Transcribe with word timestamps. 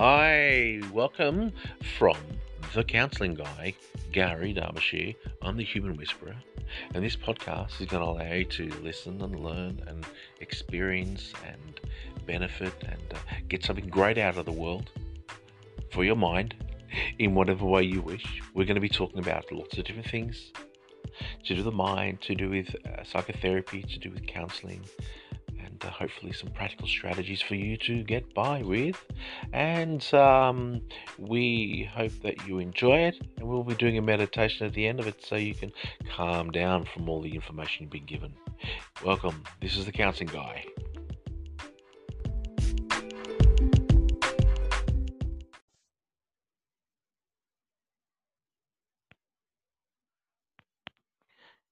Hi, 0.00 0.80
welcome 0.92 1.52
from 1.98 2.16
the 2.72 2.84
counselling 2.84 3.34
guy, 3.34 3.74
Gary 4.12 4.54
Darbyshire. 4.54 5.16
I'm 5.42 5.56
the 5.56 5.64
human 5.64 5.96
whisperer, 5.96 6.36
and 6.94 7.04
this 7.04 7.16
podcast 7.16 7.80
is 7.80 7.88
going 7.88 8.04
to 8.04 8.08
allow 8.08 8.32
you 8.32 8.44
to 8.44 8.68
listen 8.80 9.20
and 9.20 9.40
learn 9.40 9.82
and 9.88 10.06
experience 10.38 11.32
and 11.44 11.80
benefit 12.26 12.74
and 12.84 13.12
uh, 13.12 13.18
get 13.48 13.64
something 13.64 13.88
great 13.88 14.18
out 14.18 14.36
of 14.36 14.46
the 14.46 14.52
world 14.52 14.92
for 15.90 16.04
your 16.04 16.14
mind 16.14 16.54
in 17.18 17.34
whatever 17.34 17.64
way 17.64 17.82
you 17.82 18.00
wish. 18.00 18.40
We're 18.54 18.66
going 18.66 18.76
to 18.76 18.80
be 18.80 18.88
talking 18.88 19.18
about 19.18 19.50
lots 19.50 19.78
of 19.78 19.84
different 19.84 20.08
things 20.08 20.52
to 21.44 21.54
do 21.54 21.56
with 21.56 21.64
the 21.64 21.72
mind, 21.72 22.20
to 22.20 22.36
do 22.36 22.50
with 22.50 22.72
uh, 22.86 23.02
psychotherapy, 23.02 23.82
to 23.82 23.98
do 23.98 24.12
with 24.12 24.24
counseling, 24.28 24.84
and 25.80 25.90
uh, 25.90 25.92
hopefully 25.92 26.32
some 26.32 26.50
practical 26.50 26.86
strategies 26.86 27.42
for 27.42 27.54
you 27.54 27.76
to 27.76 28.02
get 28.02 28.34
by 28.34 28.62
with. 28.62 29.04
And 29.52 30.02
um, 30.14 30.82
we 31.18 31.88
hope 31.92 32.12
that 32.22 32.46
you 32.46 32.58
enjoy 32.58 32.98
it, 33.00 33.16
and 33.36 33.48
we'll 33.48 33.64
be 33.64 33.74
doing 33.74 33.98
a 33.98 34.02
meditation 34.02 34.66
at 34.66 34.74
the 34.74 34.86
end 34.86 35.00
of 35.00 35.06
it 35.06 35.24
so 35.24 35.36
you 35.36 35.54
can 35.54 35.72
calm 36.14 36.50
down 36.50 36.84
from 36.84 37.08
all 37.08 37.20
the 37.20 37.34
information 37.34 37.82
you've 37.82 37.90
been 37.90 38.06
given. 38.06 38.34
Welcome, 39.04 39.42
this 39.60 39.76
is 39.76 39.84
the 39.86 39.92
Counseling 39.92 40.30
Guy. 40.30 40.64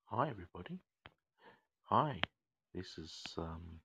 Hi, 0.09 0.31
everybody. 0.31 0.79
Hi, 1.89 2.21
this 2.75 2.97
is 2.97 3.23
um, 3.37 3.81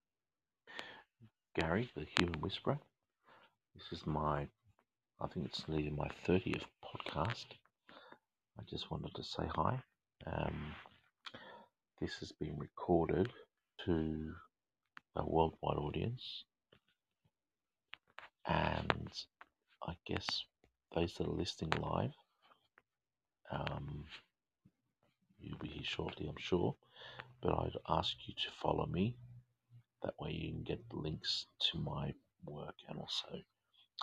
Gary, 1.53 1.91
the 1.95 2.05
Human 2.17 2.39
Whisperer. 2.39 2.79
This 3.75 3.99
is 3.99 4.07
my, 4.07 4.47
I 5.19 5.27
think 5.27 5.47
it's 5.47 5.67
nearly 5.67 5.89
my 5.89 6.07
30th 6.25 6.63
podcast. 6.81 7.45
I 8.57 8.63
just 8.69 8.89
wanted 8.89 9.13
to 9.15 9.23
say 9.23 9.43
hi. 9.53 9.81
Um, 10.25 10.73
this 11.99 12.13
has 12.19 12.31
been 12.31 12.57
recorded 12.57 13.33
to 13.85 14.33
a 15.17 15.25
worldwide 15.25 15.77
audience, 15.77 16.45
and 18.47 19.11
I 19.85 19.93
guess 20.05 20.45
those 20.95 21.13
that 21.15 21.27
are 21.27 21.33
listening 21.33 21.73
live, 21.81 22.13
um, 23.51 24.05
you'll 25.37 25.57
be 25.57 25.67
here 25.67 25.83
shortly, 25.83 26.29
I'm 26.29 26.39
sure. 26.39 26.75
But 27.41 27.55
I'd 27.55 27.77
ask 27.89 28.15
you 28.25 28.35
to 28.35 28.51
follow 28.61 28.85
me 28.85 29.17
that 30.03 30.19
way 30.19 30.31
you 30.31 30.51
can 30.51 30.63
get 30.63 30.81
links 30.91 31.45
to 31.71 31.77
my 31.77 32.13
work 32.45 32.75
and 32.87 32.97
also 32.97 33.41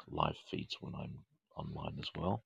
live 0.08 0.36
feeds 0.50 0.76
when 0.80 0.94
I'm 0.94 1.18
online 1.56 1.96
as 1.98 2.08
well. 2.16 2.44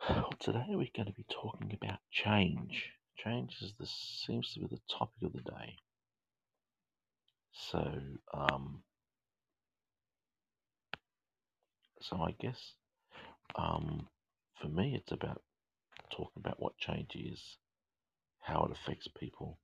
Today 0.38 0.66
we're 0.68 0.88
going 0.94 1.06
to 1.06 1.12
be 1.12 1.26
talking 1.28 1.76
about 1.80 1.98
change. 2.10 2.90
Change 3.16 3.56
is 3.60 3.74
the 3.78 3.86
seems 3.86 4.52
to 4.54 4.60
be 4.60 4.66
the 4.66 4.80
topic 4.88 5.22
of 5.24 5.32
the 5.32 5.50
day. 5.50 5.76
So, 7.52 7.92
um, 8.32 8.82
so 12.00 12.16
I 12.16 12.34
guess 12.40 12.74
um, 13.56 14.06
for 14.60 14.68
me 14.68 14.94
it's 14.94 15.10
about 15.10 15.42
talking 16.10 16.42
about 16.44 16.60
what 16.60 16.78
change 16.78 17.16
is, 17.16 17.40
how 18.40 18.64
it 18.64 18.70
affects 18.70 19.08
people, 19.18 19.58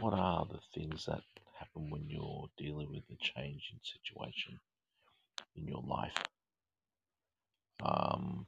what 0.00 0.12
are 0.12 0.46
the 0.50 0.60
things 0.74 1.06
that 1.06 1.22
happen 1.58 1.90
when 1.90 2.08
you're 2.08 2.48
dealing 2.56 2.90
with 2.90 3.04
a 3.10 3.16
changing 3.16 3.80
situation 3.82 4.58
in 5.56 5.66
your 5.66 5.82
life, 5.86 6.16
um, 7.84 8.46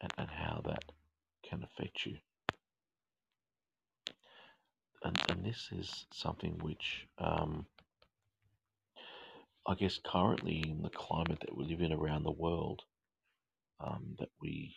and, 0.00 0.12
and 0.18 0.28
how 0.28 0.60
that 0.64 0.84
can 1.48 1.62
affect 1.64 2.06
you. 2.06 2.16
And, 5.02 5.18
and 5.28 5.44
this 5.44 5.68
is 5.72 6.06
something 6.12 6.58
which 6.60 7.06
um, 7.18 7.66
I 9.66 9.74
guess 9.74 10.00
currently 10.04 10.64
in 10.68 10.82
the 10.82 10.90
climate 10.90 11.40
that 11.40 11.56
we 11.56 11.64
live 11.64 11.80
in 11.80 11.92
around 11.92 12.24
the 12.24 12.30
world, 12.30 12.82
um, 13.78 14.16
that 14.18 14.30
we 14.40 14.74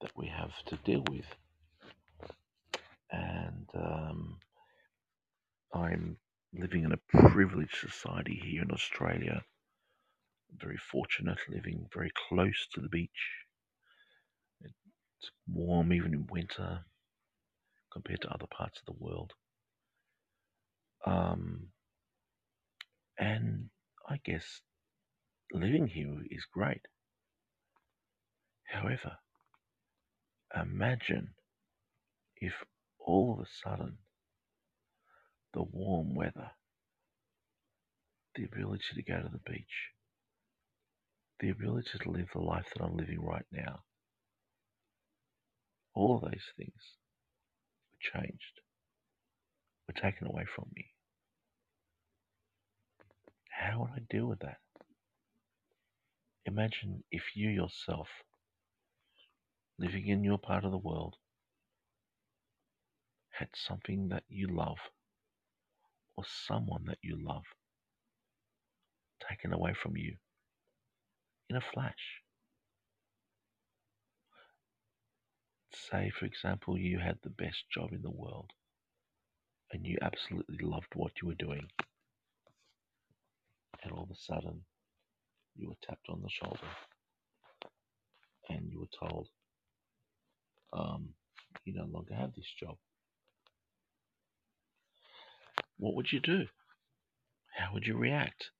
that 0.00 0.12
we 0.16 0.26
have 0.28 0.52
to 0.66 0.76
deal 0.76 1.04
with, 1.10 1.26
and 3.12 3.68
um, 3.74 4.38
I'm 5.74 6.16
living 6.54 6.84
in 6.84 6.92
a 6.92 7.18
privileged 7.28 7.76
society 7.76 8.40
here 8.44 8.62
in 8.62 8.72
Australia. 8.72 9.42
very 10.58 10.78
fortunate, 10.78 11.38
living 11.48 11.86
very 11.94 12.10
close 12.28 12.68
to 12.74 12.80
the 12.80 12.88
beach. 12.88 13.10
It's 14.62 15.30
warm 15.48 15.92
even 15.92 16.14
in 16.14 16.26
winter 16.30 16.80
compared 17.92 18.22
to 18.22 18.30
other 18.30 18.46
parts 18.46 18.80
of 18.80 18.86
the 18.86 19.04
world. 19.04 19.32
Um, 21.06 21.68
and 23.18 23.70
I 24.08 24.18
guess 24.24 24.62
living 25.52 25.88
here 25.88 26.16
is 26.30 26.46
great. 26.52 26.82
However, 28.66 29.12
imagine 30.60 31.30
if 32.36 32.54
all 33.04 33.34
of 33.34 33.40
a 33.40 33.48
sudden 33.48 33.98
the 35.52 35.62
warm 35.62 36.14
weather, 36.14 36.50
the 38.34 38.44
ability 38.44 38.84
to 38.94 39.02
go 39.02 39.20
to 39.20 39.28
the 39.28 39.50
beach, 39.50 39.90
the 41.40 41.50
ability 41.50 41.98
to 42.00 42.10
live 42.10 42.28
the 42.32 42.40
life 42.40 42.66
that 42.74 42.82
I'm 42.82 42.96
living 42.96 43.20
right 43.20 43.46
now, 43.50 43.80
all 45.94 46.16
of 46.16 46.22
those 46.22 46.44
things 46.56 46.96
were 47.92 48.20
changed, 48.20 48.60
were 49.88 50.00
taken 50.00 50.28
away 50.28 50.44
from 50.54 50.66
me. 50.74 50.86
How 53.50 53.80
would 53.80 53.90
I 53.90 54.00
deal 54.08 54.26
with 54.26 54.40
that? 54.40 54.58
Imagine 56.46 57.04
if 57.10 57.36
you 57.36 57.50
yourself, 57.50 58.08
living 59.78 60.06
in 60.06 60.24
your 60.24 60.38
part 60.38 60.64
of 60.64 60.70
the 60.70 60.78
world, 60.78 61.16
had 63.40 63.48
something 63.54 64.08
that 64.10 64.22
you 64.28 64.46
love 64.48 64.76
or 66.16 66.24
someone 66.46 66.84
that 66.86 66.98
you 67.02 67.16
love 67.18 67.44
taken 69.28 69.52
away 69.54 69.72
from 69.82 69.96
you 69.96 70.14
in 71.48 71.56
a 71.56 71.60
flash. 71.72 72.20
Say, 75.74 76.12
for 76.18 76.26
example, 76.26 76.76
you 76.76 76.98
had 76.98 77.16
the 77.22 77.30
best 77.30 77.64
job 77.74 77.92
in 77.92 78.02
the 78.02 78.10
world 78.10 78.50
and 79.72 79.86
you 79.86 79.96
absolutely 80.02 80.58
loved 80.60 80.92
what 80.94 81.12
you 81.22 81.28
were 81.28 81.34
doing, 81.34 81.66
and 83.82 83.92
all 83.92 84.02
of 84.02 84.10
a 84.10 84.16
sudden 84.16 84.60
you 85.56 85.68
were 85.68 85.76
tapped 85.82 86.08
on 86.10 86.20
the 86.22 86.28
shoulder 86.28 86.68
and 88.48 88.68
you 88.70 88.80
were 88.80 89.08
told, 89.08 89.28
um, 90.72 91.08
you 91.64 91.72
no 91.74 91.84
longer 91.84 92.14
have 92.14 92.34
this 92.34 92.52
job. 92.58 92.76
What 95.80 95.94
would 95.94 96.12
you 96.12 96.20
do? 96.20 96.44
How 97.56 97.72
would 97.72 97.86
you 97.86 97.96
react? 97.96 98.50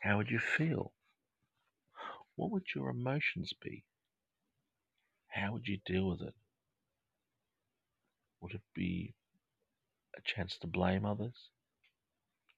How 0.00 0.16
would 0.16 0.28
you 0.28 0.40
feel? 0.40 0.92
What 2.34 2.50
would 2.50 2.64
your 2.74 2.90
emotions 2.90 3.52
be? 3.62 3.84
How 5.28 5.52
would 5.52 5.68
you 5.68 5.78
deal 5.86 6.08
with 6.08 6.22
it? 6.22 6.34
Would 8.40 8.54
it 8.54 8.62
be 8.74 9.14
a 10.18 10.20
chance 10.20 10.58
to 10.62 10.66
blame 10.66 11.06
others? 11.06 11.50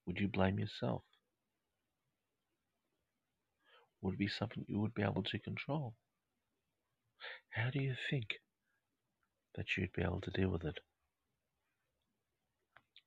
Would 0.07 0.19
you 0.19 0.27
blame 0.27 0.57
yourself? 0.57 1.03
Would 4.01 4.15
it 4.15 4.19
be 4.19 4.27
something 4.27 4.65
you 4.67 4.79
would 4.79 4.95
be 4.95 5.03
able 5.03 5.23
to 5.23 5.37
control? 5.37 5.93
How 7.51 7.69
do 7.69 7.79
you 7.79 7.93
think 8.09 8.29
that 9.55 9.77
you'd 9.77 9.93
be 9.93 10.01
able 10.01 10.21
to 10.21 10.31
deal 10.31 10.49
with 10.49 10.65
it? 10.65 10.79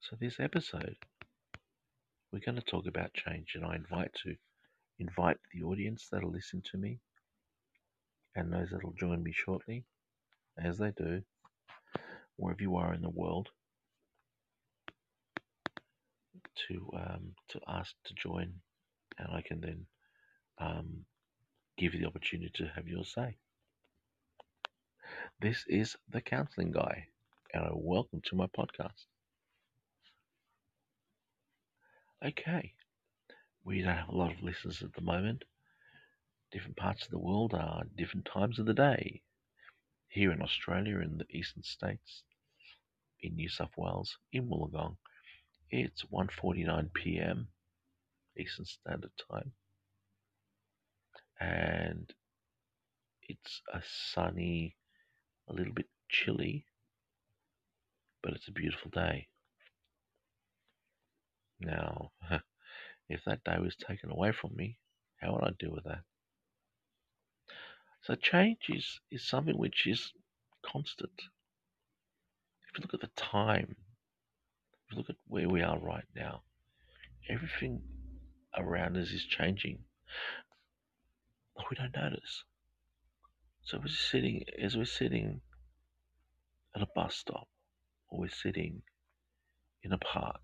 So, 0.03 0.17
this 0.19 0.41
episode, 0.41 0.97
we're 2.33 2.41
going 2.45 2.57
to 2.57 2.61
talk 2.61 2.89
about 2.89 3.15
change, 3.15 3.53
and 3.55 3.65
I 3.65 3.77
invite 3.77 4.13
to 4.25 4.35
invite 4.99 5.37
the 5.53 5.63
audience 5.63 6.09
that'll 6.11 6.33
listen 6.33 6.61
to 6.73 6.77
me 6.77 6.99
and 8.35 8.53
those 8.53 8.71
that'll 8.71 8.95
join 8.95 9.23
me 9.23 9.33
shortly, 9.33 9.85
as 10.59 10.79
they 10.79 10.91
do, 10.91 11.23
wherever 12.35 12.61
you 12.61 12.75
are 12.75 12.93
in 12.93 13.01
the 13.01 13.11
world, 13.11 13.51
to 16.67 16.91
um, 16.97 17.37
to 17.51 17.61
ask 17.69 17.95
to 18.07 18.15
join, 18.15 18.53
and 19.21 19.29
I 19.33 19.41
can 19.41 19.61
then 19.61 19.87
um, 20.59 21.05
give 21.79 21.95
you 21.95 22.01
the 22.01 22.09
opportunity 22.09 22.51
to 22.57 22.73
have 22.75 22.89
your 22.89 23.05
say. 23.05 23.37
This 25.41 25.65
is 25.69 25.97
the 26.09 26.21
Counseling 26.21 26.73
Guy, 26.73 27.07
and 27.55 27.71
welcome 27.73 28.21
to 28.25 28.35
my 28.35 28.49
podcast. 28.49 29.05
Okay, 32.25 32.73
we 33.65 33.83
don't 33.83 33.97
have 33.97 34.09
a 34.09 34.17
lot 34.17 34.31
of 34.31 34.43
listeners 34.45 34.81
at 34.81 34.93
the 34.93 35.01
moment. 35.01 35.45
Different 36.53 36.77
parts 36.77 37.05
of 37.05 37.11
the 37.11 37.19
world 37.19 37.53
are 37.53 37.83
different 37.97 38.27
times 38.27 38.61
of 38.61 38.67
the 38.67 38.75
day. 38.75 39.23
Here 40.07 40.31
in 40.31 40.41
Australia, 40.41 41.01
in 41.01 41.19
the 41.19 41.27
eastern 41.37 41.65
states, 41.65 42.23
in 43.21 43.35
New 43.35 43.49
South 43.49 43.73
Wales, 43.77 44.19
in 44.33 44.49
Wollongong, 44.49 44.99
it's 45.71 46.05
1:49 46.13 46.93
p.m. 46.95 47.49
Eastern 48.39 48.67
Standard 48.67 49.13
Time, 49.29 49.53
and 51.41 52.15
it's 53.23 53.63
a 53.75 53.83
sunny, 54.15 54.77
a 55.49 55.53
little 55.53 55.73
bit 55.75 55.89
chilly, 56.09 56.67
but 58.23 58.35
it's 58.35 58.47
a 58.47 58.53
beautiful 58.53 58.93
day. 58.93 59.27
Now, 61.64 62.12
if 63.09 63.25
that 63.25 63.44
day 63.44 63.59
was 63.59 63.76
taken 63.76 64.11
away 64.11 64.32
from 64.32 64.55
me, 64.56 64.79
how 65.20 65.35
would 65.35 65.44
I 65.44 65.50
deal 65.59 65.73
with 65.73 65.85
that? 65.85 66.03
So 68.03 68.17
change 68.17 68.69
is, 68.69 69.00
is 69.11 69.25
something 69.25 69.56
which 69.56 69.87
is 69.87 70.12
constant. 70.62 71.23
If 72.69 72.79
you 72.79 72.82
look 72.82 72.94
at 72.94 73.00
the 73.00 73.20
time, 73.23 73.76
if 74.87 74.93
you 74.93 74.99
look 74.99 75.11
at 75.11 75.17
where 75.29 75.49
we 75.49 75.62
are 75.62 75.79
right 75.79 76.06
now, 76.17 76.43
everything 77.29 77.82
around 78.56 78.97
us 78.97 79.11
is 79.11 79.25
changing. 79.25 79.79
But 81.55 81.67
we 81.70 81.76
don't 81.76 81.94
notice. 81.94 82.44
So 83.62 83.79
we're 83.79 83.88
sitting 83.88 84.43
as 84.61 84.76
we're 84.76 84.85
sitting 84.85 85.41
at 86.75 86.82
a 86.82 86.88
bus 86.94 87.15
stop, 87.15 87.47
or 88.08 88.20
we're 88.20 88.29
sitting 88.31 88.82
in 89.82 89.93
a 89.93 89.99
park, 89.99 90.41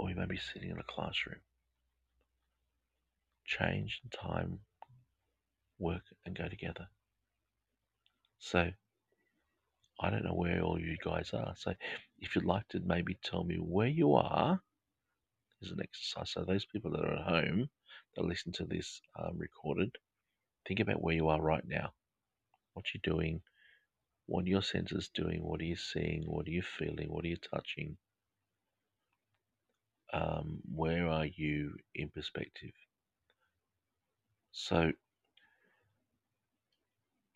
or 0.00 0.06
we 0.06 0.14
may 0.14 0.24
be 0.24 0.38
sitting 0.38 0.70
in 0.70 0.78
a 0.78 0.82
classroom. 0.82 1.40
Change 3.44 4.00
and 4.02 4.10
time 4.10 4.60
work 5.78 6.04
and 6.24 6.34
go 6.34 6.48
together. 6.48 6.88
So 8.38 8.70
I 10.00 10.08
don't 10.08 10.24
know 10.24 10.32
where 10.32 10.62
all 10.62 10.80
you 10.80 10.96
guys 11.04 11.32
are. 11.34 11.52
So 11.58 11.74
if 12.18 12.34
you'd 12.34 12.46
like 12.46 12.66
to 12.68 12.80
maybe 12.80 13.18
tell 13.22 13.44
me 13.44 13.56
where 13.56 13.88
you 13.88 14.14
are 14.14 14.58
as 15.62 15.70
an 15.70 15.80
exercise. 15.82 16.30
So 16.30 16.44
those 16.44 16.64
people 16.64 16.92
that 16.92 17.04
are 17.04 17.16
at 17.16 17.28
home 17.28 17.68
that 18.16 18.24
listen 18.24 18.52
to 18.52 18.64
this 18.64 19.02
um, 19.18 19.36
recorded, 19.36 19.94
think 20.66 20.80
about 20.80 21.02
where 21.02 21.14
you 21.14 21.28
are 21.28 21.42
right 21.42 21.66
now. 21.66 21.92
What 22.72 22.86
you're 22.94 23.14
doing, 23.14 23.42
what 24.24 24.46
are 24.46 24.48
your 24.48 24.62
senses 24.62 25.10
doing, 25.12 25.42
what 25.42 25.60
are 25.60 25.64
you 25.64 25.76
seeing, 25.76 26.22
what 26.24 26.46
are 26.46 26.52
you 26.52 26.62
feeling, 26.62 27.08
what 27.10 27.26
are 27.26 27.28
you 27.28 27.36
touching? 27.36 27.98
Um, 30.12 30.60
where 30.74 31.08
are 31.08 31.26
you 31.26 31.74
in 31.94 32.08
perspective? 32.10 32.72
So 34.52 34.92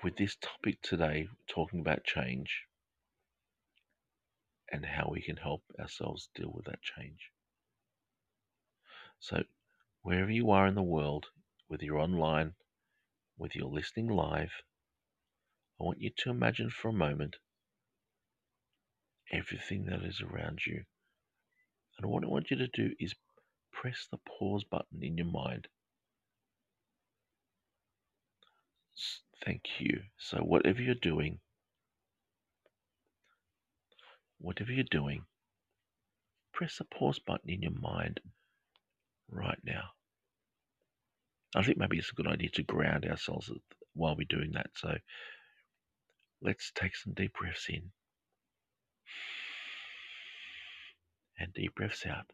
with 0.03 0.17
this 0.17 0.37
topic 0.37 0.83
today, 0.83 1.29
talking 1.49 1.81
about 1.81 2.05
change 2.05 2.65
and 4.71 4.85
how 4.85 5.09
we 5.11 5.23
can 5.23 5.37
help 5.37 5.63
ourselves 5.81 6.29
deal 6.35 6.53
with 6.53 6.67
that 6.67 6.83
change. 6.83 7.31
So, 9.19 9.45
wherever 10.03 10.31
you 10.31 10.51
are 10.51 10.67
in 10.67 10.75
the 10.75 10.83
world, 10.83 11.27
whether 11.69 11.85
you're 11.85 11.99
online, 11.99 12.55
whether 13.37 13.55
you're 13.55 13.69
listening 13.69 14.09
live, 14.09 14.53
I 15.81 15.85
want 15.85 16.01
you 16.01 16.11
to 16.19 16.31
imagine 16.31 16.71
for 16.71 16.89
a 16.89 16.93
moment 16.93 17.37
everything 19.33 19.87
that 19.87 20.03
is 20.03 20.21
around 20.21 20.67
you. 20.67 20.85
And 21.99 22.11
what 22.11 22.25
I 22.25 22.29
want 22.29 22.51
you 22.51 22.59
to 22.59 22.69
do 22.69 22.95
is 22.99 23.15
press 23.73 24.07
the 24.11 24.19
pause 24.19 24.65
button 24.65 25.03
in 25.03 25.17
your 25.17 25.27
mind 25.27 25.69
Thank 29.45 29.63
you. 29.79 30.01
So, 30.17 30.39
whatever 30.39 30.81
you're 30.81 30.95
doing, 30.95 31.39
whatever 34.39 34.73
you're 34.73 34.85
doing, 34.91 35.25
press 36.53 36.79
the 36.79 36.85
pause 36.85 37.19
button 37.19 37.51
in 37.51 37.63
your 37.63 37.79
mind 37.79 38.21
right 39.31 39.59
now. 39.63 39.91
I 41.55 41.63
think 41.63 41.77
maybe 41.77 41.99
it's 41.99 42.11
a 42.11 42.15
good 42.15 42.27
idea 42.27 42.49
to 42.51 42.63
ground 42.63 43.05
ourselves 43.05 43.51
while 43.93 44.17
we're 44.17 44.27
doing 44.29 44.53
that. 44.53 44.71
So, 44.77 44.97
let's 46.41 46.73
take 46.75 46.97
some 46.97 47.13
deep 47.13 47.35
breaths 47.35 47.67
in 47.69 47.91
and 51.39 51.53
deep 51.55 51.75
breaths 51.75 52.05
out. 52.07 52.31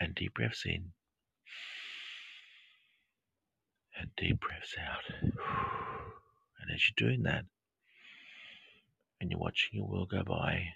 And 0.00 0.14
deep 0.14 0.34
breaths 0.34 0.64
in 0.66 0.92
and 3.98 4.10
deep 4.16 4.40
breaths 4.40 4.74
out. 4.78 5.04
And 5.22 6.70
as 6.74 6.82
you're 6.88 7.08
doing 7.08 7.22
that, 7.22 7.44
and 9.20 9.30
you're 9.30 9.40
watching 9.40 9.70
your 9.72 9.86
world 9.86 10.10
go 10.10 10.22
by, 10.22 10.68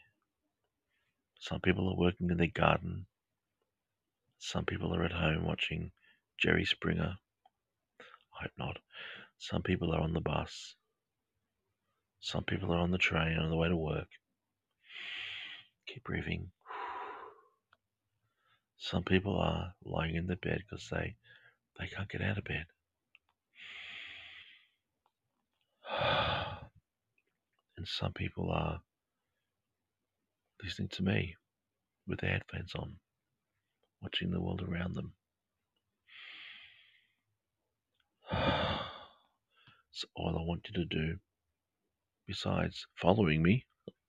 some 1.40 1.60
people 1.60 1.88
are 1.88 1.96
working 1.96 2.30
in 2.30 2.36
their 2.36 2.46
garden, 2.46 3.06
some 4.38 4.64
people 4.64 4.94
are 4.94 5.04
at 5.04 5.12
home 5.12 5.44
watching 5.44 5.90
Jerry 6.38 6.64
Springer. 6.64 7.16
I 8.00 8.42
hope 8.42 8.52
not. 8.56 8.78
Some 9.38 9.62
people 9.62 9.92
are 9.92 10.00
on 10.00 10.12
the 10.12 10.20
bus. 10.20 10.76
Some 12.20 12.44
people 12.44 12.72
are 12.72 12.78
on 12.78 12.92
the 12.92 12.98
train 12.98 13.38
on 13.38 13.50
the 13.50 13.56
way 13.56 13.68
to 13.68 13.76
work. 13.76 14.08
Keep 15.88 16.05
breathing. 16.05 16.50
Some 18.76 19.02
people 19.05 19.38
are 19.38 19.75
lying 19.85 20.17
in 20.17 20.26
the 20.26 20.37
bed 20.37 20.62
because 20.69 20.88
they, 20.90 21.17
they 21.79 21.87
can't 21.87 22.08
get 22.08 22.23
out 22.23 22.38
of 22.38 22.44
bed. 22.44 22.67
And 27.76 27.87
some 27.87 28.12
people 28.12 28.50
are 28.50 28.81
listening 30.62 30.88
to 30.88 31.02
me 31.05 31.37
with 32.08 32.20
their 32.20 32.31
headphones 32.31 32.75
on, 32.75 32.96
watching 34.02 34.32
the 34.32 34.40
world 34.40 34.62
around 34.69 34.94
them. 34.94 35.12
so 39.93 40.08
all 40.17 40.37
I 40.37 40.43
want 40.43 40.67
you 40.69 40.75
to 40.82 40.85
do, 40.85 41.19
besides 42.26 42.87
following 43.00 43.44
me 43.44 43.64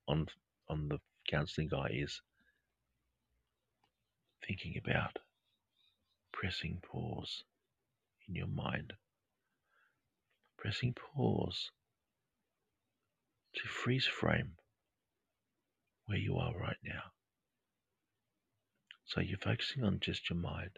on 0.08 0.26
on 0.68 0.88
the 0.88 0.98
counseling 1.30 1.68
guy, 1.68 1.90
is 1.94 2.22
thinking 4.48 4.76
about 4.84 5.20
pressing 6.32 6.80
pause 6.82 7.44
in 8.28 8.36
your 8.36 8.48
mind. 8.48 8.94
Pressing 10.58 10.94
pause 10.94 11.72
to 13.56 13.68
freeze 13.68 14.06
frame 14.06 14.54
where 16.06 16.18
you 16.18 16.38
are 16.38 16.54
right 16.58 16.78
now. 16.84 17.02
So 19.06 19.22
you're 19.22 19.38
focusing 19.38 19.84
on 19.84 20.00
just 20.02 20.30
your 20.30 20.38
mind. 20.38 20.72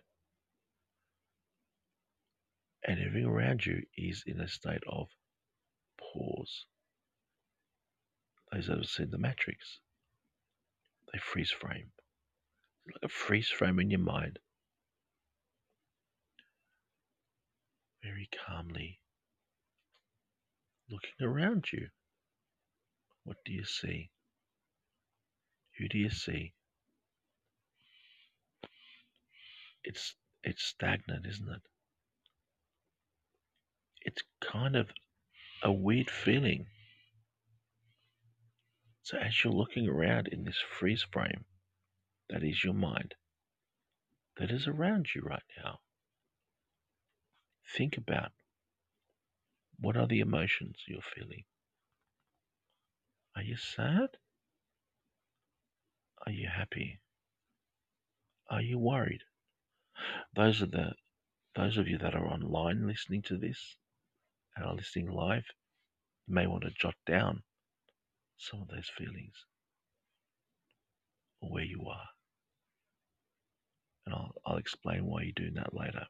And 2.88 3.00
everything 3.00 3.28
around 3.28 3.66
you 3.66 3.84
is 3.98 4.24
in 4.26 4.40
a 4.40 4.48
state 4.48 4.84
of 4.90 5.08
pause. 6.00 6.66
Those 8.52 8.68
that 8.68 8.78
have 8.78 8.86
seen 8.86 9.10
the 9.12 9.18
Matrix, 9.18 9.80
they 11.12 11.20
freeze 11.20 11.52
frame. 11.52 11.92
Like 12.88 13.04
a 13.04 13.10
freeze 13.10 13.50
frame 13.50 13.80
in 13.80 13.90
your 13.90 14.00
mind. 14.00 14.40
Very 18.04 18.30
calmly 18.48 19.00
looking 20.92 21.26
around 21.26 21.66
you. 21.72 21.88
What 23.24 23.38
do 23.46 23.54
you 23.54 23.64
see? 23.64 24.10
Who 25.78 25.88
do 25.88 25.98
you 25.98 26.10
see? 26.10 26.54
It's 29.84 30.16
it's 30.44 30.64
stagnant, 30.64 31.26
isn't 31.26 31.50
it? 31.50 31.62
It's 34.02 34.22
kind 34.42 34.76
of 34.76 34.90
a 35.64 35.72
weird 35.72 36.10
feeling. 36.10 36.66
So 39.04 39.18
as 39.18 39.44
you're 39.44 39.54
looking 39.54 39.88
around 39.88 40.28
in 40.28 40.44
this 40.44 40.60
freeze 40.60 41.04
frame, 41.12 41.46
that 42.30 42.44
is 42.44 42.64
your 42.64 42.74
mind, 42.74 43.16
that 44.38 44.52
is 44.52 44.68
around 44.68 45.08
you 45.16 45.22
right 45.22 45.44
now, 45.64 45.80
think 47.76 47.98
about 47.98 48.32
what 49.80 49.98
are 49.98 50.08
the 50.08 50.20
emotions 50.20 50.78
you're 50.88 51.02
feeling? 51.02 51.46
Are 53.36 53.42
you 53.42 53.58
sad? 53.58 54.10
Are 56.26 56.32
you 56.32 56.48
happy? 56.48 57.00
Are 58.50 58.62
you 58.62 58.78
worried? 58.78 59.24
Those 60.36 60.62
are 60.62 60.68
the 60.68 60.94
those 61.56 61.78
of 61.78 61.88
you 61.88 61.98
that 61.98 62.16
are 62.16 62.28
online 62.28 62.88
listening 62.88 63.24
to 63.24 63.38
this 63.38 63.76
and 64.56 64.66
are 64.66 64.76
listening 64.76 65.12
live 65.12 65.46
may 66.28 66.48
want 66.48 66.64
to 66.64 66.72
jot 66.72 66.96
down 67.06 67.44
some 68.42 68.62
of 68.62 68.68
those 68.68 68.90
feelings 68.98 69.46
or 71.42 71.52
where 71.52 71.64
you 71.64 71.86
are. 71.88 72.08
And 74.06 74.16
I'll, 74.16 74.32
I'll 74.46 74.58
explain 74.58 75.06
why 75.06 75.24
you're 75.24 75.34
doing 75.36 75.54
that 75.56 75.74
later. 75.74 76.08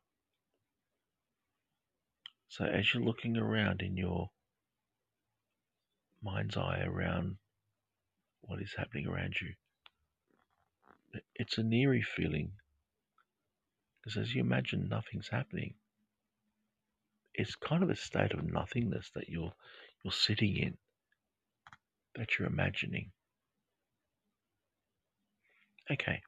So, 2.47 2.65
as 2.65 2.93
you're 2.93 3.03
looking 3.03 3.37
around 3.37 3.81
in 3.81 3.97
your 3.97 4.29
mind's 6.23 6.57
eye 6.57 6.83
around 6.85 7.37
what 8.41 8.61
is 8.61 8.73
happening 8.77 9.07
around 9.07 9.35
you, 9.41 9.53
it's 11.35 11.57
an 11.57 11.71
eerie 11.73 12.01
feeling 12.03 12.51
because 14.01 14.17
as 14.17 14.33
you 14.33 14.41
imagine 14.41 14.87
nothing's 14.89 15.29
happening, 15.29 15.75
it's 17.33 17.55
kind 17.55 17.83
of 17.83 17.89
a 17.89 17.95
state 17.95 18.33
of 18.33 18.43
nothingness 18.43 19.11
that 19.15 19.29
you're 19.29 19.53
you're 20.03 20.11
sitting 20.11 20.57
in, 20.57 20.77
that 22.15 22.37
you're 22.37 22.47
imagining. 22.47 23.11
Okay, 25.89 26.21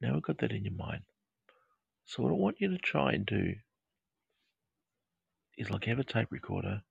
now 0.00 0.12
we've 0.12 0.22
got 0.22 0.38
that 0.38 0.52
in 0.52 0.64
your 0.64 0.74
mind. 0.74 1.02
So 2.06 2.22
what 2.22 2.30
I 2.30 2.36
want 2.36 2.60
you 2.60 2.68
to 2.68 2.78
try 2.78 3.12
and 3.12 3.24
do 3.24 3.54
is 5.56 5.70
like 5.70 5.84
have 5.84 5.98
a 5.98 6.04
tape 6.04 6.28
recorder, 6.30 6.82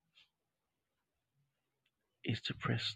is 2.24 2.42
to 2.42 2.54
press 2.54 2.96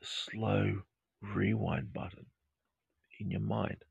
the 0.00 0.06
slow 0.06 0.82
rewind 1.20 1.92
button 1.92 2.26
in 3.18 3.30
your 3.30 3.40
mind. 3.40 3.84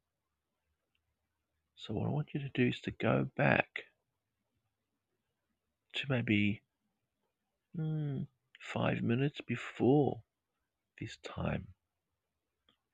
So 1.76 1.94
what 1.94 2.08
I 2.08 2.12
want 2.12 2.30
you 2.34 2.40
to 2.42 2.50
do 2.54 2.68
is 2.68 2.80
to 2.82 2.92
go 2.92 3.28
back 3.36 3.68
to 5.94 6.06
maybe 6.10 6.62
mm, 7.78 8.28
five 8.62 9.02
minutes 9.02 9.40
before 9.48 10.22
this 11.00 11.18
time, 11.24 11.68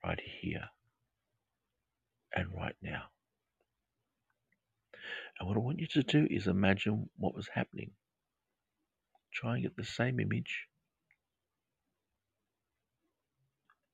right 0.04 0.20
here 0.42 0.70
and 2.34 2.48
right 2.56 2.76
now. 2.82 3.04
And 5.40 5.48
what 5.48 5.58
I 5.58 5.60
want 5.60 5.80
you 5.80 5.88
to 5.88 6.04
do 6.04 6.28
is 6.30 6.48
imagine 6.48 7.10
what 7.18 7.36
was 7.36 7.50
happening. 7.54 7.92
Try 9.34 9.56
and 9.56 9.64
get 9.64 9.76
the 9.76 9.84
same 9.84 10.20
image 10.20 10.68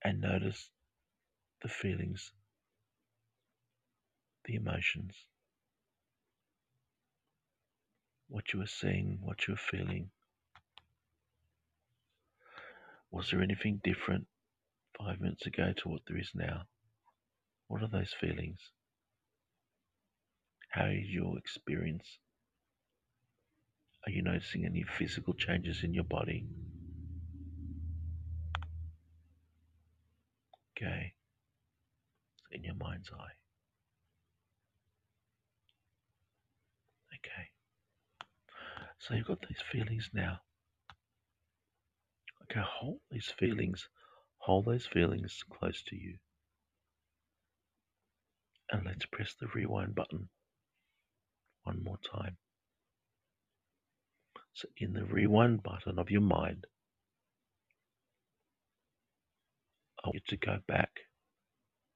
and 0.03 0.21
notice 0.21 0.69
the 1.61 1.69
feelings, 1.69 2.31
the 4.45 4.55
emotions, 4.55 5.15
what 8.29 8.53
you 8.53 8.59
were 8.59 8.67
seeing, 8.67 9.17
what 9.21 9.47
you 9.47 9.53
were 9.53 9.57
feeling. 9.57 10.09
Was 13.13 13.29
there 13.29 13.43
anything 13.43 13.79
different 13.83 14.25
five 14.97 15.21
minutes 15.21 15.45
ago 15.45 15.71
to 15.77 15.89
what 15.89 16.01
there 16.07 16.17
is 16.17 16.31
now? 16.33 16.63
What 17.67 17.83
are 17.83 17.87
those 17.87 18.11
feelings? 18.19 18.57
How 20.71 20.85
is 20.85 21.07
your 21.09 21.37
experience? 21.37 22.17
Are 24.07 24.11
you 24.11 24.23
noticing 24.23 24.65
any 24.65 24.83
physical 24.97 25.35
changes 25.35 25.83
in 25.83 25.93
your 25.93 26.05
body? 26.05 26.47
Okay. 30.75 31.13
In 32.51 32.63
your 32.63 32.75
mind's 32.75 33.11
eye. 33.11 33.37
Okay. 37.13 37.49
So 38.97 39.13
you've 39.13 39.27
got 39.27 39.47
these 39.47 39.61
feelings 39.71 40.09
now. 40.15 40.39
Okay, 42.53 42.61
hold 42.69 42.99
these 43.09 43.33
feelings. 43.39 43.89
Hold 44.37 44.65
those 44.65 44.85
feelings 44.85 45.43
close 45.49 45.81
to 45.87 45.95
you. 45.95 46.17
And 48.71 48.85
let's 48.85 49.07
press 49.07 49.33
the 49.39 49.47
rewind 49.55 49.95
button 49.95 50.29
one 51.63 51.83
more 51.83 51.97
time. 52.13 52.37
So, 54.53 54.67
in 54.77 54.93
the 54.93 55.03
rewind 55.03 55.63
button 55.63 55.97
of 55.97 56.11
your 56.11 56.21
mind, 56.21 56.67
I 60.03 60.09
want 60.09 60.21
you 60.29 60.37
to 60.37 60.45
go 60.45 60.59
back 60.67 60.91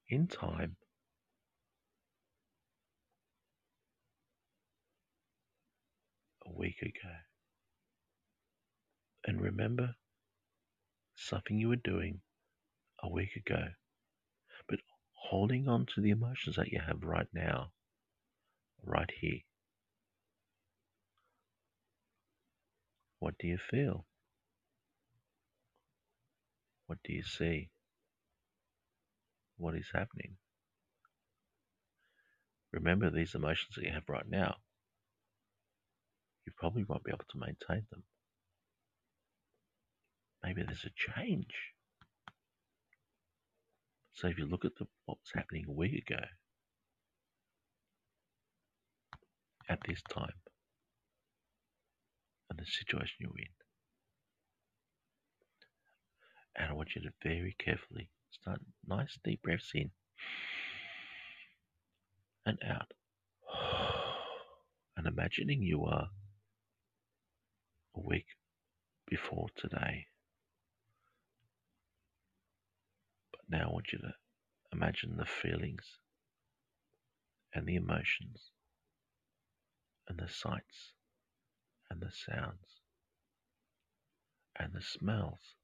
in 0.10 0.26
time 0.26 0.78
a 6.48 6.52
week 6.52 6.82
ago. 6.82 7.14
And 9.28 9.40
remember 9.40 9.94
something 11.18 11.58
you 11.58 11.70
were 11.70 11.76
doing 11.76 12.22
a 13.04 13.10
week 13.10 13.36
ago, 13.36 13.64
but 14.70 14.80
holding 15.14 15.68
on 15.68 15.86
to 15.94 16.02
the 16.02 16.12
emotions 16.12 16.56
that 16.56 16.70
you 16.70 16.80
have 16.80 17.04
right 17.04 17.28
now, 17.34 17.72
right 18.84 19.10
here. 19.20 19.40
What 23.20 23.36
do 23.40 23.48
you 23.48 23.58
feel? 23.58 24.06
What 26.86 27.00
do 27.04 27.14
you 27.14 27.24
see? 27.24 27.70
What 29.58 29.76
is 29.76 29.90
happening? 29.94 30.38
Remember 32.72 33.10
these 33.10 33.34
emotions 33.34 33.76
that 33.76 33.84
you 33.86 33.92
have 33.92 34.08
right 34.08 34.30
now. 34.30 34.56
You 36.46 36.54
probably 36.56 36.84
won't 36.84 37.04
be 37.04 37.12
able 37.12 37.26
to 37.30 37.40
maintain 37.40 37.86
them. 37.90 38.04
Maybe 40.44 40.63
there's 40.63 40.86
a 40.86 41.13
change. 41.13 41.53
So 44.13 44.27
if 44.27 44.38
you 44.38 44.46
look 44.46 44.65
at 44.65 44.75
the, 44.79 44.88
what 45.06 45.20
was 45.20 45.32
happening 45.36 45.65
a 45.67 45.72
week 45.72 46.10
ago, 46.10 46.22
at 49.70 49.79
this 49.88 50.01
time, 50.10 50.34
and 52.50 52.58
the 52.58 52.65
situation 52.65 53.15
you're 53.20 53.29
in. 53.38 53.46
And 56.56 56.72
I 56.72 56.74
want 56.74 56.96
you 56.96 57.01
to 57.01 57.10
very 57.22 57.56
carefully 57.60 58.10
start 58.32 58.60
nice 58.88 59.20
deep 59.24 59.41
breaths 59.44 59.72
in 59.75 59.91
and 62.46 62.58
out. 62.67 62.94
And 64.96 65.06
imagining 65.06 65.62
you 65.62 65.84
are 65.86 66.08
a 67.96 68.00
week 68.00 68.25
before 69.08 69.48
today. 69.56 70.08
But 73.32 73.37
now 73.50 73.68
I 73.70 73.74
want 73.74 73.88
you 73.94 74.00
to 74.00 74.13
imagine 74.74 75.16
the 75.18 75.25
feelings 75.25 75.86
and 77.54 77.66
the 77.66 77.75
emotions 77.75 78.51
and 80.08 80.20
the 80.20 80.27
sights 80.27 80.94
and 81.89 82.01
the 82.01 82.12
sounds 82.12 82.82
and 84.60 84.74
the 84.74 84.82
smells 84.82 85.56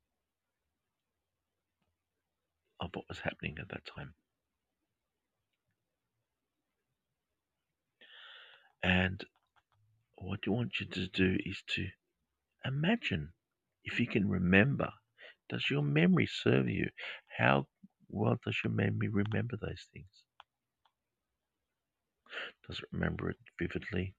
of 2.79 2.89
what 2.93 3.05
was 3.09 3.19
happening 3.19 3.55
at 3.59 3.69
that 3.69 3.85
time. 3.85 4.13
And 8.81 9.23
what 10.17 10.39
I 10.47 10.49
want 10.49 10.73
you 10.79 10.85
to 10.87 11.07
do 11.07 11.37
is 11.45 11.63
to 11.75 11.87
imagine 12.65 13.29
if 13.83 13.99
you 13.99 14.07
can 14.07 14.29
remember. 14.29 14.89
Does 15.49 15.69
your 15.69 15.81
memory 15.81 16.27
serve 16.27 16.67
you? 16.67 16.89
How 17.37 17.67
well 18.13 18.37
does 18.45 18.57
your 18.63 18.71
memory 18.71 19.09
remember 19.09 19.57
those 19.57 19.87
things? 19.93 20.23
Does 22.67 22.79
it 22.79 22.85
remember 22.91 23.29
it 23.29 23.37
vividly? 23.59 24.15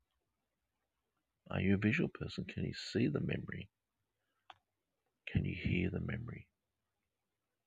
Are 1.51 1.61
you 1.61 1.75
a 1.75 1.79
visual 1.79 2.09
person? 2.11 2.45
Can 2.45 2.65
you 2.65 2.75
see 2.75 3.07
the 3.07 3.21
memory? 3.21 3.71
Can 5.27 5.45
you 5.45 5.55
hear 5.55 5.91
the 5.91 6.01
memory? 6.01 6.49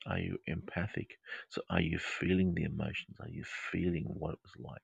Are 0.08 0.20
you 0.20 0.40
empathic? 0.48 1.20
So, 1.50 1.62
are 1.70 1.82
you 1.82 2.00
feeling 2.00 2.54
the 2.54 2.64
emotions? 2.64 3.18
Are 3.20 3.30
you 3.30 3.44
feeling 3.72 4.06
what 4.06 4.34
it 4.34 4.40
was 4.44 4.54
like? 4.58 4.82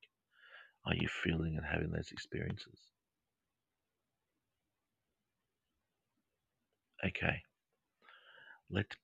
Are 0.85 0.95
you 0.95 1.07
feeling 1.09 1.57
and 1.57 1.65
having 1.65 1.91
those 1.91 2.12
experiences? 2.12 2.79
Okay, 7.05 7.43
let's 8.69 8.95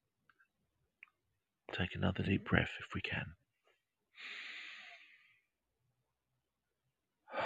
take 1.72 1.96
another 1.96 2.24
deep 2.24 2.46
breath 2.46 2.70
if 2.80 2.94
we 2.94 3.02
can. 3.02 3.34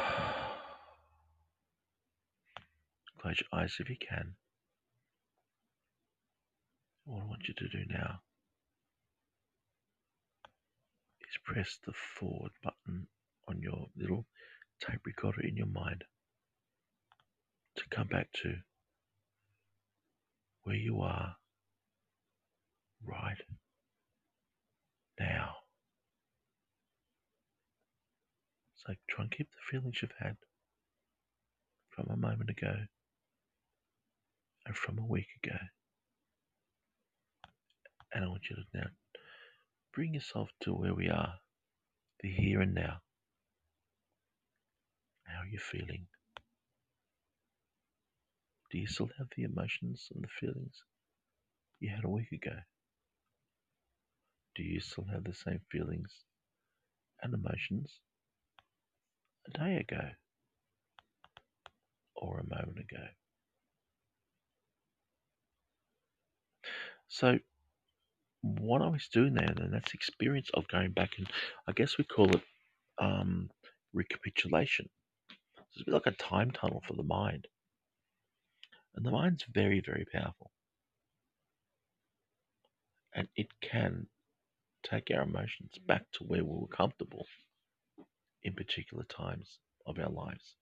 Close 3.21 3.41
your 3.41 3.59
eyes 3.59 3.75
if 3.79 3.89
you 3.89 3.97
can. 3.97 4.35
What 7.05 7.21
I 7.21 7.25
want 7.25 7.47
you 7.47 7.53
to 7.53 7.67
do 7.67 7.85
now 7.89 8.21
is 11.21 11.37
press 11.43 11.79
the 11.85 11.93
forward 11.93 12.53
button 12.63 13.07
on 13.47 13.61
your 13.61 13.87
little 13.97 14.25
tape 14.79 15.01
recorder 15.05 15.41
in 15.41 15.57
your 15.57 15.67
mind 15.67 16.03
to 17.75 17.83
come 17.89 18.07
back 18.07 18.31
to 18.43 18.55
where 20.63 20.75
you 20.75 21.01
are 21.01 21.35
right 23.05 23.41
now. 25.23 25.55
So 28.75 28.93
try 29.09 29.23
and 29.23 29.31
keep 29.31 29.47
the 29.47 29.71
feelings 29.71 29.99
you've 30.01 30.11
had 30.19 30.35
from 31.89 32.07
a 32.09 32.17
moment 32.17 32.49
ago 32.49 32.73
and 34.65 34.75
from 34.75 34.99
a 34.99 35.05
week 35.05 35.27
ago. 35.43 35.57
And 38.13 38.25
I 38.25 38.27
want 38.27 38.43
you 38.49 38.57
to 38.57 38.63
now 38.73 38.89
bring 39.93 40.13
yourself 40.13 40.49
to 40.63 40.73
where 40.73 40.93
we 40.93 41.09
are, 41.09 41.35
the 42.21 42.29
here 42.29 42.61
and 42.61 42.73
now. 42.73 42.97
How 45.23 45.41
are 45.41 45.47
you 45.51 45.59
feeling? 45.59 46.07
Do 48.71 48.77
you 48.77 48.87
still 48.87 49.09
have 49.17 49.27
the 49.37 49.43
emotions 49.43 50.07
and 50.13 50.23
the 50.23 50.27
feelings 50.39 50.83
you 51.79 51.89
had 51.89 52.03
a 52.03 52.09
week 52.09 52.31
ago? 52.31 52.57
Do 54.55 54.63
you 54.63 54.79
still 54.79 55.05
have 55.11 55.23
the 55.23 55.33
same 55.33 55.61
feelings 55.71 56.11
and 57.21 57.33
emotions 57.33 57.99
a 59.47 59.57
day 59.57 59.77
ago 59.77 60.09
or 62.15 62.39
a 62.39 62.55
moment 62.55 62.79
ago? 62.79 63.03
So, 67.07 67.39
what 68.41 68.81
I 68.81 68.89
was 68.89 69.07
doing 69.07 69.33
there, 69.33 69.53
then 69.55 69.71
that's 69.71 69.91
the 69.91 69.97
experience 69.97 70.49
of 70.53 70.67
going 70.67 70.91
back 70.91 71.11
and 71.17 71.27
I 71.67 71.71
guess 71.71 71.97
we 71.97 72.03
call 72.03 72.29
it 72.35 72.43
um, 72.99 73.49
recapitulation. 73.93 74.89
It's 75.57 75.81
a 75.81 75.85
bit 75.85 75.93
like 75.93 76.07
a 76.07 76.11
time 76.11 76.51
tunnel 76.51 76.83
for 76.87 76.93
the 76.93 77.03
mind. 77.03 77.47
And 78.95 79.05
the 79.05 79.11
mind's 79.11 79.45
very, 79.51 79.81
very 79.85 80.05
powerful. 80.11 80.51
And 83.15 83.27
it 83.35 83.47
can 83.61 84.07
take 84.83 85.09
our 85.13 85.23
emotions 85.23 85.71
mm-hmm. 85.75 85.87
back 85.87 86.05
to 86.13 86.23
where 86.23 86.43
we 86.43 86.59
were 86.59 86.67
comfortable 86.67 87.25
in 88.43 88.53
particular 88.53 89.03
times 89.05 89.59
of 89.85 89.97
our 89.99 90.09
lives. 90.09 90.55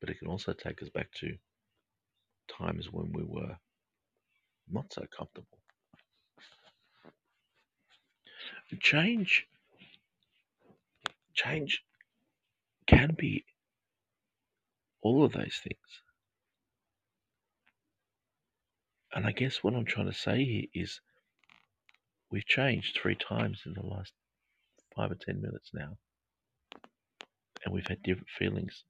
But 0.00 0.10
it 0.10 0.18
can 0.18 0.28
also 0.28 0.52
take 0.52 0.82
us 0.82 0.88
back 0.88 1.12
to 1.20 1.36
times 2.58 2.90
when 2.90 3.12
we 3.12 3.22
were 3.22 3.56
not 4.70 4.92
so 4.92 5.04
comfortable. 5.16 5.58
change 8.80 9.46
change 11.34 11.82
can 12.86 13.14
be 13.18 13.44
all 15.02 15.24
of 15.24 15.32
those 15.32 15.60
things. 15.62 16.02
And 19.14 19.26
I 19.26 19.32
guess 19.32 19.62
what 19.62 19.74
I'm 19.74 19.84
trying 19.84 20.06
to 20.06 20.14
say 20.14 20.44
here 20.44 20.64
is 20.74 21.00
we've 22.32 22.46
changed 22.46 22.98
three 23.00 23.14
times 23.14 23.60
in 23.66 23.74
the 23.74 23.86
last 23.86 24.12
five 24.96 25.12
or 25.12 25.16
ten 25.16 25.40
minutes 25.40 25.70
now. 25.74 25.98
And 27.64 27.72
we've 27.72 27.86
had 27.86 28.02
different 28.02 28.30
feelings. 28.36 28.84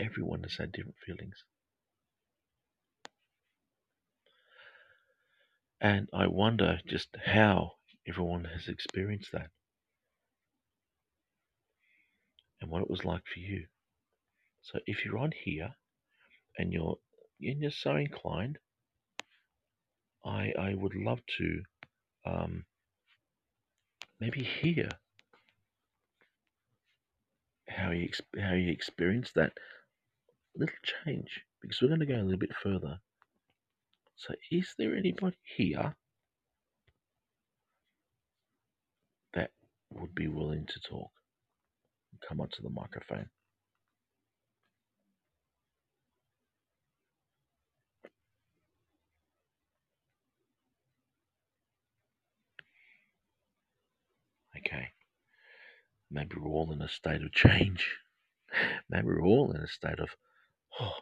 Everyone 0.00 0.42
has 0.42 0.56
had 0.56 0.72
different 0.72 0.96
feelings. 1.06 1.36
And 5.80 6.08
I 6.12 6.26
wonder 6.26 6.80
just 6.86 7.08
how 7.24 7.72
everyone 8.08 8.44
has 8.44 8.66
experienced 8.66 9.30
that 9.32 9.50
and 12.60 12.70
what 12.70 12.82
it 12.82 12.90
was 12.90 13.04
like 13.04 13.22
for 13.32 13.40
you. 13.40 13.66
So 14.62 14.78
if 14.86 15.04
you're 15.04 15.18
on 15.18 15.32
here 15.44 15.74
and 16.58 16.72
you're 16.72 16.96
and 17.40 17.60
you're 17.60 17.70
so 17.70 17.94
inclined, 17.96 18.58
I 20.26 20.52
I 20.58 20.74
would 20.74 20.94
love 20.94 21.20
to 21.38 21.62
um, 22.26 22.64
maybe 24.20 24.42
hear 24.42 24.88
how 27.68 27.90
he 27.92 28.12
how 28.40 28.54
you 28.54 28.70
experienced 28.72 29.34
that 29.34 29.52
little 30.56 30.74
change 31.04 31.42
because 31.62 31.80
we're 31.80 31.88
going 31.88 32.00
to 32.00 32.06
go 32.06 32.16
a 32.16 32.22
little 32.24 32.38
bit 32.38 32.54
further. 32.62 33.00
So, 34.16 34.34
is 34.50 34.74
there 34.78 34.96
anybody 34.96 35.36
here 35.56 35.94
that 39.34 39.50
would 39.92 40.14
be 40.14 40.28
willing 40.28 40.66
to 40.66 40.80
talk? 40.80 41.10
And 42.12 42.20
come 42.28 42.40
onto 42.40 42.62
the 42.62 42.70
microphone. 42.70 43.28
Okay. 54.56 54.88
Maybe 56.10 56.36
we're 56.40 56.50
all 56.50 56.72
in 56.72 56.82
a 56.82 56.88
state 56.88 57.22
of 57.22 57.32
change. 57.32 57.96
Maybe 58.90 59.06
we're 59.06 59.22
all 59.22 59.50
in 59.52 59.60
a 59.60 59.66
state 59.66 59.98
of, 59.98 60.10
oh, 60.80 60.92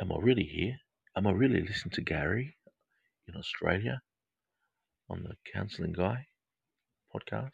am 0.00 0.12
I 0.12 0.16
really 0.20 0.44
here? 0.44 0.76
Am 1.16 1.26
I 1.26 1.32
really 1.32 1.60
listening 1.60 1.92
to 1.92 2.02
Gary 2.02 2.56
in 3.26 3.36
Australia 3.36 4.00
on 5.10 5.22
the 5.24 5.34
Counseling 5.52 5.92
Guy 5.92 6.26
podcast? 7.14 7.50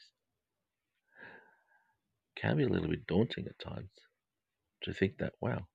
Can 2.36 2.56
be 2.56 2.62
a 2.62 2.68
little 2.68 2.88
bit 2.88 3.06
daunting 3.06 3.46
at 3.46 3.58
times 3.58 3.90
to 4.82 4.92
think 4.92 5.18
that, 5.18 5.32
wow, 5.40 5.66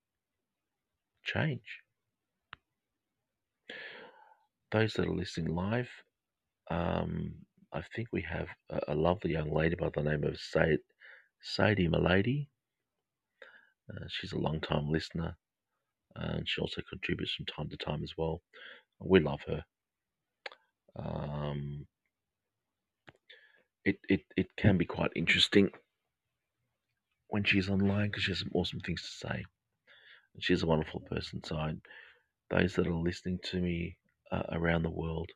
change. 1.24 1.82
Those 4.72 4.94
that 4.94 5.08
are 5.08 5.16
listening 5.16 5.54
live, 5.54 5.90
um, 6.72 7.34
I 7.74 7.82
think 7.96 8.10
we 8.12 8.22
have 8.22 8.48
a, 8.70 8.94
a, 8.94 8.96
lovely 8.96 9.32
young 9.32 9.52
lady 9.52 9.76
by 9.76 9.90
the 9.94 10.02
name 10.02 10.24
of 10.24 10.40
Said, 10.40 10.80
Sadie 11.44 11.88
Milady. 11.88 12.50
Uh, 13.92 14.06
she's 14.10 14.32
a 14.32 14.38
long 14.40 14.62
time 14.62 14.90
listener 14.90 15.36
and 16.16 16.48
she 16.48 16.62
also 16.62 16.82
contributes 16.90 17.34
from 17.34 17.46
time 17.46 17.70
to 17.70 17.78
time 17.78 18.04
as 18.04 18.14
well. 18.18 18.42
We 19.00 19.20
love 19.20 19.42
her. 19.48 19.64
Um, 20.98 21.86
it, 23.86 23.98
it, 24.10 24.22
it 24.38 24.48
can 24.58 24.78
be 24.78 24.86
quite 24.86 25.12
interesting 25.16 25.70
when 27.30 27.44
she's 27.44 27.70
online 27.70 28.08
because 28.10 28.24
she 28.24 28.32
has 28.32 28.40
some 28.40 28.52
awesome 28.54 28.80
things 28.80 29.02
to 29.02 29.28
say. 29.28 29.44
And 30.34 30.44
she's 30.44 30.64
a 30.64 30.68
wonderful 30.68 31.02
person. 31.02 31.42
So, 31.44 31.58
I, 31.58 31.74
those 32.50 32.76
that 32.76 32.88
are 32.88 32.94
listening 32.94 33.40
to 33.46 33.60
me 33.60 33.98
uh, 34.32 34.44
around 34.52 34.84
the 34.84 34.90
world 34.90 35.30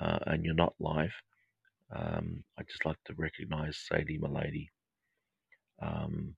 uh, 0.00 0.18
and 0.26 0.44
you're 0.44 0.54
not 0.54 0.74
live, 0.80 1.12
um, 1.94 2.42
I'd 2.58 2.68
just 2.68 2.86
like 2.86 2.98
to 3.06 3.14
recognize 3.16 3.78
Sadie 3.78 4.18
Milady, 4.18 4.70
um, 5.84 6.34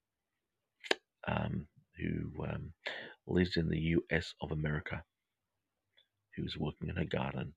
um, 1.29 1.67
who 1.97 2.45
um, 2.45 2.73
lives 3.27 3.57
in 3.57 3.69
the 3.69 3.97
US 3.99 4.35
of 4.41 4.53
America, 4.53 5.03
who's 6.37 6.57
working 6.59 6.89
in 6.89 6.97
her 6.97 7.05
garden. 7.05 7.55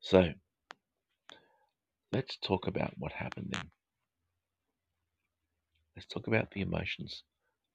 So, 0.00 0.32
let's 2.12 2.36
talk 2.38 2.66
about 2.66 2.94
what 2.98 3.12
happened 3.12 3.48
then. 3.50 3.70
Let's 5.96 6.06
talk 6.06 6.26
about 6.26 6.50
the 6.52 6.60
emotions. 6.60 7.22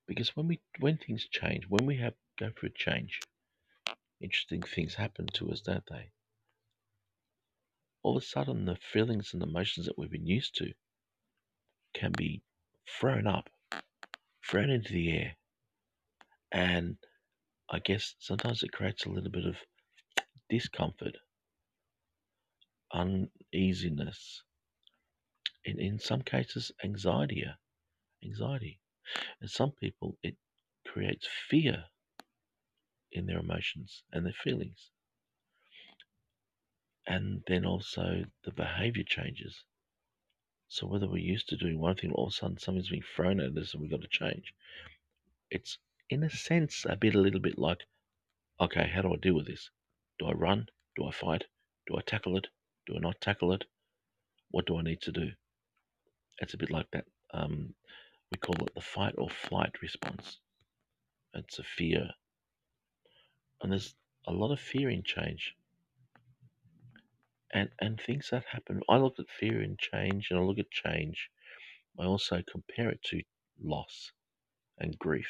Because 0.08 0.36
when 0.36 0.48
we 0.48 0.60
when 0.80 0.98
things 0.98 1.28
change, 1.32 1.66
when 1.70 1.86
we 1.86 1.98
have 1.98 2.14
go 2.40 2.50
through 2.58 2.70
a 2.70 2.78
change, 2.78 3.20
interesting 4.22 4.62
things 4.62 4.96
happen 4.96 5.28
to 5.34 5.52
us, 5.52 5.62
don't 5.62 5.84
they? 5.90 6.12
all 8.04 8.18
of 8.18 8.24
a 8.24 8.26
sudden 8.26 8.66
the 8.66 8.76
feelings 8.76 9.34
and 9.34 9.44
emotions 9.44 9.86
that 9.86 9.98
we've 9.98 10.12
been 10.12 10.26
used 10.26 10.56
to 10.56 10.74
can 11.94 12.12
be 12.12 12.42
thrown 13.00 13.28
up, 13.28 13.50
thrown 14.48 14.70
into 14.70 14.94
the 14.94 15.12
air. 15.12 15.36
And 16.52 16.98
I 17.70 17.80
guess 17.80 18.16
sometimes 18.20 18.64
it 18.64 18.72
creates 18.72 19.06
a 19.06 19.10
little 19.10 19.32
bit 19.32 19.46
of 19.46 19.56
discomfort, 20.50 21.18
uneasiness, 22.94 24.44
and 25.66 25.80
in 25.80 26.00
some 26.00 26.22
cases 26.22 26.72
anxiety. 26.84 27.46
Uh, 27.48 27.54
anxiety. 28.24 28.80
And 29.42 29.50
some 29.50 29.72
people 29.72 30.18
it 30.24 30.36
creates 30.88 31.28
fear 31.50 31.86
in 33.12 33.26
their 33.26 33.40
emotions 33.40 34.04
and 34.12 34.26
their 34.26 34.34
feelings 34.44 34.92
and 37.08 37.42
then 37.48 37.66
also 37.66 38.24
the 38.46 38.52
behavior 38.52 39.04
changes. 39.06 39.64
So 40.74 40.88
whether 40.88 41.06
we're 41.06 41.18
used 41.18 41.50
to 41.50 41.58
doing 41.58 41.80
one 41.80 41.98
thing, 41.98 42.14
all 42.14 42.28
of 42.28 42.32
a 42.32 42.34
sudden 42.34 42.58
something's 42.58 42.88
being 42.88 43.04
thrown 43.04 43.42
at 43.42 43.58
us 43.58 43.74
and 43.74 43.82
we've 43.82 43.92
got 43.92 44.04
to 44.04 44.08
change. 44.08 44.54
It's 45.50 45.78
in 46.10 46.24
a 46.24 46.30
sense 46.30 46.86
a 46.88 46.96
bit, 46.96 47.14
a 47.14 47.20
little 47.20 47.42
bit 47.42 47.60
like, 47.60 47.80
okay, 48.58 48.88
how 48.88 49.02
do 49.02 49.12
I 49.12 49.18
deal 49.18 49.36
with 49.36 49.48
this? 49.48 49.70
Do 50.18 50.28
I 50.28 50.32
run? 50.32 50.70
Do 50.96 51.06
I 51.06 51.12
fight? 51.12 51.44
Do 51.88 51.98
I 51.98 52.02
tackle 52.02 52.38
it? 52.38 52.48
Do 52.88 52.96
I 52.96 53.00
not 53.00 53.20
tackle 53.20 53.52
it? 53.52 53.66
What 54.52 54.66
do 54.66 54.78
I 54.78 54.82
need 54.82 55.02
to 55.02 55.12
do? 55.12 55.32
It's 56.40 56.54
a 56.54 56.58
bit 56.58 56.72
like 56.72 56.90
that. 56.92 57.06
Um, 57.34 57.76
we 58.32 58.38
call 58.38 58.56
it 58.66 58.74
the 58.74 58.80
fight 58.80 59.16
or 59.18 59.30
flight 59.30 59.74
response. 59.82 60.38
It's 61.34 61.60
a 61.60 61.64
fear. 61.64 62.12
And 63.62 63.74
there's 63.74 63.94
a 64.26 64.32
lot 64.32 64.54
of 64.54 64.60
fear 64.62 64.90
in 64.90 65.04
change 65.04 65.54
and 67.54 67.70
and 67.80 68.00
things 68.02 68.30
that 68.32 68.46
happen. 68.52 68.82
I 68.90 68.98
look 68.98 69.20
at 69.20 69.30
fear 69.30 69.62
and 69.62 69.78
change, 69.80 70.28
and 70.30 70.40
I 70.40 70.44
look 70.44 70.60
at 70.60 70.72
change. 70.72 71.30
I 72.00 72.06
also 72.06 72.42
compare 72.52 72.90
it 72.90 73.04
to 73.06 73.22
loss 73.62 74.12
and 74.80 74.98
grief. 75.00 75.30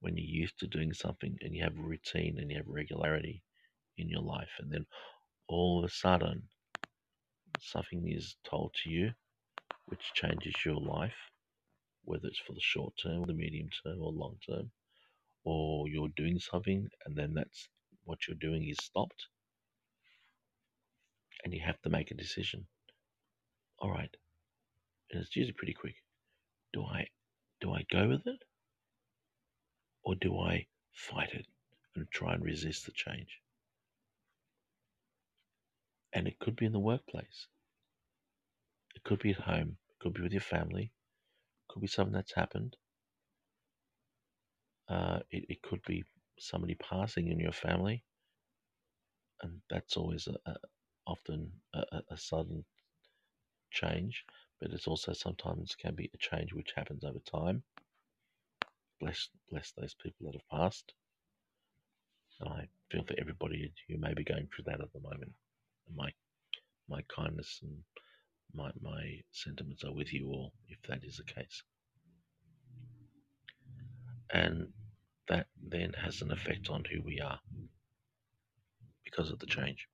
When 0.00 0.16
you're 0.16 0.42
used 0.42 0.58
to 0.60 0.66
doing 0.66 0.92
something 0.92 1.38
and 1.42 1.54
you 1.54 1.62
have 1.64 1.78
routine 1.78 2.38
and 2.38 2.50
you 2.50 2.58
have 2.58 2.68
regularity 2.68 3.42
in 3.98 4.08
your 4.08 4.22
life, 4.22 4.50
and 4.58 4.72
then 4.72 4.86
all 5.48 5.78
of 5.80 5.90
a 5.90 5.92
sudden 5.94 6.42
something 7.60 8.08
is 8.08 8.36
told 8.44 8.74
to 8.82 8.90
you 8.90 9.12
which 9.86 10.12
changes 10.14 10.54
your 10.64 10.76
life, 10.80 11.16
whether 12.04 12.28
it's 12.28 12.40
for 12.40 12.54
the 12.54 12.60
short 12.60 12.94
term, 13.02 13.24
the 13.26 13.34
medium 13.34 13.68
term, 13.84 14.00
or 14.02 14.12
long 14.12 14.36
term, 14.48 14.70
or 15.44 15.88
you're 15.88 16.08
doing 16.16 16.38
something 16.38 16.88
and 17.06 17.16
then 17.16 17.34
that's 17.34 17.68
what 18.04 18.18
you're 18.28 18.36
doing 18.40 18.68
is 18.68 18.78
stopped, 18.78 19.26
and 21.44 21.52
you 21.54 21.60
have 21.64 21.80
to 21.82 21.90
make 21.90 22.10
a 22.10 22.14
decision. 22.14 22.66
All 23.78 23.90
right, 23.90 24.14
and 25.10 25.22
it's 25.22 25.36
usually 25.36 25.54
pretty 25.54 25.74
quick. 25.74 25.96
Do 26.72 26.84
I 26.84 27.06
do 27.60 27.72
I 27.72 27.84
go 27.92 28.08
with 28.08 28.26
it, 28.26 28.42
or 30.04 30.14
do 30.16 30.38
I 30.38 30.66
fight 30.94 31.30
it 31.32 31.46
and 31.96 32.06
try 32.10 32.34
and 32.34 32.44
resist 32.44 32.86
the 32.86 32.92
change? 32.92 33.40
And 36.12 36.28
it 36.28 36.38
could 36.40 36.56
be 36.56 36.66
in 36.66 36.72
the 36.72 36.78
workplace. 36.78 37.48
It 38.94 39.04
could 39.04 39.20
be 39.20 39.30
at 39.30 39.40
home. 39.40 39.76
It 39.90 39.98
could 40.00 40.14
be 40.14 40.22
with 40.22 40.32
your 40.32 40.40
family. 40.42 40.84
It 40.84 41.72
could 41.72 41.80
be 41.82 41.88
something 41.88 42.14
that's 42.14 42.34
happened. 42.34 42.76
Uh, 44.88 45.20
it, 45.30 45.46
it 45.48 45.62
could 45.62 45.80
be 45.86 46.04
somebody 46.38 46.74
passing 46.76 47.28
in 47.28 47.40
your 47.40 47.52
family, 47.52 48.04
and 49.42 49.60
that's 49.70 49.96
always 49.96 50.28
a, 50.28 50.50
a 50.50 50.54
often 51.06 51.50
a, 51.74 51.82
a- 52.10 52.16
sudden 52.16 52.64
change. 53.70 54.24
But 54.60 54.72
it's 54.72 54.86
also 54.86 55.12
sometimes 55.12 55.74
can 55.74 55.94
be 55.94 56.10
a 56.14 56.18
change 56.18 56.52
which 56.52 56.72
happens 56.76 57.04
over 57.04 57.18
time. 57.20 57.62
Bless 59.00 59.28
bless 59.50 59.72
those 59.72 59.94
people 60.02 60.26
that 60.26 60.34
have 60.40 60.60
passed. 60.60 60.92
And 62.40 62.48
I 62.50 62.68
feel 62.90 63.04
for 63.04 63.14
everybody 63.18 63.72
who 63.88 63.98
may 63.98 64.14
be 64.14 64.24
going 64.24 64.48
through 64.48 64.64
that 64.66 64.80
at 64.80 64.92
the 64.92 65.00
moment. 65.00 65.32
My 65.94 66.10
my 66.88 67.02
kindness 67.14 67.60
and 67.62 67.78
my 68.54 68.70
my 68.80 69.20
sentiments 69.32 69.84
are 69.84 69.92
with 69.92 70.12
you 70.12 70.28
all 70.28 70.52
if 70.68 70.78
that 70.88 71.04
is 71.04 71.16
the 71.16 71.24
case. 71.24 71.62
And 74.32 74.68
that 75.28 75.46
then 75.62 75.92
has 75.94 76.22
an 76.22 76.32
effect 76.32 76.70
on 76.70 76.84
who 76.92 77.02
we 77.02 77.20
are 77.20 77.40
because 79.04 79.30
of 79.30 79.38
the 79.38 79.46
change. 79.46 79.88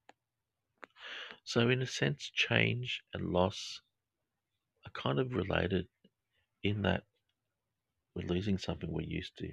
So, 1.49 1.71
in 1.71 1.81
a 1.81 1.87
sense, 1.87 2.31
change 2.35 3.03
and 3.15 3.33
loss 3.33 3.81
are 4.85 4.91
kind 4.91 5.19
of 5.19 5.33
related 5.33 5.89
in 6.63 6.83
that 6.83 7.05
we're 8.15 8.29
losing 8.29 8.59
something 8.59 8.93
we're 8.93 9.07
used 9.07 9.35
to. 9.39 9.49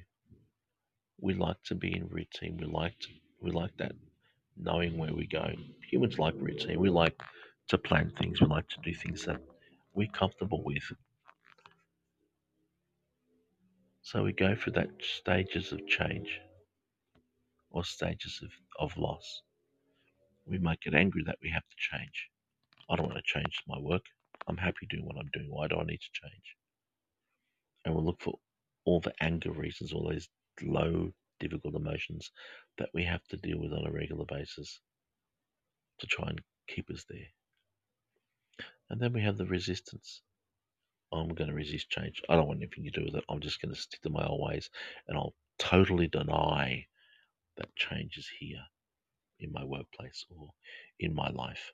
We 1.21 1.36
like 1.36 1.63
to 1.67 1.75
be 1.75 1.95
in 1.95 2.10
routine. 2.10 2.58
We 2.58 2.65
like 2.65 2.99
to, 2.99 3.08
we 3.41 3.51
like 3.51 3.77
that 3.77 3.93
knowing 4.58 4.97
where 4.97 5.13
we 5.13 5.25
go. 5.25 5.47
Humans 5.89 6.19
like 6.19 6.34
routine. 6.38 6.81
We 6.81 6.89
like 6.89 7.17
to 7.69 7.77
plan 7.77 8.12
things. 8.19 8.41
We 8.41 8.47
like 8.47 8.67
to 8.67 8.81
do 8.84 8.93
things 8.93 9.23
that 9.23 9.39
we're 9.93 10.12
comfortable 10.12 10.65
with. 10.65 10.91
So 14.01 14.21
we 14.21 14.34
go 14.34 14.53
through 14.53 14.73
that 14.73 14.89
stages 15.01 15.71
of 15.71 15.88
change 15.88 16.41
or 17.69 17.86
stages 17.86 18.41
of, 18.43 18.51
of 18.81 18.97
loss. 18.97 19.43
We 20.47 20.60
might 20.60 20.81
get 20.81 20.93
angry 20.93 21.23
that 21.25 21.39
we 21.41 21.49
have 21.49 21.63
to 21.67 21.75
change. 21.77 22.29
I 22.89 22.95
don't 22.95 23.08
want 23.08 23.17
to 23.17 23.23
change 23.39 23.63
my 23.67 23.79
work. 23.79 24.05
I'm 24.47 24.58
happy 24.58 24.86
doing 24.89 25.05
what 25.05 25.17
I'm 25.17 25.29
doing. 25.34 25.47
Why 25.49 25.67
do 25.67 25.77
I 25.77 25.84
need 25.84 26.01
to 26.01 26.21
change? 26.21 26.55
And 27.84 27.95
we'll 27.95 28.05
look 28.05 28.21
for 28.21 28.36
all 28.86 28.99
the 28.99 29.13
anger 29.21 29.51
reasons, 29.51 29.91
all 29.91 30.08
those 30.08 30.29
low, 30.62 31.12
difficult 31.39 31.75
emotions 31.75 32.31
that 32.77 32.89
we 32.93 33.03
have 33.03 33.23
to 33.29 33.38
deal 33.38 33.60
with 33.60 33.73
on 33.73 33.88
a 33.88 33.91
regular 33.91 34.25
basis 34.25 34.79
to 35.99 36.08
try 36.08 36.29
and 36.29 36.41
keep 36.67 36.89
us 36.91 37.05
there. 37.10 37.27
And 38.89 39.01
then 39.01 39.13
we 39.13 39.21
have 39.21 39.38
the 39.38 39.45
resistance. 39.45 40.21
I'm 41.12 41.29
going 41.29 41.49
to 41.49 41.55
resist 41.55 41.89
change. 41.89 42.21
I 42.29 42.36
don't 42.36 42.47
want 42.47 42.60
anything 42.60 42.84
to 42.84 42.91
do 42.91 43.05
with 43.05 43.15
it. 43.15 43.23
I'm 43.29 43.39
just 43.39 43.62
going 43.62 43.73
to 43.73 43.79
stick 43.79 44.01
to 44.01 44.10
my 44.10 44.25
old 44.25 44.41
ways 44.47 44.69
and 45.08 45.17
I'll 45.17 45.34
totally 45.58 46.08
deny 46.08 46.86
that 47.58 47.75
change 47.75 48.17
is 48.17 48.29
here 48.39 48.63
in 49.39 49.52
my 49.52 49.63
workplace 49.63 50.26
or 50.30 50.50
in 51.00 51.13
my 51.13 51.30
life. 51.30 51.71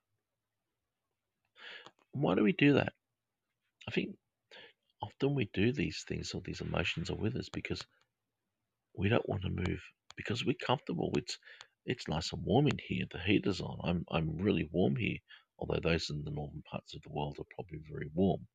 Why 2.13 2.35
do 2.35 2.43
we 2.43 2.53
do 2.53 2.73
that? 2.73 2.93
I 3.87 3.91
think 3.91 4.15
often 5.01 5.35
we 5.35 5.49
do 5.53 5.71
these 5.71 6.03
things 6.07 6.33
or 6.33 6.41
these 6.43 6.61
emotions 6.61 7.09
are 7.09 7.15
with 7.15 7.35
us 7.35 7.49
because 7.49 7.81
we 8.97 9.09
don't 9.09 9.27
want 9.27 9.43
to 9.43 9.49
move 9.49 9.81
because 10.15 10.45
we're 10.45 10.55
comfortable. 10.65 11.11
It's 11.17 11.37
it's 11.85 12.07
nice 12.07 12.31
and 12.31 12.43
warm 12.43 12.67
in 12.67 12.77
here. 12.87 13.05
The 13.11 13.19
heater's 13.19 13.61
on. 13.61 13.79
I'm 13.83 14.05
I'm 14.11 14.37
really 14.37 14.69
warm 14.71 14.95
here, 14.95 15.17
although 15.57 15.79
those 15.81 16.09
in 16.09 16.23
the 16.23 16.31
northern 16.31 16.63
parts 16.69 16.93
of 16.95 17.01
the 17.01 17.09
world 17.11 17.37
are 17.39 17.55
probably 17.55 17.79
very 17.89 18.09
warm. 18.13 18.47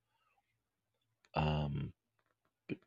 Um, 1.34 1.92
but 2.68 2.78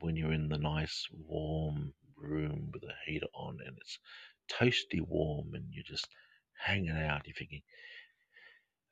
when 0.00 0.16
you're 0.16 0.32
in 0.32 0.48
the 0.48 0.58
nice 0.58 1.06
warm 1.12 1.92
room 2.16 2.70
with 2.72 2.82
the 2.82 2.94
heater 3.06 3.26
on 3.34 3.58
and 3.66 3.76
it's 3.80 3.98
toasty 4.50 5.00
warm 5.00 5.54
and 5.54 5.64
you're 5.70 5.84
just 5.84 6.08
hanging 6.58 6.90
out, 6.90 7.26
you're 7.26 7.34
thinking, 7.34 7.62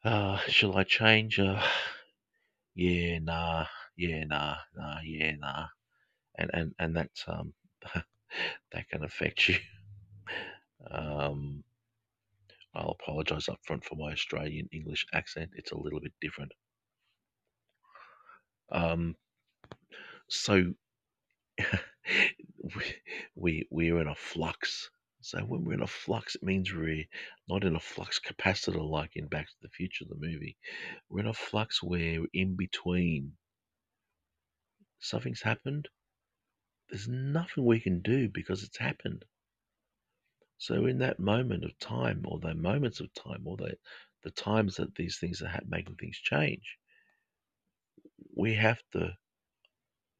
uh, 0.04 0.38
shall 0.48 0.76
I 0.76 0.84
change? 0.84 1.38
Uh, 1.38 1.62
yeah, 2.74 3.18
nah, 3.18 3.66
yeah, 3.96 4.24
nah, 4.24 4.56
nah, 4.76 4.98
yeah, 5.04 5.32
nah, 5.38 5.66
and 6.36 6.50
and 6.52 6.74
and 6.78 6.96
that's 6.96 7.24
um 7.28 7.52
that 8.72 8.88
can 8.88 9.04
affect 9.04 9.48
you. 9.48 9.56
Um, 10.90 11.64
I'll 12.74 12.96
apologise 13.00 13.48
up 13.48 13.60
front 13.64 13.84
for 13.84 13.96
my 13.96 14.12
Australian 14.12 14.68
English 14.72 15.06
accent. 15.12 15.50
It's 15.54 15.72
a 15.72 15.78
little 15.78 16.00
bit 16.00 16.12
different. 16.20 16.52
Um, 18.70 19.16
so 20.28 20.72
we, 22.74 22.84
we 23.34 23.68
we're 23.70 24.00
in 24.00 24.08
a 24.08 24.14
flux. 24.14 24.90
So 25.24 25.38
when 25.38 25.64
we're 25.64 25.74
in 25.74 25.82
a 25.82 25.86
flux, 25.86 26.34
it 26.34 26.42
means 26.42 26.72
we're 26.72 27.06
not 27.48 27.62
in 27.62 27.76
a 27.76 27.80
flux 27.80 28.18
capacitor 28.18 28.82
like 28.82 29.14
in 29.14 29.28
Back 29.28 29.46
to 29.46 29.54
the 29.62 29.68
Future, 29.68 30.04
the 30.04 30.16
movie. 30.16 30.56
We're 31.08 31.20
in 31.20 31.28
a 31.28 31.32
flux 31.32 31.80
where 31.80 32.26
in 32.32 32.56
between 32.56 33.36
something's 34.98 35.42
happened. 35.42 35.88
There's 36.88 37.06
nothing 37.06 37.64
we 37.64 37.78
can 37.78 38.02
do 38.02 38.28
because 38.28 38.64
it's 38.64 38.78
happened. 38.78 39.24
So 40.58 40.86
in 40.86 40.98
that 40.98 41.20
moment 41.20 41.64
of 41.64 41.78
time, 41.78 42.24
or 42.24 42.40
the 42.40 42.54
moments 42.54 42.98
of 42.98 43.14
time, 43.14 43.46
or 43.46 43.56
the 43.56 43.78
the 44.24 44.32
times 44.32 44.76
that 44.76 44.96
these 44.96 45.18
things 45.18 45.40
are 45.40 45.48
ha- 45.48 45.60
making 45.66 45.96
things 45.96 46.18
change, 46.18 46.78
we 48.36 48.54
have 48.54 48.82
to 48.92 49.16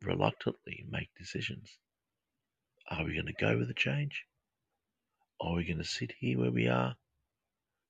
reluctantly 0.00 0.84
make 0.88 1.10
decisions. 1.16 1.76
Are 2.88 3.04
we 3.04 3.14
going 3.14 3.26
to 3.26 3.32
go 3.32 3.58
with 3.58 3.66
the 3.66 3.74
change? 3.74 4.26
Are 5.40 5.54
we 5.54 5.64
going 5.64 5.78
to 5.78 5.84
sit 5.84 6.12
here 6.18 6.38
where 6.38 6.50
we 6.50 6.68
are 6.68 6.96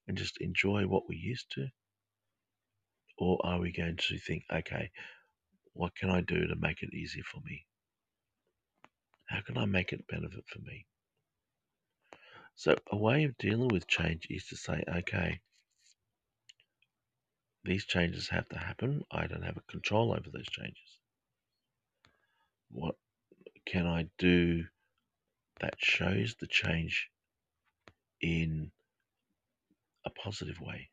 and 0.09 0.17
just 0.17 0.39
enjoy 0.39 0.87
what 0.87 1.09
we're 1.09 1.19
used 1.19 1.51
to? 1.53 1.69
Or 3.19 3.39
are 3.45 3.61
we 3.61 3.73
going 3.73 3.97
to 3.97 4.19
think, 4.19 4.45
okay, 4.53 4.91
what 5.75 5.95
can 5.95 6.11
I 6.11 6.21
do 6.23 6.47
to 6.47 6.57
make 6.57 6.83
it 6.83 6.95
easier 6.95 7.25
for 7.25 7.41
me? 7.45 7.67
How 9.27 9.41
can 9.43 9.57
I 9.57 9.67
make 9.67 9.93
it 9.93 10.07
benefit 10.09 10.45
for 10.47 10.59
me? 10.61 10.87
So, 12.55 12.77
a 12.91 12.97
way 12.97 13.25
of 13.25 13.39
dealing 13.39 13.69
with 13.69 13.87
change 13.87 14.27
is 14.29 14.47
to 14.49 14.57
say, 14.57 14.85
okay, 14.87 15.41
these 17.65 17.87
changes 17.87 18.29
have 18.29 18.49
to 18.51 18.59
happen. 18.59 19.05
I 19.11 19.27
don't 19.27 19.45
have 19.45 19.57
a 19.57 19.73
control 19.73 20.13
over 20.13 20.29
those 20.31 20.49
changes. 20.49 20.99
What 22.71 22.97
can 23.67 23.87
I 23.87 24.09
do 24.19 24.65
that 25.61 25.77
shows 25.79 26.35
the 26.41 26.47
change 26.47 27.09
in 28.23 28.71
a 30.05 30.11
positive 30.11 30.61
way? 30.61 30.89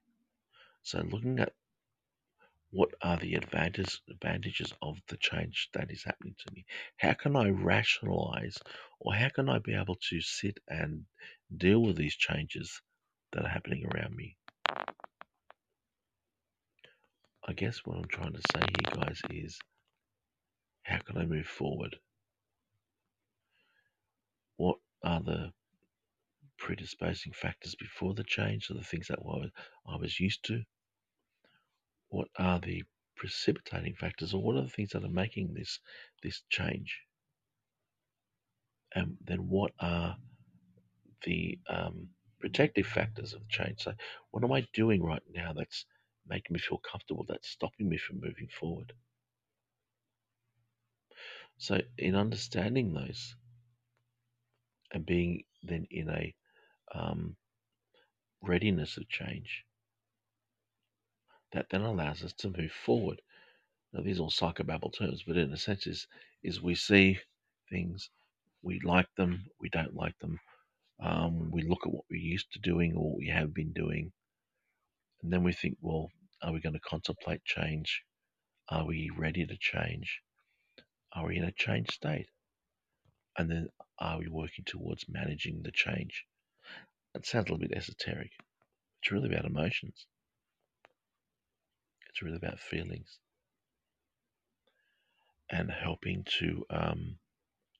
So, 0.83 0.99
looking 1.01 1.39
at 1.39 1.53
what 2.71 2.89
are 3.01 3.17
the 3.17 3.33
advantages 3.35 4.01
advantages 4.09 4.73
of 4.81 4.97
the 5.07 5.17
change 5.17 5.69
that 5.73 5.89
is 5.91 6.03
happening 6.03 6.35
to 6.37 6.53
me? 6.53 6.65
How 6.97 7.13
can 7.13 7.35
I 7.35 7.49
rationalize 7.49 8.57
or 8.99 9.13
how 9.13 9.29
can 9.29 9.49
I 9.49 9.59
be 9.59 9.73
able 9.73 9.95
to 10.09 10.21
sit 10.21 10.59
and 10.67 11.05
deal 11.55 11.81
with 11.81 11.95
these 11.95 12.15
changes 12.15 12.81
that 13.31 13.45
are 13.45 13.49
happening 13.49 13.85
around 13.85 14.15
me? 14.15 14.37
I 17.47 17.53
guess 17.53 17.79
what 17.85 17.97
I'm 17.97 18.05
trying 18.05 18.33
to 18.33 18.41
say 18.53 18.59
here, 18.61 18.95
guys, 19.03 19.21
is 19.31 19.59
how 20.83 20.99
can 20.99 21.17
I 21.17 21.25
move 21.25 21.47
forward? 21.47 21.95
What 24.57 24.77
are 25.03 25.21
the 25.21 25.51
predisposing 26.59 27.33
factors 27.33 27.75
before 27.75 28.13
the 28.13 28.23
change, 28.23 28.67
so 28.67 28.73
the 28.73 28.83
things 28.83 29.07
that 29.07 29.19
I 29.87 29.95
was 29.95 30.19
used 30.19 30.43
to? 30.45 30.63
What 32.09 32.27
are 32.37 32.59
the 32.59 32.83
precipitating 33.15 33.95
factors, 33.95 34.33
or 34.33 34.41
what 34.41 34.55
are 34.57 34.63
the 34.63 34.69
things 34.69 34.91
that 34.91 35.03
are 35.03 35.09
making 35.09 35.53
this 35.53 35.79
this 36.21 36.43
change? 36.49 37.01
And 38.93 39.17
then 39.21 39.47
what 39.47 39.71
are 39.79 40.17
the 41.23 41.59
um, 41.69 42.09
protective 42.39 42.87
factors 42.87 43.33
of 43.33 43.47
change? 43.49 43.83
So, 43.83 43.93
what 44.31 44.43
am 44.43 44.51
I 44.51 44.67
doing 44.73 45.03
right 45.03 45.23
now 45.33 45.53
that's 45.53 45.85
making 46.27 46.53
me 46.53 46.59
feel 46.59 46.79
comfortable, 46.79 47.25
that's 47.27 47.49
stopping 47.49 47.89
me 47.89 47.97
from 47.97 48.19
moving 48.19 48.47
forward? 48.47 48.93
So, 51.57 51.81
in 51.97 52.15
understanding 52.15 52.93
those 52.93 53.35
and 54.91 55.05
being 55.05 55.43
then 55.61 55.85
in 55.91 56.09
a 56.09 56.33
um, 56.95 57.35
readiness 58.41 58.97
of 58.97 59.09
change, 59.09 59.65
that 61.53 61.67
then 61.71 61.81
allows 61.81 62.23
us 62.23 62.33
to 62.33 62.53
move 62.57 62.71
forward. 62.71 63.21
Now, 63.93 64.01
these 64.03 64.19
are 64.19 64.23
all 64.23 64.31
psychobabble 64.31 64.97
terms, 64.97 65.23
but 65.25 65.37
in 65.37 65.53
a 65.53 65.57
sense, 65.57 65.87
is 65.87 66.07
is 66.43 66.61
we 66.61 66.75
see 66.75 67.19
things, 67.69 68.09
we 68.61 68.79
like 68.83 69.07
them, 69.17 69.45
we 69.59 69.69
don't 69.69 69.95
like 69.95 70.17
them. 70.19 70.39
Um, 71.01 71.51
we 71.51 71.63
look 71.63 71.81
at 71.85 71.93
what 71.93 72.05
we're 72.09 72.21
used 72.21 72.51
to 72.53 72.59
doing 72.59 72.93
or 72.95 73.11
what 73.11 73.19
we 73.19 73.29
have 73.29 73.53
been 73.53 73.73
doing, 73.73 74.11
and 75.23 75.33
then 75.33 75.43
we 75.43 75.53
think, 75.53 75.77
well, 75.81 76.09
are 76.41 76.53
we 76.53 76.61
going 76.61 76.73
to 76.73 76.79
contemplate 76.81 77.43
change? 77.45 78.03
Are 78.69 78.85
we 78.85 79.11
ready 79.17 79.45
to 79.45 79.57
change? 79.59 80.21
Are 81.13 81.27
we 81.27 81.37
in 81.37 81.43
a 81.45 81.51
change 81.51 81.91
state? 81.91 82.27
And 83.37 83.49
then 83.49 83.69
are 83.99 84.19
we 84.19 84.27
working 84.29 84.65
towards 84.65 85.05
managing 85.09 85.61
the 85.63 85.71
change? 85.71 86.25
That 87.13 87.25
sounds 87.25 87.49
a 87.49 87.53
little 87.53 87.67
bit 87.67 87.75
esoteric. 87.75 88.31
It's 89.01 89.11
really 89.11 89.29
about 89.29 89.45
emotions. 89.45 90.05
It's 92.09 92.21
really 92.21 92.37
about 92.37 92.59
feelings 92.59 93.17
and 95.49 95.71
helping 95.71 96.23
to 96.39 96.65
um, 96.69 97.17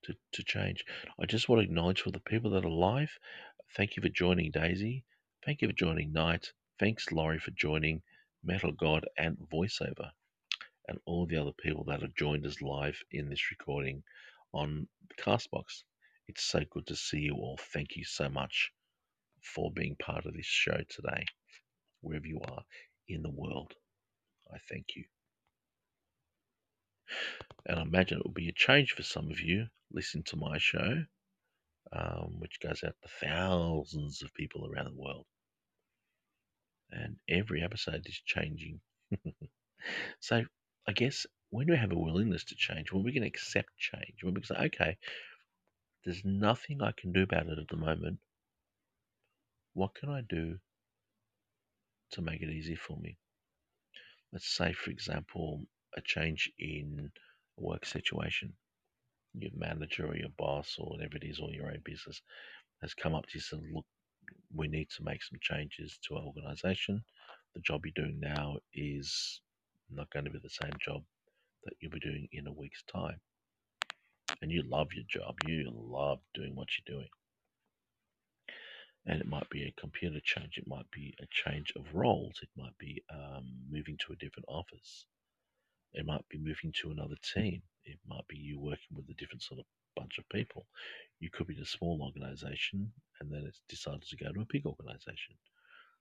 to, 0.04 0.16
to 0.34 0.44
change. 0.44 0.84
I 1.20 1.26
just 1.26 1.48
want 1.48 1.62
to 1.62 1.66
acknowledge 1.66 2.02
for 2.02 2.12
the 2.12 2.20
people 2.20 2.52
that 2.52 2.66
are 2.66 2.70
live, 2.70 3.20
thank 3.76 3.96
you 3.96 4.02
for 4.02 4.10
joining 4.10 4.50
Daisy. 4.52 5.06
Thank 5.46 5.62
you 5.62 5.68
for 5.68 5.76
joining 5.76 6.12
Knight. 6.12 6.52
Thanks, 6.80 7.12
Laurie, 7.12 7.40
for 7.40 7.52
joining 7.52 8.02
Metal 8.44 8.72
God 8.72 9.06
and 9.18 9.38
VoiceOver, 9.54 10.12
and 10.88 11.00
all 11.06 11.28
the 11.28 11.38
other 11.38 11.52
people 11.52 11.84
that 11.86 12.02
have 12.02 12.16
joined 12.16 12.46
us 12.46 12.62
live 12.62 13.04
in 13.12 13.30
this 13.30 13.52
recording 13.52 14.04
on 14.54 14.88
the 15.08 15.22
Castbox. 15.22 15.84
It's 16.28 16.44
so 16.44 16.62
good 16.70 16.88
to 16.88 16.96
see 16.96 17.20
you 17.20 17.36
all. 17.36 17.60
Thank 17.74 17.96
you 17.96 18.06
so 18.06 18.30
much 18.30 18.72
for 19.44 19.72
being 19.72 19.96
part 19.96 20.26
of 20.26 20.34
this 20.34 20.46
show 20.46 20.78
today, 20.90 21.26
wherever 22.02 22.26
you 22.26 22.40
are 22.42 22.64
in 23.08 23.22
the 23.22 23.30
world. 23.30 23.74
I 24.54 24.58
thank 24.70 24.96
you. 24.96 25.06
And 27.66 27.80
I 27.80 27.82
imagine 27.82 28.20
it 28.20 28.26
will 28.26 28.32
be 28.32 28.50
a 28.50 28.54
change 28.54 28.94
for 28.94 29.04
some 29.04 29.32
of 29.32 29.40
you 29.40 29.68
listening 29.92 30.24
to 30.26 30.38
my 30.38 30.58
show, 30.58 31.06
um, 31.92 32.40
which 32.40 32.60
goes 32.60 32.84
out 32.84 32.96
to 33.02 33.10
thousands 33.26 34.22
of 34.22 34.34
people 34.34 34.70
around 34.70 34.86
the 34.86 35.02
world. 35.02 35.26
And 36.92 37.18
every 37.28 37.64
episode 37.64 38.06
is 38.06 38.22
changing. 38.26 38.82
so 40.20 40.44
I 40.88 40.92
guess 40.92 41.26
when 41.50 41.68
we 41.68 41.78
have 41.78 41.92
a 41.92 41.98
willingness 41.98 42.44
to 42.46 42.56
change, 42.56 42.92
when 42.92 43.04
we 43.04 43.14
can 43.14 43.24
accept 43.24 43.70
change, 43.78 44.24
when 44.24 44.34
we 44.34 44.42
can 44.42 44.56
say, 44.56 44.66
okay, 44.66 44.98
there's 46.06 46.24
nothing 46.24 46.82
I 46.82 46.92
can 46.92 47.12
do 47.12 47.24
about 47.24 47.48
it 47.48 47.60
at 47.60 47.68
the 47.68 47.78
moment. 47.78 48.20
What 49.74 49.96
can 49.96 50.10
I 50.10 50.22
do 50.28 50.58
to 52.12 52.22
make 52.22 52.42
it 52.42 52.50
easy 52.50 52.76
for 52.76 52.98
me? 52.98 53.18
Let's 54.34 54.56
say, 54.56 54.74
for 54.74 54.92
example, 54.92 55.62
a 55.98 56.02
change 56.02 56.52
in 56.60 57.12
a 57.58 57.62
work 57.62 57.86
situation. 57.86 58.54
Your 59.34 59.52
manager 59.56 60.08
or 60.08 60.16
your 60.16 60.30
boss 60.38 60.76
or 60.78 60.90
whatever 60.90 61.18
it 61.18 61.24
is, 61.24 61.40
or 61.40 61.52
your 61.52 61.68
own 61.68 61.82
business 61.86 62.22
has 62.82 62.94
come 62.94 63.14
up 63.14 63.26
to 63.28 63.38
you 63.38 63.42
and 63.52 63.64
said, 63.64 63.74
look, 63.74 63.86
we 64.54 64.68
need 64.68 64.88
to 64.98 65.04
make 65.04 65.24
some 65.24 65.40
changes 65.42 66.00
to 66.08 66.16
our 66.16 66.24
organization. 66.24 67.04
The 67.56 67.62
job 67.62 67.82
you're 67.86 68.06
doing 68.06 68.20
now 68.20 68.58
is 68.74 69.42
not 69.92 70.10
going 70.12 70.26
to 70.26 70.32
be 70.32 70.40
the 70.42 70.50
same 70.50 70.74
job 70.84 71.02
that 71.66 71.74
you'll 71.80 71.92
be 71.92 72.00
doing 72.00 72.28
in 72.32 72.48
a 72.48 72.54
week's 72.54 72.84
time. 72.92 73.20
And 74.42 74.52
you 74.52 74.64
love 74.68 74.88
your 74.94 75.06
job, 75.10 75.36
you 75.48 75.72
love 75.74 76.20
doing 76.34 76.56
what 76.56 76.68
you're 76.78 76.98
doing. 76.98 77.10
And 79.10 79.20
it 79.20 79.28
might 79.28 79.50
be 79.50 79.64
a 79.64 79.82
computer 79.82 80.20
change, 80.24 80.60
it 80.60 80.68
might 80.68 80.90
be 80.92 81.16
a 81.20 81.26
change 81.32 81.74
of 81.76 81.96
roles, 81.96 82.40
it 82.44 82.50
might 82.56 82.78
be 82.78 83.02
um, 83.12 83.44
moving 83.68 83.98
to 84.06 84.14
a 84.14 84.16
different 84.16 84.46
office, 84.48 85.06
it 85.94 86.06
might 86.06 86.30
be 86.30 86.38
moving 86.38 86.72
to 86.82 86.92
another 86.92 87.16
team, 87.34 87.64
it 87.86 87.98
might 88.08 88.28
be 88.28 88.38
you 88.38 88.60
working 88.60 88.96
with 88.96 89.10
a 89.10 89.16
different 89.16 89.42
sort 89.42 89.60
of 89.62 89.66
bunch 89.96 90.20
of 90.20 90.30
people. 90.30 90.68
You 91.20 91.32
could 91.32 91.48
be 91.48 91.56
in 91.56 91.64
a 91.64 91.66
small 91.66 92.00
organization 92.04 92.92
and 93.20 93.32
then 93.32 93.46
it's 93.48 93.62
decided 93.68 94.04
to 94.04 94.16
go 94.16 94.32
to 94.32 94.42
a 94.42 94.54
big 94.54 94.68
organization. 94.68 95.36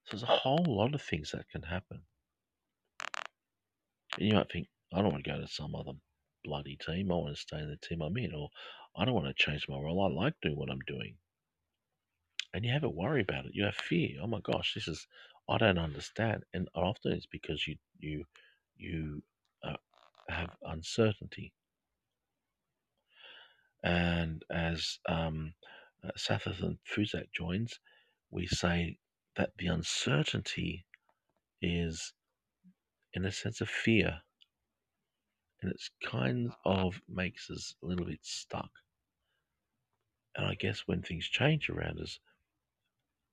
So 0.05 0.11
there's 0.11 0.23
a 0.23 0.27
whole 0.27 0.65
lot 0.67 0.93
of 0.93 1.01
things 1.01 1.31
that 1.31 1.49
can 1.49 1.63
happen. 1.63 2.01
And 4.19 4.27
you 4.27 4.35
might 4.35 4.51
think, 4.51 4.67
I 4.93 5.01
don't 5.01 5.11
want 5.11 5.23
to 5.23 5.31
go 5.31 5.39
to 5.39 5.47
some 5.47 5.75
other 5.75 5.93
bloody 6.43 6.77
team. 6.77 7.11
I 7.11 7.15
want 7.15 7.35
to 7.35 7.41
stay 7.41 7.57
in 7.57 7.69
the 7.69 7.77
team 7.77 8.01
I'm 8.01 8.17
in, 8.17 8.33
or 8.33 8.49
I 8.95 9.05
don't 9.05 9.13
want 9.15 9.27
to 9.27 9.43
change 9.43 9.65
my 9.67 9.79
role. 9.79 10.03
I 10.03 10.23
like 10.23 10.35
doing 10.41 10.57
what 10.57 10.69
I'm 10.69 10.79
doing. 10.87 11.15
And 12.53 12.65
you 12.65 12.71
have 12.71 12.83
a 12.83 12.89
worry 12.89 13.21
about 13.21 13.45
it. 13.45 13.55
You 13.55 13.65
have 13.65 13.75
fear. 13.75 14.19
Oh 14.21 14.27
my 14.27 14.39
gosh, 14.41 14.73
this 14.73 14.87
is 14.87 15.07
I 15.49 15.57
don't 15.57 15.77
understand. 15.79 16.43
And 16.53 16.69
often 16.75 17.11
it's 17.13 17.25
because 17.25 17.67
you 17.67 17.77
you 17.99 18.25
you 18.77 19.23
uh, 19.63 19.77
have 20.29 20.55
uncertainty. 20.63 21.53
And 23.83 24.43
as 24.49 24.99
um, 25.07 25.53
uh, 26.03 26.11
Sathathan 26.17 26.77
Fuzak 26.85 27.31
joins, 27.33 27.79
we 28.31 28.47
say 28.47 28.99
that 29.35 29.51
the 29.57 29.67
uncertainty 29.67 30.85
is, 31.61 32.13
in 33.13 33.25
a 33.25 33.31
sense, 33.31 33.61
of 33.61 33.69
fear 33.69 34.21
and 35.61 35.71
it's 35.71 35.89
kind 36.03 36.51
of 36.65 37.01
makes 37.07 37.49
us 37.49 37.75
a 37.83 37.85
little 37.85 38.05
bit 38.05 38.19
stuck. 38.23 38.71
And 40.35 40.47
I 40.47 40.55
guess 40.55 40.87
when 40.87 41.01
things 41.01 41.27
change 41.27 41.69
around 41.69 41.99
us 41.99 42.19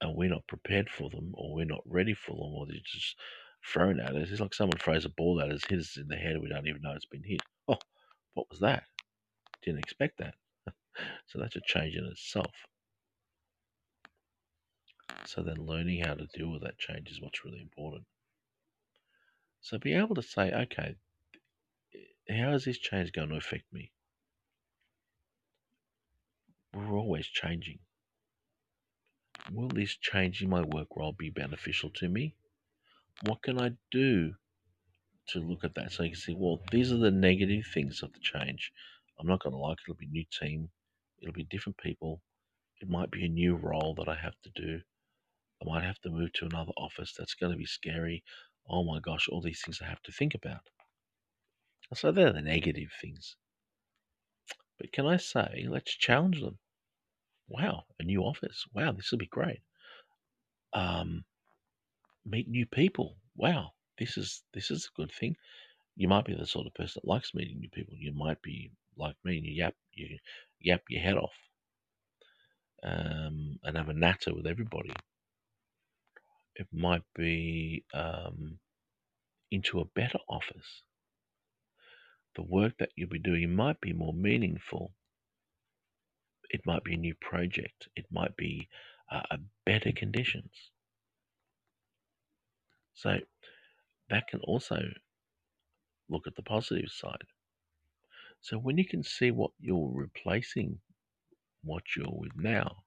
and 0.00 0.14
we're 0.14 0.30
not 0.30 0.46
prepared 0.46 0.90
for 0.90 1.08
them 1.10 1.32
or 1.34 1.54
we're 1.54 1.64
not 1.64 1.82
ready 1.86 2.14
for 2.14 2.32
them 2.32 2.54
or 2.54 2.66
they're 2.66 2.76
just 2.84 3.16
thrown 3.64 4.00
at 4.00 4.14
us, 4.14 4.28
it's 4.30 4.40
like 4.40 4.54
someone 4.54 4.78
throws 4.78 5.04
a 5.04 5.10
ball 5.10 5.40
at 5.40 5.50
us, 5.50 5.64
hits 5.68 5.90
us 5.90 5.96
in 5.96 6.08
the 6.08 6.16
head, 6.16 6.32
and 6.32 6.42
we 6.42 6.48
don't 6.48 6.66
even 6.66 6.82
know 6.82 6.92
it's 6.92 7.04
been 7.04 7.24
hit. 7.24 7.40
Oh, 7.68 7.78
what 8.34 8.48
was 8.50 8.60
that? 8.60 8.84
Didn't 9.62 9.80
expect 9.80 10.18
that. 10.18 10.34
so 11.26 11.38
that's 11.38 11.56
a 11.56 11.60
change 11.66 11.94
in 11.94 12.04
itself. 12.04 12.52
So 15.24 15.42
then 15.42 15.66
learning 15.66 16.04
how 16.04 16.14
to 16.14 16.26
deal 16.26 16.50
with 16.50 16.62
that 16.62 16.78
change 16.78 17.10
is 17.10 17.20
what's 17.20 17.44
really 17.44 17.60
important. 17.60 18.04
So 19.60 19.78
be 19.78 19.94
able 19.94 20.14
to 20.14 20.22
say, 20.22 20.52
okay, 20.52 20.94
eh, 22.28 22.40
how 22.40 22.52
is 22.52 22.64
this 22.64 22.78
change 22.78 23.12
going 23.12 23.30
to 23.30 23.36
affect 23.36 23.64
me? 23.72 23.90
We're 26.72 26.96
always 26.96 27.26
changing. 27.26 27.80
Will 29.52 29.68
this 29.68 29.96
change 29.96 30.42
in 30.42 30.50
my 30.50 30.62
work 30.62 30.88
role 30.96 31.12
be 31.12 31.30
beneficial 31.30 31.90
to 31.90 32.08
me? 32.08 32.34
What 33.22 33.42
can 33.42 33.60
I 33.60 33.72
do 33.90 34.34
to 35.28 35.38
look 35.38 35.64
at 35.64 35.74
that 35.74 35.92
so 35.92 36.02
you 36.02 36.10
can 36.10 36.18
see, 36.18 36.34
well, 36.34 36.60
these 36.70 36.92
are 36.92 36.98
the 36.98 37.10
negative 37.10 37.64
things 37.72 38.02
of 38.02 38.12
the 38.12 38.20
change. 38.20 38.72
I'm 39.18 39.26
not 39.26 39.40
going 39.42 39.52
to 39.52 39.58
like 39.58 39.78
it. 39.78 39.90
It'll 39.90 39.98
be 39.98 40.06
new 40.06 40.24
team, 40.30 40.70
it'll 41.20 41.32
be 41.32 41.44
different 41.44 41.78
people. 41.78 42.22
It 42.80 42.88
might 42.88 43.10
be 43.10 43.24
a 43.24 43.28
new 43.28 43.56
role 43.56 43.94
that 43.94 44.08
I 44.08 44.16
have 44.16 44.34
to 44.42 44.50
do. 44.54 44.80
I 45.62 45.64
might 45.64 45.84
have 45.84 45.98
to 46.00 46.10
move 46.10 46.32
to 46.34 46.44
another 46.44 46.72
office. 46.76 47.14
That's 47.16 47.34
going 47.34 47.52
to 47.52 47.58
be 47.58 47.64
scary. 47.64 48.22
Oh 48.68 48.84
my 48.84 49.00
gosh, 49.00 49.28
all 49.28 49.40
these 49.40 49.62
things 49.62 49.80
I 49.80 49.86
have 49.86 50.02
to 50.02 50.12
think 50.12 50.34
about. 50.34 50.68
So 51.94 52.12
they're 52.12 52.32
the 52.32 52.42
negative 52.42 52.90
things. 53.00 53.36
But 54.78 54.92
can 54.92 55.06
I 55.06 55.16
say, 55.16 55.66
let's 55.68 55.94
challenge 55.96 56.42
them? 56.42 56.58
Wow, 57.48 57.84
a 58.00 58.04
new 58.04 58.22
office. 58.22 58.64
Wow, 58.74 58.92
this 58.92 59.10
will 59.10 59.18
be 59.18 59.26
great. 59.26 59.60
Um, 60.72 61.24
meet 62.26 62.48
new 62.48 62.66
people. 62.66 63.16
Wow, 63.36 63.72
this 63.98 64.16
is 64.18 64.42
this 64.54 64.70
is 64.70 64.86
a 64.86 65.00
good 65.00 65.12
thing. 65.12 65.36
You 65.96 66.08
might 66.08 66.24
be 66.26 66.34
the 66.34 66.46
sort 66.46 66.66
of 66.66 66.74
person 66.74 67.02
that 67.04 67.08
likes 67.10 67.34
meeting 67.34 67.60
new 67.60 67.70
people. 67.70 67.94
You 67.96 68.12
might 68.14 68.42
be 68.42 68.70
like 68.96 69.16
me 69.24 69.38
and 69.38 69.46
you 69.46 69.54
yap 69.54 69.74
you 69.92 70.18
yap 70.60 70.82
your 70.90 71.02
head 71.02 71.16
off 71.16 71.34
um, 72.84 73.58
and 73.64 73.76
have 73.76 73.88
a 73.88 73.94
natter 73.94 74.34
with 74.34 74.46
everybody. 74.46 74.92
It 76.56 76.68
might 76.72 77.02
be 77.16 77.84
um, 77.94 78.58
into 79.50 79.80
a 79.80 79.84
better 79.86 80.18
office 80.28 80.82
the 82.36 82.42
work 82.42 82.74
that 82.78 82.90
you'll 82.96 83.08
be 83.08 83.18
doing 83.18 83.54
might 83.54 83.80
be 83.80 83.92
more 83.92 84.14
meaningful. 84.14 84.92
It 86.50 86.62
might 86.66 86.84
be 86.84 86.94
a 86.94 86.98
new 86.98 87.14
project. 87.14 87.88
It 87.96 88.06
might 88.10 88.36
be 88.36 88.68
uh, 89.10 89.36
better 89.64 89.92
conditions. 89.92 90.50
So 92.94 93.18
that 94.10 94.28
can 94.28 94.40
also 94.40 94.80
look 96.08 96.26
at 96.26 96.34
the 96.36 96.42
positive 96.42 96.90
side. 96.90 97.24
So 98.40 98.58
when 98.58 98.78
you 98.78 98.86
can 98.86 99.02
see 99.02 99.30
what 99.30 99.50
you're 99.60 99.90
replacing 99.92 100.78
what 101.64 101.82
you're 101.96 102.06
with 102.08 102.32
now, 102.36 102.84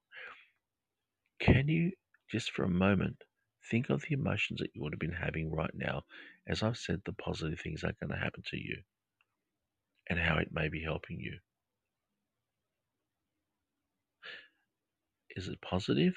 can 1.39 1.67
you 1.67 1.91
just 2.31 2.51
for 2.51 2.63
a 2.63 2.69
moment 2.69 3.23
think 3.69 3.89
of 3.89 4.01
the 4.01 4.13
emotions 4.13 4.59
that 4.59 4.71
you 4.73 4.81
would 4.81 4.93
have 4.93 4.99
been 4.99 5.11
having 5.11 5.51
right 5.51 5.73
now? 5.73 6.03
As 6.47 6.63
I've 6.63 6.77
said, 6.77 7.01
the 7.05 7.13
positive 7.13 7.59
things 7.59 7.83
are 7.83 7.93
going 7.99 8.11
to 8.11 8.19
happen 8.19 8.43
to 8.51 8.57
you 8.57 8.77
and 10.09 10.17
how 10.19 10.37
it 10.37 10.49
may 10.51 10.69
be 10.69 10.81
helping 10.81 11.19
you. 11.19 11.37
Is 15.39 15.47
it 15.47 15.61
positive? 15.61 16.15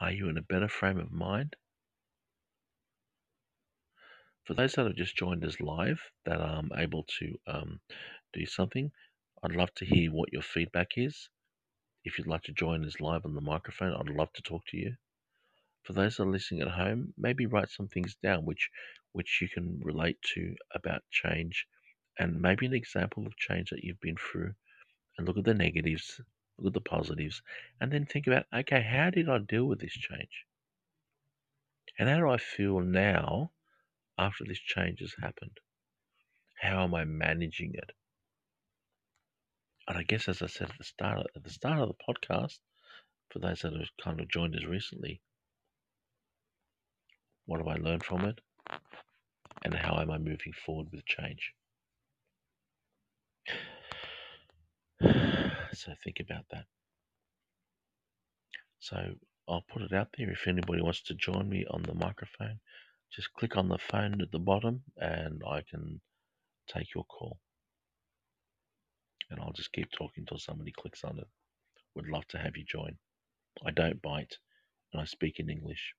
Are 0.00 0.10
you 0.10 0.30
in 0.30 0.38
a 0.38 0.42
better 0.42 0.68
frame 0.68 0.98
of 0.98 1.12
mind? 1.12 1.54
For 4.46 4.54
those 4.54 4.72
that 4.72 4.86
have 4.86 4.96
just 4.96 5.18
joined 5.18 5.44
us 5.44 5.60
live 5.60 6.00
that 6.24 6.40
are 6.40 6.62
able 6.78 7.04
to 7.18 7.38
um, 7.46 7.80
do 8.32 8.46
something, 8.46 8.90
I'd 9.42 9.54
love 9.54 9.68
to 9.74 9.84
hear 9.84 10.10
what 10.10 10.32
your 10.32 10.40
feedback 10.40 10.92
is. 10.96 11.28
If 12.06 12.16
you'd 12.16 12.26
like 12.26 12.44
to 12.44 12.52
join 12.52 12.86
us 12.86 13.00
live 13.00 13.26
on 13.26 13.34
the 13.34 13.42
microphone, 13.42 13.92
I'd 13.92 14.16
love 14.16 14.32
to 14.32 14.42
talk 14.42 14.62
to 14.68 14.78
you. 14.78 14.96
For 15.82 15.92
those 15.92 16.16
that 16.16 16.22
are 16.22 16.32
listening 16.32 16.62
at 16.62 16.68
home, 16.68 17.12
maybe 17.18 17.44
write 17.44 17.68
some 17.68 17.88
things 17.88 18.16
down 18.22 18.46
which 18.46 18.70
which 19.12 19.40
you 19.42 19.48
can 19.50 19.78
relate 19.84 20.16
to 20.36 20.56
about 20.74 21.02
change 21.10 21.66
and 22.18 22.40
maybe 22.40 22.64
an 22.64 22.72
example 22.72 23.26
of 23.26 23.36
change 23.36 23.68
that 23.68 23.84
you've 23.84 24.00
been 24.00 24.16
through 24.16 24.54
and 25.18 25.26
look 25.28 25.36
at 25.36 25.44
the 25.44 25.52
negatives, 25.52 26.18
look 26.60 26.76
at 26.76 26.84
the 26.84 26.88
positives, 26.88 27.42
and 27.80 27.92
then 27.92 28.06
think 28.06 28.26
about 28.26 28.46
okay, 28.54 28.82
how 28.82 29.10
did 29.10 29.28
I 29.28 29.38
deal 29.38 29.64
with 29.64 29.80
this 29.80 29.92
change? 29.92 30.46
And 31.98 32.08
how 32.08 32.18
do 32.18 32.28
I 32.28 32.38
feel 32.38 32.80
now 32.80 33.52
after 34.18 34.44
this 34.44 34.58
change 34.58 35.00
has 35.00 35.14
happened? 35.20 35.58
How 36.60 36.84
am 36.84 36.94
I 36.94 37.04
managing 37.04 37.74
it? 37.74 37.90
And 39.88 39.98
I 39.98 40.02
guess, 40.02 40.28
as 40.28 40.40
I 40.42 40.46
said 40.46 40.70
at 40.70 40.78
the 40.78 40.84
start 40.84 41.26
at 41.34 41.42
the 41.42 41.50
start 41.50 41.80
of 41.80 41.88
the 41.88 41.94
podcast, 42.08 42.58
for 43.30 43.38
those 43.38 43.60
that 43.62 43.72
have 43.72 43.88
kind 44.02 44.20
of 44.20 44.28
joined 44.28 44.54
us 44.54 44.64
recently, 44.64 45.20
what 47.46 47.58
have 47.58 47.68
I 47.68 47.76
learned 47.76 48.04
from 48.04 48.24
it? 48.24 48.40
And 49.62 49.74
how 49.74 49.98
am 50.00 50.10
I 50.10 50.18
moving 50.18 50.52
forward 50.64 50.88
with 50.92 51.04
change? 51.06 51.54
So 55.80 55.92
think 56.04 56.18
about 56.20 56.44
that. 56.50 56.66
So 58.80 59.14
I'll 59.48 59.64
put 59.72 59.80
it 59.80 59.94
out 59.94 60.08
there. 60.18 60.30
If 60.30 60.46
anybody 60.46 60.82
wants 60.82 61.00
to 61.04 61.14
join 61.14 61.48
me 61.48 61.64
on 61.70 61.82
the 61.82 61.94
microphone, 61.94 62.60
just 63.10 63.32
click 63.32 63.56
on 63.56 63.68
the 63.68 63.78
phone 63.78 64.20
at 64.20 64.30
the 64.30 64.38
bottom 64.38 64.82
and 64.98 65.40
I 65.48 65.62
can 65.70 66.02
take 66.68 66.94
your 66.94 67.04
call. 67.04 67.38
And 69.30 69.40
I'll 69.40 69.54
just 69.54 69.72
keep 69.72 69.90
talking 69.90 70.24
until 70.24 70.36
somebody 70.36 70.70
clicks 70.70 71.02
on 71.02 71.18
it. 71.18 71.28
Would 71.94 72.08
love 72.08 72.26
to 72.28 72.38
have 72.38 72.58
you 72.58 72.64
join. 72.66 72.98
I 73.64 73.70
don't 73.70 74.02
bite 74.02 74.36
and 74.92 75.00
I 75.00 75.06
speak 75.06 75.38
in 75.38 75.48
English. 75.48 75.94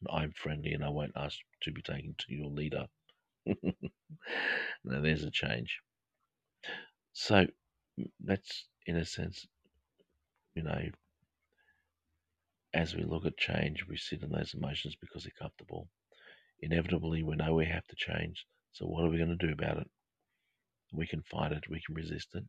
And 0.00 0.10
I'm 0.12 0.32
friendly 0.32 0.74
and 0.74 0.84
I 0.84 0.90
won't 0.90 1.16
ask 1.16 1.38
to 1.62 1.72
be 1.72 1.80
taken 1.80 2.16
to 2.18 2.34
your 2.34 2.50
leader. 2.50 2.84
now 3.46 5.00
there's 5.00 5.24
a 5.24 5.30
change. 5.30 5.80
So 7.14 7.46
Mm, 8.00 8.10
that's 8.20 8.66
in 8.86 8.96
a 8.96 9.04
sense, 9.04 9.46
you 10.54 10.62
know, 10.62 10.90
as 12.74 12.94
we 12.94 13.04
look 13.04 13.26
at 13.26 13.36
change, 13.38 13.86
we 13.88 13.96
sit 13.96 14.22
in 14.22 14.30
those 14.30 14.54
emotions 14.54 14.96
because 15.00 15.24
they're 15.24 15.32
comfortable. 15.40 15.88
Inevitably, 16.60 17.22
we 17.22 17.36
know 17.36 17.54
we 17.54 17.66
have 17.66 17.86
to 17.88 17.96
change. 17.96 18.46
So, 18.72 18.86
what 18.86 19.04
are 19.04 19.10
we 19.10 19.18
going 19.18 19.36
to 19.36 19.46
do 19.46 19.52
about 19.52 19.78
it? 19.78 19.90
We 20.92 21.06
can 21.06 21.22
fight 21.22 21.52
it, 21.52 21.68
we 21.70 21.82
can 21.84 21.94
resist 21.94 22.28
it, 22.34 22.44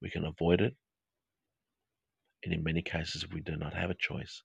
we 0.00 0.10
can 0.10 0.24
avoid 0.24 0.60
it. 0.60 0.76
And 2.44 2.52
in 2.52 2.62
many 2.64 2.82
cases, 2.82 3.28
we 3.28 3.40
do 3.40 3.56
not 3.56 3.74
have 3.74 3.90
a 3.90 3.94
choice. 3.94 4.42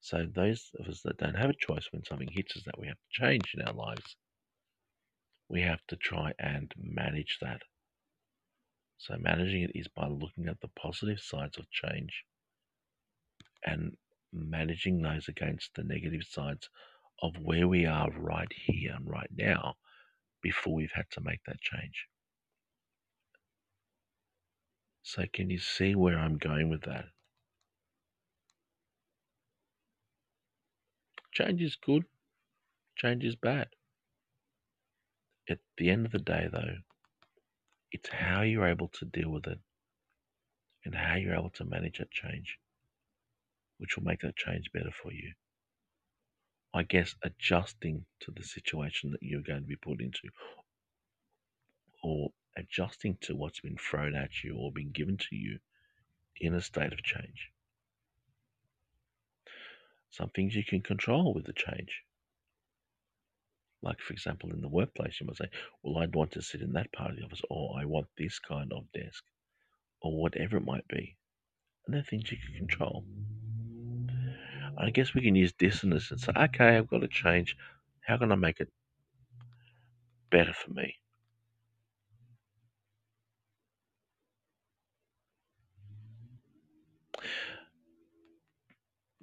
So, 0.00 0.26
those 0.26 0.70
of 0.78 0.86
us 0.88 1.02
that 1.02 1.18
don't 1.18 1.34
have 1.36 1.50
a 1.50 1.54
choice 1.66 1.88
when 1.92 2.04
something 2.04 2.28
hits 2.30 2.56
us 2.56 2.64
that 2.64 2.78
we 2.78 2.86
have 2.88 2.96
to 2.96 3.22
change 3.22 3.54
in 3.54 3.62
our 3.62 3.74
lives, 3.74 4.16
we 5.48 5.62
have 5.62 5.80
to 5.88 5.96
try 5.96 6.32
and 6.38 6.72
manage 6.76 7.38
that. 7.40 7.62
So, 8.98 9.16
managing 9.18 9.62
it 9.64 9.72
is 9.74 9.88
by 9.88 10.08
looking 10.08 10.48
at 10.48 10.60
the 10.60 10.68
positive 10.68 11.20
sides 11.20 11.58
of 11.58 11.70
change 11.70 12.24
and 13.64 13.96
managing 14.32 15.02
those 15.02 15.28
against 15.28 15.74
the 15.74 15.84
negative 15.84 16.22
sides 16.24 16.68
of 17.22 17.36
where 17.38 17.68
we 17.68 17.86
are 17.86 18.10
right 18.10 18.52
here 18.52 18.94
and 18.94 19.08
right 19.08 19.30
now 19.36 19.74
before 20.42 20.74
we've 20.74 20.92
had 20.92 21.10
to 21.10 21.20
make 21.20 21.42
that 21.44 21.60
change. 21.60 22.06
So, 25.02 25.24
can 25.32 25.50
you 25.50 25.58
see 25.58 25.94
where 25.94 26.18
I'm 26.18 26.38
going 26.38 26.70
with 26.70 26.82
that? 26.82 27.06
Change 31.32 31.60
is 31.62 31.76
good, 31.76 32.04
change 32.96 33.24
is 33.24 33.36
bad. 33.36 33.68
At 35.48 35.58
the 35.76 35.90
end 35.90 36.06
of 36.06 36.12
the 36.12 36.18
day, 36.20 36.48
though, 36.50 36.76
it's 37.94 38.08
how 38.08 38.42
you're 38.42 38.66
able 38.66 38.88
to 38.88 39.04
deal 39.04 39.30
with 39.30 39.46
it 39.46 39.60
and 40.84 40.96
how 40.96 41.14
you're 41.14 41.36
able 41.36 41.50
to 41.50 41.64
manage 41.64 41.98
that 41.98 42.10
change 42.10 42.58
which 43.78 43.96
will 43.96 44.04
make 44.04 44.20
that 44.20 44.36
change 44.36 44.72
better 44.72 44.90
for 44.90 45.12
you. 45.12 45.32
I 46.74 46.82
guess 46.82 47.14
adjusting 47.22 48.04
to 48.20 48.32
the 48.32 48.42
situation 48.42 49.12
that 49.12 49.22
you're 49.22 49.42
going 49.42 49.60
to 49.60 49.66
be 49.66 49.76
put 49.76 50.00
into, 50.00 50.28
or 52.02 52.30
adjusting 52.56 53.16
to 53.22 53.36
what's 53.36 53.60
been 53.60 53.76
thrown 53.76 54.14
at 54.14 54.42
you 54.42 54.56
or 54.56 54.72
been 54.72 54.90
given 54.90 55.16
to 55.16 55.36
you 55.36 55.58
in 56.40 56.54
a 56.54 56.60
state 56.60 56.92
of 56.92 57.02
change. 57.02 57.50
Some 60.10 60.30
things 60.30 60.54
you 60.54 60.64
can 60.64 60.82
control 60.82 61.32
with 61.32 61.46
the 61.46 61.52
change. 61.52 62.02
Like, 63.84 64.00
for 64.00 64.14
example, 64.14 64.50
in 64.50 64.62
the 64.62 64.68
workplace, 64.68 65.20
you 65.20 65.26
might 65.26 65.36
say, 65.36 65.50
Well, 65.82 66.02
I'd 66.02 66.14
want 66.14 66.32
to 66.32 66.42
sit 66.42 66.62
in 66.62 66.72
that 66.72 66.90
part 66.92 67.10
of 67.10 67.16
the 67.18 67.24
office, 67.24 67.42
or 67.50 67.76
I 67.78 67.84
want 67.84 68.06
this 68.16 68.38
kind 68.38 68.72
of 68.72 68.90
desk, 68.92 69.22
or 70.00 70.16
whatever 70.16 70.56
it 70.56 70.64
might 70.64 70.88
be. 70.88 71.16
And 71.86 71.94
they're 71.94 72.02
things 72.02 72.32
you 72.32 72.38
can 72.38 72.56
control. 72.56 73.04
I 74.78 74.88
guess 74.88 75.12
we 75.12 75.20
can 75.20 75.34
use 75.34 75.52
dissonance 75.52 76.10
and 76.10 76.18
say, 76.18 76.32
okay, 76.34 76.78
I've 76.78 76.88
got 76.88 77.02
to 77.02 77.08
change. 77.08 77.56
How 78.00 78.16
can 78.16 78.32
I 78.32 78.36
make 78.36 78.58
it 78.58 78.72
better 80.30 80.54
for 80.54 80.72
me? 80.72 80.96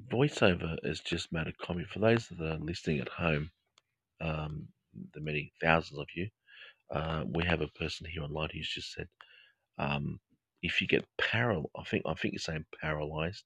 Voiceover 0.07 0.77
is 0.83 0.99
just 0.99 1.31
made 1.31 1.47
a 1.47 1.53
comment. 1.53 1.87
For 1.87 1.99
those 1.99 2.27
that 2.27 2.41
are 2.41 2.57
listening 2.57 2.99
at 2.99 3.09
home, 3.09 3.51
um, 4.21 4.67
the 5.13 5.21
many 5.21 5.51
thousands 5.61 5.99
of 5.99 6.07
you, 6.15 6.27
uh, 6.91 7.23
we 7.27 7.43
have 7.45 7.61
a 7.61 7.67
person 7.67 8.07
here 8.09 8.23
online 8.23 8.49
who's 8.53 8.69
just 8.69 8.93
said, 8.93 9.07
um, 9.77 10.19
if 10.61 10.81
you 10.81 10.87
get 10.87 11.05
paral, 11.19 11.65
I 11.77 11.83
think 11.83 12.03
I 12.05 12.13
think 12.13 12.33
you're 12.33 12.39
saying 12.39 12.65
paralyzed. 12.81 13.43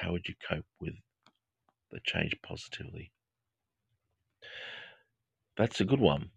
How 0.00 0.12
would 0.12 0.26
you 0.28 0.34
cope 0.48 0.66
with 0.80 0.94
the 1.90 2.00
change 2.04 2.34
positively? 2.42 3.10
That's 5.56 5.80
a 5.80 5.84
good 5.84 6.00
one, 6.00 6.30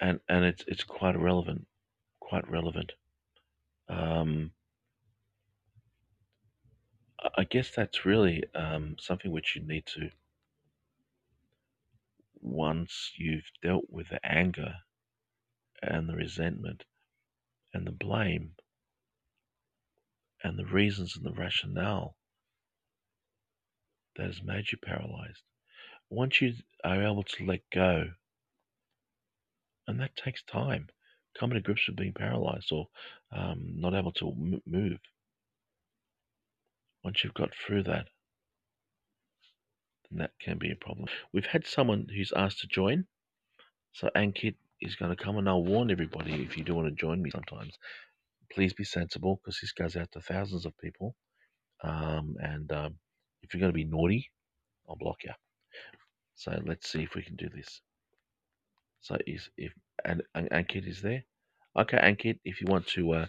and 0.00 0.20
and 0.28 0.44
it's 0.44 0.64
it's 0.66 0.84
quite 0.84 1.18
relevant, 1.18 1.66
quite 2.20 2.48
relevant. 2.48 2.92
Um, 3.88 4.52
I 7.36 7.44
guess 7.44 7.70
that's 7.70 8.04
really 8.04 8.44
um, 8.54 8.96
something 8.98 9.30
which 9.30 9.54
you 9.56 9.62
need 9.62 9.86
to 9.86 10.10
once 12.42 13.12
you've 13.16 13.50
dealt 13.62 13.84
with 13.88 14.08
the 14.10 14.24
anger 14.26 14.74
and 15.82 16.08
the 16.08 16.14
resentment 16.16 16.84
and 17.72 17.86
the 17.86 17.92
blame 17.92 18.52
and 20.42 20.58
the 20.58 20.66
reasons 20.66 21.16
and 21.16 21.24
the 21.24 21.32
rationale 21.32 22.16
that 24.16 24.26
has 24.26 24.42
made 24.42 24.64
you 24.70 24.78
paralyzed. 24.84 25.42
Once 26.10 26.40
you 26.40 26.52
are 26.84 27.02
able 27.02 27.22
to 27.22 27.46
let 27.46 27.60
go, 27.72 28.04
and 29.86 30.00
that 30.00 30.14
takes 30.16 30.42
time, 30.42 30.88
coming 31.38 31.54
to 31.54 31.62
grips 31.62 31.86
with 31.86 31.96
being 31.96 32.12
paralyzed 32.12 32.70
or 32.72 32.88
um, 33.32 33.72
not 33.76 33.94
able 33.94 34.12
to 34.12 34.60
move. 34.66 34.98
Once 37.04 37.24
you've 37.24 37.34
got 37.34 37.50
through 37.54 37.82
that, 37.82 38.06
then 40.12 40.18
that 40.18 40.32
can 40.40 40.58
be 40.58 40.70
a 40.70 40.76
problem. 40.76 41.06
We've 41.32 41.46
had 41.46 41.66
someone 41.66 42.06
who's 42.14 42.32
asked 42.36 42.60
to 42.60 42.66
join, 42.66 43.06
so 43.92 44.10
Ankit 44.16 44.56
is 44.80 44.96
going 44.96 45.14
to 45.14 45.22
come, 45.22 45.38
and 45.38 45.48
I'll 45.48 45.64
warn 45.64 45.90
everybody 45.90 46.42
if 46.42 46.56
you 46.56 46.64
do 46.64 46.74
want 46.74 46.88
to 46.88 46.94
join 46.94 47.22
me 47.22 47.30
sometimes, 47.30 47.78
please 48.52 48.72
be 48.72 48.84
sensible 48.84 49.40
because 49.42 49.58
this 49.60 49.72
goes 49.72 49.96
out 49.96 50.12
to 50.12 50.20
thousands 50.20 50.66
of 50.66 50.76
people. 50.78 51.14
Um, 51.82 52.36
and 52.40 52.70
um, 52.72 52.94
if 53.42 53.52
you're 53.52 53.60
going 53.60 53.72
to 53.72 53.76
be 53.76 53.84
naughty, 53.84 54.30
I'll 54.88 54.96
block 54.96 55.24
you. 55.24 55.32
So 56.34 56.60
let's 56.66 56.90
see 56.90 57.02
if 57.02 57.14
we 57.14 57.22
can 57.22 57.36
do 57.36 57.48
this. 57.54 57.80
So 59.00 59.16
is 59.26 59.50
if 59.56 59.72
and 60.04 60.22
Ankit 60.34 60.88
is 60.88 61.02
there? 61.02 61.24
Okay, 61.76 61.96
Ankit, 61.98 62.38
if 62.44 62.60
you 62.60 62.66
want 62.68 62.86
to 62.88 63.12
uh, 63.12 63.26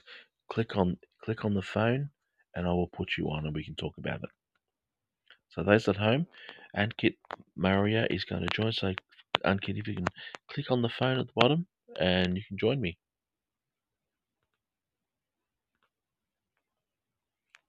click 0.52 0.76
on 0.78 0.98
click 1.24 1.46
on 1.46 1.54
the 1.54 1.62
phone, 1.62 2.10
and 2.56 2.68
I 2.68 2.72
will 2.72 2.88
put 2.88 3.18
you 3.18 3.30
on, 3.30 3.46
and 3.46 3.56
we 3.56 3.64
can 3.64 3.76
talk 3.76 3.98
about 3.98 4.24
it. 4.24 4.30
So 5.50 5.64
those 5.64 5.88
at 5.88 5.98
home, 5.98 6.28
Ankit 6.76 7.16
Maria 7.56 8.08
is 8.10 8.24
going 8.26 8.42
to 8.42 8.48
join. 8.54 8.72
So 8.72 8.94
Ankit, 9.46 9.78
if 9.80 9.88
you 9.88 9.96
can 9.96 10.08
click 10.50 10.72
on 10.72 10.82
the 10.82 10.90
phone 10.90 11.20
at 11.20 11.28
the 11.28 11.34
bottom, 11.36 11.68
and 12.00 12.36
you 12.36 12.44
can 12.48 12.58
join 12.58 12.82
me. 12.82 12.98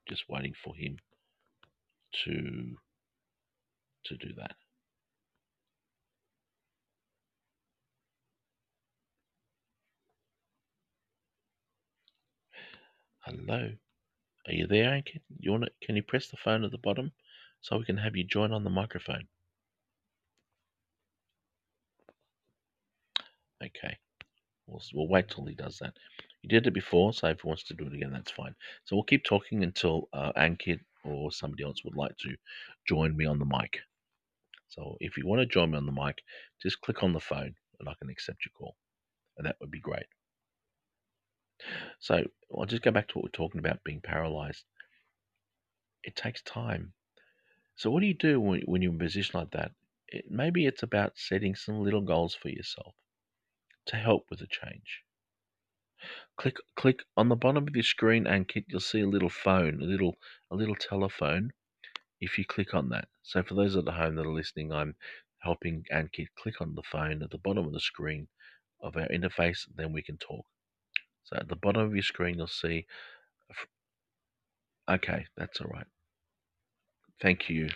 Just 0.08 0.24
waiting 0.28 0.54
for 0.62 0.74
him 0.74 0.96
to 2.24 2.76
to 4.06 4.16
do 4.16 4.34
that. 4.36 4.54
Hello. 13.20 13.70
Are 14.46 14.52
you 14.52 14.66
there, 14.66 14.90
Ankit? 14.90 15.22
You 15.38 15.52
want 15.52 15.64
to, 15.64 15.70
can 15.86 15.96
you 15.96 16.02
press 16.02 16.28
the 16.28 16.36
phone 16.36 16.64
at 16.64 16.70
the 16.70 16.78
bottom 16.78 17.12
so 17.64 17.78
we 17.78 17.84
can 17.86 17.96
have 17.96 18.14
you 18.14 18.24
join 18.24 18.52
on 18.52 18.62
the 18.62 18.68
microphone? 18.68 19.26
Okay. 23.62 23.96
We'll, 24.66 24.82
we'll 24.92 25.08
wait 25.08 25.30
till 25.30 25.46
he 25.46 25.54
does 25.54 25.78
that. 25.78 25.94
He 26.42 26.48
did 26.48 26.66
it 26.66 26.74
before, 26.74 27.14
so 27.14 27.28
if 27.28 27.40
he 27.40 27.48
wants 27.48 27.64
to 27.64 27.74
do 27.74 27.86
it 27.86 27.94
again, 27.94 28.12
that's 28.12 28.30
fine. 28.30 28.54
So 28.84 28.94
we'll 28.96 29.04
keep 29.04 29.24
talking 29.24 29.62
until 29.62 30.10
uh, 30.12 30.32
Ankit 30.36 30.80
or 31.04 31.32
somebody 31.32 31.64
else 31.64 31.82
would 31.86 31.96
like 31.96 32.14
to 32.18 32.36
join 32.86 33.16
me 33.16 33.24
on 33.24 33.38
the 33.38 33.46
mic. 33.46 33.78
So 34.68 34.98
if 35.00 35.16
you 35.16 35.26
want 35.26 35.40
to 35.40 35.46
join 35.46 35.70
me 35.70 35.78
on 35.78 35.86
the 35.86 35.92
mic, 35.92 36.18
just 36.62 36.82
click 36.82 37.02
on 37.02 37.14
the 37.14 37.20
phone 37.20 37.54
and 37.80 37.88
I 37.88 37.94
can 37.98 38.10
accept 38.10 38.44
your 38.44 38.52
call. 38.58 38.76
And 39.38 39.46
that 39.46 39.56
would 39.62 39.70
be 39.70 39.80
great. 39.80 40.06
So 41.98 42.24
I'll 42.54 42.66
just 42.66 42.82
go 42.82 42.90
back 42.90 43.08
to 43.08 43.14
what 43.14 43.24
we're 43.24 43.30
talking 43.30 43.58
about 43.58 43.84
being 43.84 44.02
paralyzed. 44.02 44.64
It 46.02 46.14
takes 46.14 46.42
time. 46.42 46.92
So 47.76 47.90
what 47.90 48.00
do 48.00 48.06
you 48.06 48.14
do 48.14 48.40
when, 48.40 48.62
when 48.66 48.82
you're 48.82 48.92
in 48.92 49.00
a 49.00 49.04
position 49.04 49.40
like 49.40 49.50
that? 49.50 49.72
It, 50.08 50.26
maybe 50.30 50.66
it's 50.66 50.82
about 50.82 51.12
setting 51.16 51.54
some 51.54 51.80
little 51.82 52.02
goals 52.02 52.34
for 52.34 52.48
yourself 52.48 52.94
to 53.86 53.96
help 53.96 54.26
with 54.30 54.38
the 54.38 54.46
change. 54.46 55.02
Click 56.36 56.56
click 56.76 57.00
on 57.16 57.28
the 57.28 57.36
bottom 57.36 57.66
of 57.66 57.74
your 57.74 57.82
screen 57.82 58.26
and 58.26 58.50
you'll 58.68 58.80
see 58.80 59.00
a 59.00 59.08
little 59.08 59.30
phone, 59.30 59.80
a 59.80 59.84
little 59.84 60.16
a 60.50 60.56
little 60.56 60.74
telephone. 60.74 61.50
If 62.20 62.38
you 62.38 62.44
click 62.44 62.74
on 62.74 62.88
that. 62.90 63.08
So 63.22 63.42
for 63.42 63.54
those 63.54 63.76
at 63.76 63.88
home 63.88 64.16
that 64.16 64.26
are 64.26 64.32
listening, 64.32 64.72
I'm 64.72 64.94
helping 65.38 65.84
Ankit 65.92 66.28
click 66.36 66.60
on 66.60 66.74
the 66.74 66.82
phone 66.82 67.22
at 67.22 67.30
the 67.30 67.38
bottom 67.38 67.66
of 67.66 67.72
the 67.72 67.80
screen 67.80 68.28
of 68.80 68.96
our 68.96 69.08
interface, 69.08 69.66
then 69.74 69.92
we 69.92 70.02
can 70.02 70.16
talk. 70.18 70.44
So 71.24 71.36
at 71.36 71.48
the 71.48 71.56
bottom 71.56 71.82
of 71.82 71.94
your 71.94 72.02
screen, 72.02 72.36
you'll 72.36 72.46
see. 72.46 72.86
Okay, 74.88 75.26
that's 75.36 75.60
all 75.60 75.68
right. 75.68 75.86
Thank 77.20 77.48
you. 77.48 77.68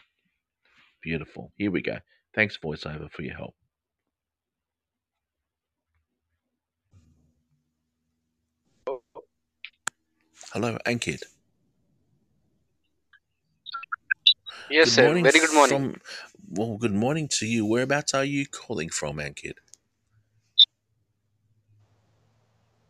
Beautiful. 1.02 1.52
Here 1.56 1.70
we 1.70 1.82
go. 1.82 1.98
Thanks, 2.34 2.58
VoiceOver, 2.58 3.10
for 3.10 3.22
your 3.22 3.34
help. 3.34 3.54
Hello, 10.52 10.78
Ankit. 10.86 11.22
Yes, 14.70 14.86
Good 14.86 14.92
sir. 14.94 15.14
Very 15.14 15.32
good 15.32 15.54
morning. 15.54 15.92
from. 15.92 16.00
Well, 16.50 16.78
good 16.78 16.94
morning 16.94 17.28
to 17.32 17.46
you. 17.46 17.66
Whereabouts 17.66 18.14
are 18.14 18.24
you 18.24 18.46
calling 18.46 18.88
from, 18.88 19.16
Ankit? 19.18 19.54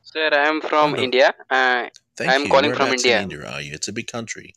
Sir, 0.03 0.31
I 0.33 0.49
am 0.49 0.61
from 0.61 0.93
Wonderful. 0.93 1.05
India. 1.05 1.35
Uh, 1.51 1.89
Thank 2.17 2.33
I'm 2.33 2.45
you. 2.45 2.51
calling 2.51 2.73
from 2.73 2.91
Whereabouts 2.91 3.05
in 3.05 3.11
India. 3.11 3.23
India 3.23 3.47
are 3.47 3.61
you? 3.61 3.73
It's 3.75 3.89
a 3.89 3.93
big 3.93 4.07
country. 4.07 4.55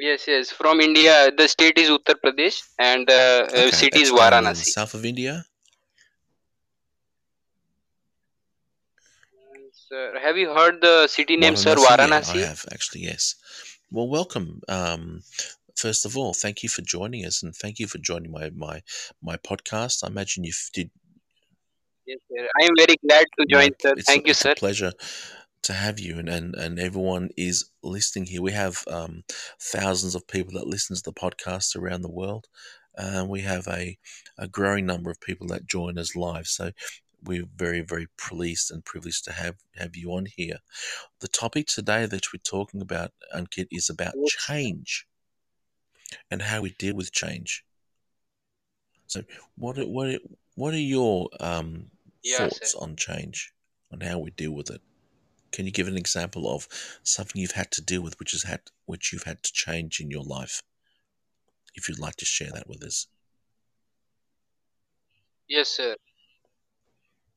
Yes, 0.00 0.26
yes. 0.28 0.50
From 0.50 0.80
India, 0.80 1.30
the 1.36 1.48
state 1.48 1.78
is 1.78 1.90
Uttar 1.90 2.16
Pradesh 2.24 2.62
and 2.78 3.06
the 3.06 3.68
uh, 3.68 3.70
Okay, 3.70 3.70
city 3.70 4.00
is 4.00 4.10
that's 4.10 4.12
down 4.12 4.36
in 4.38 4.54
Varanasi. 4.54 4.64
south 4.64 4.94
of 4.94 5.04
India. 5.04 5.44
Sir, 9.72 10.18
have 10.20 10.36
you 10.36 10.50
heard 10.54 10.80
the 10.80 11.06
city 11.08 11.36
name, 11.36 11.56
sir? 11.56 11.74
Varanasi, 11.76 11.98
yeah, 11.98 12.22
I 12.26 12.36
Varanasi? 12.36 12.48
have 12.48 12.64
actually, 12.72 13.02
yes. 13.02 13.34
Well, 13.90 14.08
welcome. 14.08 14.60
Um, 14.68 15.22
first 15.76 16.04
of 16.06 16.16
all, 16.16 16.34
thank 16.34 16.62
you 16.62 16.68
for 16.68 16.82
joining 16.82 17.24
us, 17.24 17.42
and 17.42 17.54
thank 17.54 17.78
you 17.78 17.86
for 17.86 17.98
joining 17.98 18.30
my 18.32 18.50
my 18.50 18.82
my 19.22 19.36
podcast. 19.36 20.04
I 20.04 20.08
imagine 20.08 20.44
you 20.44 20.52
did. 20.72 20.90
Yes, 22.06 22.18
sir. 22.30 22.48
I 22.60 22.64
am 22.66 22.74
very 22.76 22.96
glad 23.08 23.26
to 23.38 23.46
join, 23.46 23.70
sir. 23.80 23.94
it's 23.96 24.06
Thank 24.06 24.26
a, 24.26 24.28
you, 24.28 24.30
it's 24.30 24.44
sir. 24.44 24.54
a 24.54 24.60
pleasure 24.60 24.92
to 25.62 25.72
have 25.72 26.00
you, 26.00 26.18
and, 26.18 26.28
and 26.28 26.54
and 26.54 26.78
everyone 26.78 27.30
is 27.36 27.70
listening 27.82 28.26
here. 28.26 28.42
We 28.42 28.52
have 28.52 28.82
um, 28.88 29.24
thousands 29.60 30.14
of 30.14 30.26
people 30.26 30.54
that 30.54 30.66
listen 30.66 30.96
to 30.96 31.02
the 31.02 31.12
podcast 31.12 31.76
around 31.76 32.02
the 32.02 32.10
world. 32.10 32.46
and 32.96 33.28
we 33.28 33.40
have 33.42 33.66
a, 33.68 33.98
a 34.38 34.48
growing 34.48 34.86
number 34.86 35.10
of 35.10 35.20
people 35.20 35.46
that 35.48 35.66
join 35.66 35.98
us 35.98 36.16
live. 36.16 36.46
So 36.46 36.72
we're 37.22 37.46
very, 37.56 37.80
very 37.82 38.08
pleased 38.18 38.70
and 38.70 38.84
privileged 38.84 39.24
to 39.24 39.32
have, 39.32 39.56
have 39.76 39.96
you 39.96 40.10
on 40.12 40.26
here. 40.26 40.58
The 41.20 41.28
topic 41.28 41.66
today 41.66 42.06
that 42.06 42.32
we're 42.32 42.40
talking 42.42 42.80
about, 42.82 43.12
Ankit, 43.34 43.68
is 43.70 43.90
about 43.90 44.14
change 44.26 45.06
and 46.30 46.42
how 46.42 46.62
we 46.62 46.70
deal 46.78 46.96
with 46.96 47.12
change. 47.12 47.64
So, 49.06 49.22
what 49.56 49.78
are, 49.78 49.86
what 49.86 50.20
what 50.54 50.74
are 50.74 50.78
your 50.78 51.28
um, 51.40 51.90
thoughts 52.50 52.74
on 52.74 52.96
change, 52.96 53.52
on 53.92 54.00
how 54.00 54.18
we 54.18 54.30
deal 54.30 54.52
with 54.52 54.70
it? 54.70 54.80
Can 55.52 55.66
you 55.66 55.72
give 55.72 55.88
an 55.88 55.96
example 55.96 56.52
of 56.54 56.68
something 57.02 57.40
you've 57.40 57.52
had 57.52 57.70
to 57.72 57.82
deal 57.82 58.02
with, 58.02 58.18
which 58.18 58.32
has 58.32 58.44
had, 58.44 58.60
which 58.86 59.12
you've 59.12 59.24
had 59.24 59.42
to 59.42 59.52
change 59.52 60.00
in 60.00 60.10
your 60.10 60.24
life? 60.24 60.62
If 61.74 61.88
you'd 61.88 61.98
like 61.98 62.16
to 62.16 62.24
share 62.24 62.50
that 62.52 62.68
with 62.68 62.82
us. 62.82 63.06
Yes, 65.48 65.68
sir. 65.68 65.96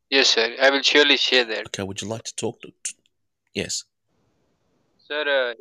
Yes, 0.09 0.30
sir. 0.30 0.55
I 0.61 0.70
will 0.70 0.82
surely 0.82 1.18
share 1.18 1.43
that. 1.45 1.68
Okay, 1.68 1.84
would 1.84 2.01
you 2.01 2.07
like 2.07 2.24
to 2.24 2.36
talk 2.36 2.61
to? 2.61 2.72
to- 2.84 2.93
Yes. 3.53 3.84
Sir, 4.97 5.24
uh, 5.28 5.53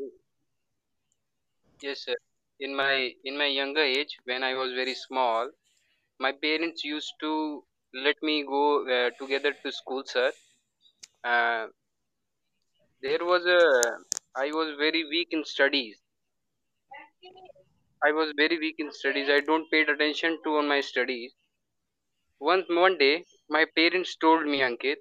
yes, 1.82 2.04
sir. 2.04 2.14
In 2.60 2.74
my 2.74 3.12
in 3.24 3.36
my 3.36 3.46
younger 3.46 3.82
age, 3.82 4.16
when 4.24 4.42
I 4.42 4.54
was 4.54 4.72
very 4.72 4.94
small, 4.94 5.50
my 6.20 6.32
parents 6.32 6.84
used 6.84 7.12
to 7.20 7.64
let 7.94 8.16
me 8.22 8.44
go 8.44 8.64
uh, 8.88 9.10
together 9.18 9.52
to 9.62 9.72
school, 9.72 10.02
sir. 10.06 10.32
Uh, 11.24 11.66
there 13.02 13.24
was 13.24 13.44
a 13.44 13.98
I 14.34 14.50
was 14.52 14.74
very 14.78 15.04
weak 15.04 15.28
in 15.32 15.44
studies. 15.44 15.98
I 18.04 18.12
was 18.12 18.32
very 18.36 18.58
weak 18.58 18.76
in 18.78 18.92
studies. 18.92 19.28
I 19.28 19.40
don't 19.40 19.68
paid 19.68 19.88
attention 19.88 20.38
to 20.44 20.58
on 20.58 20.68
my 20.68 20.80
studies. 20.80 21.34
One 22.40 22.64
one 22.68 22.98
day, 22.98 23.24
my 23.48 23.64
parents 23.64 24.16
told 24.16 24.44
me, 24.46 24.58
Ankit, 24.60 24.98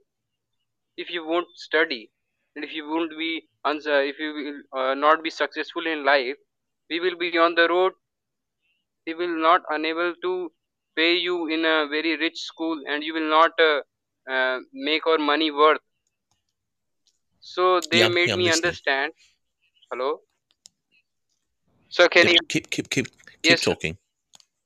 if 0.96 1.10
you 1.10 1.26
won't 1.26 1.50
study 1.58 2.12
and 2.56 2.64
if 2.64 2.74
you 2.74 2.88
won't 2.88 3.12
be 3.18 3.50
answer, 3.66 4.02
if 4.04 4.20
you 4.20 4.34
will 4.34 4.80
uh, 4.82 4.94
not 4.94 5.22
be 5.22 5.30
successful 5.30 5.86
in 5.86 6.06
life, 6.06 6.38
we 6.90 7.00
will 7.02 7.18
be 7.18 7.38
on 7.38 7.56
the 7.56 7.68
road. 7.68 7.94
We 9.06 9.14
will 9.14 9.28
not 9.40 9.62
unable 9.70 10.16
to 10.16 10.52
pay 10.96 11.14
you 11.16 11.46
in 11.46 11.66
a 11.66 11.86
very 11.88 12.16
rich 12.18 12.40
school, 12.40 12.82
and 12.88 13.04
you 13.04 13.14
will 13.14 13.30
not 13.30 13.52
uh, 13.60 13.84
uh, 14.28 14.60
make 14.74 15.06
our 15.06 15.20
money 15.20 15.52
worth. 15.52 15.82
So 17.42 17.82
they 17.82 18.04
Yeah, 18.04 18.10
made 18.10 18.30
yeah, 18.30 18.36
me 18.36 18.46
listening. 18.46 18.74
understand. 18.74 19.14
Hello. 19.92 20.22
So 21.90 22.08
can 22.08 22.28
Yep, 22.28 22.36
you? 22.36 22.40
keep 22.50 22.70
keep 22.70 22.90
keep 22.90 23.08
keep 23.44 23.44
Yes, 23.50 23.62
sir. 23.64 23.76
talking. 23.76 23.98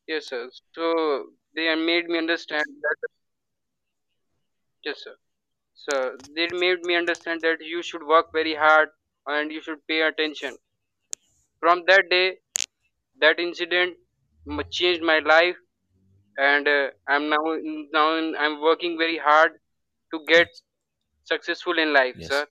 Yes, 0.08 0.28
sir. 0.28 0.50
So 0.74 1.28
they 1.56 1.74
made 1.76 2.08
me 2.08 2.18
understand 2.18 2.66
that. 2.84 3.10
Yes, 4.86 5.04
sir. 5.04 5.16
So 5.74 6.18
they 6.36 6.48
made 6.52 6.82
me 6.84 6.96
understand 6.96 7.42
that 7.42 7.58
you 7.62 7.82
should 7.84 8.06
work 8.06 8.32
very 8.34 8.56
hard 8.56 8.90
and 9.28 9.52
you 9.52 9.62
should 9.62 9.86
pay 9.88 10.02
attention. 10.02 10.58
From 11.60 11.84
that 11.88 12.10
day, 12.10 12.38
that 13.20 13.40
incident 13.40 13.98
changed 14.72 15.02
my 15.04 15.20
life, 15.20 15.58
and 16.38 16.68
uh, 16.68 16.90
I'm 17.08 17.30
now 17.30 17.44
now 17.94 18.10
I'm 18.40 18.62
working 18.62 18.98
very 18.98 19.18
hard 19.18 19.54
to 20.14 20.20
get 20.28 20.48
successful 21.26 21.78
in 21.80 21.94
life, 21.94 22.16
yes. 22.16 22.28
sir. 22.30 22.48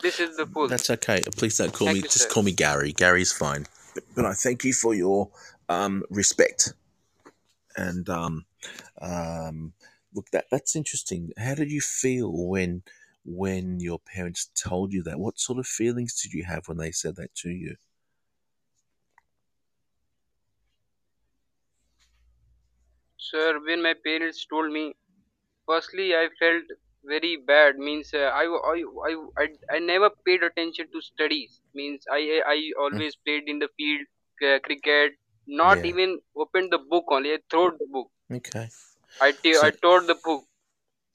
This 0.00 0.20
is 0.20 0.36
the 0.36 0.46
full. 0.46 0.68
That's 0.68 0.90
okay. 0.90 1.22
Please 1.36 1.58
don't 1.58 1.72
call 1.72 1.88
Thank 1.88 2.02
me. 2.02 2.02
Just 2.02 2.22
sir. 2.22 2.28
call 2.28 2.42
me 2.42 2.52
Gary. 2.52 2.92
Gary's 2.92 3.32
fine. 3.32 3.66
But, 3.94 4.04
but 4.14 4.24
I 4.24 4.32
thank 4.32 4.64
you 4.64 4.72
for 4.72 4.94
your 4.94 5.30
um, 5.68 6.02
respect 6.10 6.74
and 7.76 8.08
um, 8.08 8.44
um, 9.00 9.72
look. 10.14 10.30
That 10.30 10.46
that's 10.50 10.76
interesting. 10.76 11.32
How 11.38 11.54
did 11.54 11.70
you 11.70 11.80
feel 11.80 12.30
when 12.32 12.82
when 13.24 13.80
your 13.80 13.98
parents 13.98 14.50
told 14.54 14.92
you 14.92 15.02
that? 15.04 15.18
What 15.18 15.38
sort 15.38 15.58
of 15.58 15.66
feelings 15.66 16.20
did 16.20 16.32
you 16.32 16.44
have 16.44 16.68
when 16.68 16.78
they 16.78 16.90
said 16.90 17.16
that 17.16 17.34
to 17.36 17.50
you? 17.50 17.76
Sir, 23.18 23.60
when 23.64 23.82
my 23.82 23.94
parents 24.04 24.44
told 24.44 24.70
me, 24.70 24.94
firstly 25.66 26.14
I 26.14 26.28
felt 26.38 26.64
very 27.04 27.36
bad. 27.46 27.76
Means 27.78 28.12
uh, 28.14 28.30
I, 28.34 28.44
I, 28.44 28.82
I, 29.08 29.16
I, 29.38 29.48
I 29.76 29.78
never 29.78 30.10
paid 30.24 30.42
attention 30.42 30.86
to 30.92 31.00
studies. 31.00 31.60
Means 31.74 32.04
I, 32.10 32.40
I, 32.46 32.52
I 32.52 32.72
always 32.78 33.16
played 33.16 33.44
in 33.48 33.58
the 33.58 33.68
field, 33.76 34.06
uh, 34.46 34.58
cricket. 34.60 35.12
Not 35.46 35.78
Yeah. 35.78 35.86
even 35.86 36.20
opened 36.36 36.72
the 36.72 36.78
book 36.78 37.04
only. 37.08 37.32
I 37.32 37.38
threw 37.50 37.72
the 37.78 37.86
book. 37.90 38.08
Okay. 38.30 38.68
I, 39.20 39.32
t- 39.32 39.54
So- 39.54 39.66
I 39.66 39.70
tore 39.70 40.02
the 40.02 40.14
book. 40.24 40.44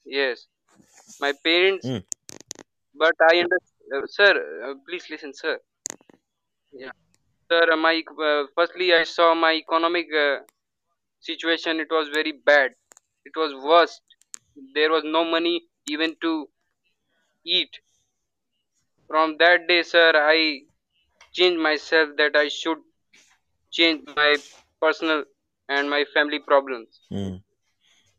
Yes, 0.04 0.46
my 1.20 1.32
parents. 1.44 1.86
Mm. 1.86 2.04
But 2.94 3.14
I 3.30 3.38
understand, 3.40 3.92
uh, 3.96 4.06
sir. 4.06 4.32
Uh, 4.70 4.74
please 4.88 5.04
listen, 5.10 5.32
sir. 5.34 5.58
Yeah, 6.72 6.90
sir. 7.50 7.72
uh, 7.72 7.76
My 7.76 8.02
uh, 8.22 8.44
firstly, 8.54 8.92
I 8.94 9.04
saw 9.04 9.34
my 9.34 9.52
economic 9.54 10.06
uh, 10.14 10.38
situation. 11.20 11.80
It 11.80 11.88
was 11.90 12.08
very 12.08 12.32
bad. 12.32 12.72
It 13.24 13.32
was 13.36 13.54
worst. 13.54 14.02
There 14.74 14.90
was 14.90 15.02
no 15.04 15.24
money 15.24 15.67
even 15.88 16.14
to 16.22 16.48
eat. 17.44 17.80
From 19.06 19.36
that 19.38 19.66
day, 19.68 19.82
sir, 19.82 20.12
I 20.14 20.60
changed 21.32 21.60
myself 21.60 22.10
that 22.18 22.36
I 22.36 22.48
should 22.48 22.78
change 23.70 24.02
my 24.16 24.36
personal 24.80 25.24
and 25.68 25.88
my 25.88 26.04
family 26.14 26.38
problems. 26.38 27.00
Mm. 27.12 27.42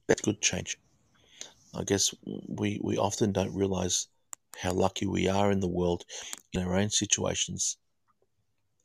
That's 0.07 0.21
good 0.21 0.41
change. 0.41 0.77
I 1.75 1.83
guess 1.83 2.13
we, 2.47 2.79
we 2.83 2.97
often 2.97 3.31
don't 3.31 3.53
realize 3.53 4.07
how 4.57 4.73
lucky 4.73 5.05
we 5.05 5.27
are 5.27 5.51
in 5.51 5.59
the 5.59 5.67
world 5.67 6.03
in 6.53 6.63
our 6.63 6.75
own 6.75 6.89
situations. 6.89 7.77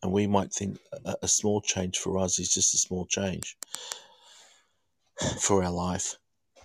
And 0.03 0.12
we 0.12 0.26
might 0.26 0.53
think 0.53 0.78
a, 1.07 1.16
a 1.22 1.28
small 1.28 1.62
change 1.62 1.99
for 1.99 2.18
us 2.18 2.39
is 2.39 2.51
just 2.51 2.74
a 2.74 2.78
small 2.78 3.07
change 3.07 3.57
for 5.39 5.64
our 5.64 5.72
life. 5.72 6.16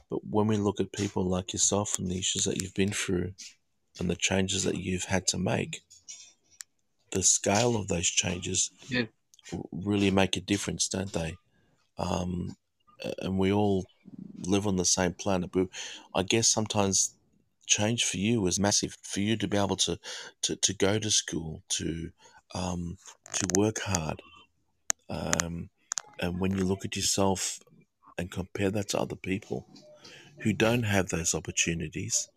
But 0.09 0.25
when 0.25 0.47
we 0.47 0.57
look 0.57 0.79
at 0.79 0.91
people 0.91 1.23
like 1.23 1.53
yourself 1.53 1.99
and 1.99 2.09
the 2.09 2.17
issues 2.19 2.43
that 2.45 2.61
you've 2.61 2.73
been 2.73 2.91
through 2.91 3.33
and 3.99 4.09
the 4.09 4.15
changes 4.15 4.63
that 4.63 4.77
you've 4.77 5.05
had 5.05 5.27
to 5.27 5.37
make, 5.37 5.81
the 7.11 7.23
scale 7.23 7.75
of 7.75 7.87
those 7.87 8.07
changes 8.07 8.71
Yeah. 8.87 9.05
really 9.71 10.11
make 10.11 10.37
a 10.37 10.41
difference, 10.41 10.87
don't 10.87 11.13
they? 11.13 11.37
Um, 11.97 12.55
and 13.19 13.37
we 13.39 13.51
all 13.51 13.85
live 14.37 14.67
on 14.67 14.77
the 14.77 14.85
same 14.85 15.13
planet, 15.13 15.51
but 15.51 15.69
I 16.13 16.23
guess 16.23 16.47
sometimes 16.47 17.15
change 17.65 18.03
for 18.05 18.17
you 18.17 18.41
was 18.41 18.59
massive. 18.59 18.97
For 19.03 19.19
you 19.19 19.37
to 19.37 19.47
be 19.47 19.57
able 19.57 19.77
to 19.77 19.99
to, 20.43 20.55
to 20.55 20.73
go 20.73 20.99
to 20.99 21.11
school, 21.11 21.63
to 21.69 22.11
um, 22.53 22.97
to 23.33 23.47
work 23.57 23.79
hard, 23.81 24.21
um, 25.09 25.69
and 26.19 26.39
when 26.39 26.57
you 26.57 26.63
look 26.65 26.85
at 26.85 26.95
yourself 26.95 27.59
and 28.17 28.31
compare 28.31 28.71
that 28.71 28.89
to 28.89 28.99
other 28.99 29.15
people 29.15 29.67
who 30.41 30.53
don't 30.53 30.83
have 30.83 31.09
those 31.09 31.33
opportunities 31.33 32.29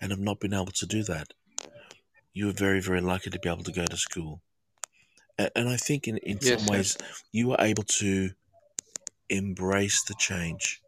and 0.00 0.10
have 0.10 0.20
not 0.20 0.40
been 0.40 0.54
able 0.54 0.66
to 0.66 0.86
do 0.86 1.02
that, 1.04 1.34
you 2.32 2.48
are 2.48 2.52
very 2.52 2.80
very 2.80 3.00
lucky 3.00 3.30
to 3.30 3.38
be 3.38 3.48
able 3.48 3.64
to 3.64 3.72
go 3.72 3.84
to 3.86 3.96
school. 3.96 4.40
And 5.38 5.68
I 5.68 5.76
think 5.76 6.06
in, 6.06 6.18
in 6.18 6.38
Yes, 6.40 6.62
some 6.62 6.72
ways 6.72 6.96
you 7.32 7.48
were 7.48 7.56
able 7.58 7.82
to 7.84 8.30
embrace 9.28 10.02
the 10.04 10.14
change. 10.14 10.80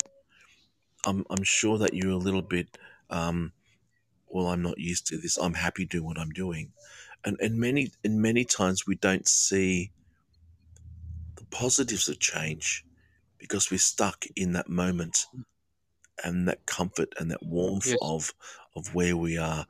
I'm, 1.04 1.24
I'm 1.30 1.42
sure 1.42 1.78
that 1.78 1.94
you're 1.94 2.10
a 2.10 2.16
little 2.16 2.42
bit, 2.42 2.78
um, 3.10 3.52
well, 4.28 4.48
I'm 4.48 4.62
not 4.62 4.78
used 4.78 5.06
to 5.08 5.18
this. 5.18 5.36
I'm 5.36 5.54
happy 5.54 5.84
doing 5.84 6.04
what 6.04 6.18
I'm 6.18 6.30
doing. 6.30 6.72
And, 7.24 7.36
and 7.40 7.58
many 7.58 7.90
and 8.04 8.20
many 8.22 8.44
times 8.44 8.86
we 8.86 8.94
don't 8.94 9.26
see 9.26 9.90
the 11.36 11.44
positives 11.46 12.08
of 12.08 12.20
change 12.20 12.84
because 13.38 13.70
we're 13.70 13.78
stuck 13.78 14.24
in 14.36 14.52
that 14.52 14.68
moment 14.68 15.26
and 16.24 16.48
that 16.48 16.66
comfort 16.66 17.14
and 17.18 17.30
that 17.30 17.42
warmth 17.42 17.92
Yes. 17.92 18.00
of 18.00 18.34
of 18.76 18.94
where 18.94 19.16
we 19.16 19.38
are 19.38 19.66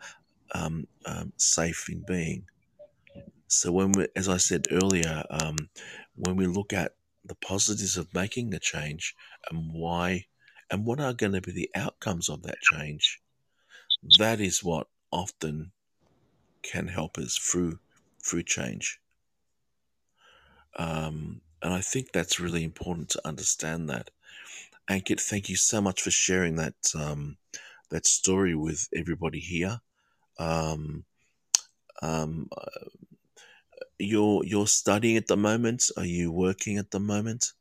um, 0.55 0.87
um, 1.07 1.33
safe 1.37 1.89
in 1.91 2.03
being. 2.03 2.49
So 3.49 3.73
when 3.73 3.93
we, 3.93 4.07
as 4.17 4.29
I 4.29 4.37
said 4.37 4.67
earlier, 4.71 5.25
um, 5.31 5.57
when 6.15 6.37
we 6.37 6.47
look 6.47 6.73
at 6.73 6.97
the 7.25 7.35
positives 7.35 7.97
of 7.97 8.15
making 8.15 8.55
a 8.55 8.59
change 8.61 9.15
and 9.51 9.73
why 9.73 10.27
and 10.71 10.85
what 10.85 11.01
are 11.01 11.13
going 11.13 11.33
to 11.33 11.41
be 11.41 11.53
the 11.53 11.71
outcomes 11.75 12.29
of 12.29 12.43
that 12.43 12.61
change, 12.61 13.21
that 14.19 14.41
is 14.41 14.65
what 14.65 14.89
often 15.13 15.73
can 16.63 16.89
help 16.89 17.19
us 17.19 17.37
through 17.37 17.81
through 18.25 18.45
change. 18.45 19.01
Um, 20.77 21.41
and 21.63 21.73
I 21.73 21.81
think 21.81 22.13
that's 22.13 22.39
really 22.41 22.65
important 22.65 23.09
to 23.11 23.27
understand 23.27 23.89
that. 23.89 24.11
Ankit, 24.89 25.21
thank 25.21 25.49
you 25.49 25.57
so 25.57 25.81
much 25.81 26.03
for 26.03 26.11
sharing 26.11 26.57
that 26.57 26.75
um, 26.95 27.37
that 27.91 28.07
story 28.07 28.55
with 28.55 28.89
everybody 28.95 29.41
here. 29.41 29.81
Um, 30.39 31.05
um, 32.03 32.49
uh, 32.57 32.89
you're 33.99 34.45
you're 34.45 34.67
studying 34.67 35.17
at 35.17 35.27
the 35.27 35.37
moment. 35.37 35.91
Are 35.97 36.05
you 36.05 36.31
working 36.31 36.79
at 36.79 36.91
the 36.91 37.01
moment? 37.01 37.53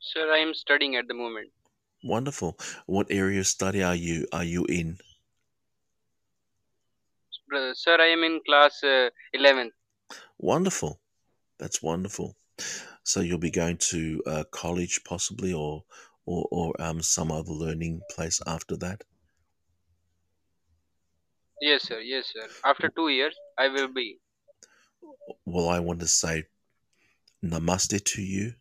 Sir, 0.00 0.32
I 0.32 0.38
am 0.38 0.54
studying 0.54 0.96
at 0.96 1.06
the 1.08 1.14
moment. 1.14 1.50
Wonderful. 2.02 2.58
What 2.86 3.06
area 3.10 3.40
of 3.40 3.46
study 3.46 3.82
are 3.82 3.94
you 3.94 4.26
are 4.32 4.44
you 4.44 4.64
in? 4.66 4.98
Sir, 7.74 7.96
I 8.00 8.08
am 8.08 8.24
in 8.24 8.40
class 8.44 8.82
uh, 8.82 9.10
11th. 9.34 9.70
Wonderful. 10.38 11.00
That's 11.58 11.82
wonderful. 11.82 12.36
So 13.04 13.20
you'll 13.20 13.38
be 13.38 13.50
going 13.50 13.76
to 13.92 14.22
uh, 14.26 14.44
college 14.50 15.02
possibly, 15.04 15.52
or 15.52 15.84
or 16.26 16.48
or 16.50 16.82
um, 16.82 17.02
some 17.02 17.30
other 17.30 17.52
learning 17.52 18.00
place 18.10 18.40
after 18.46 18.76
that. 18.78 19.04
Yes, 21.60 21.84
sir. 21.84 22.00
Yes, 22.00 22.32
sir. 22.32 22.48
After 22.64 22.88
two 22.88 23.08
years, 23.08 23.36
I 23.58 23.68
will 23.68 23.88
be. 23.88 24.18
Well, 25.44 25.68
I 25.68 25.80
want 25.80 26.00
to 26.00 26.08
say 26.08 26.44
namaste 27.42 28.04
to 28.04 28.22
you 28.22 28.54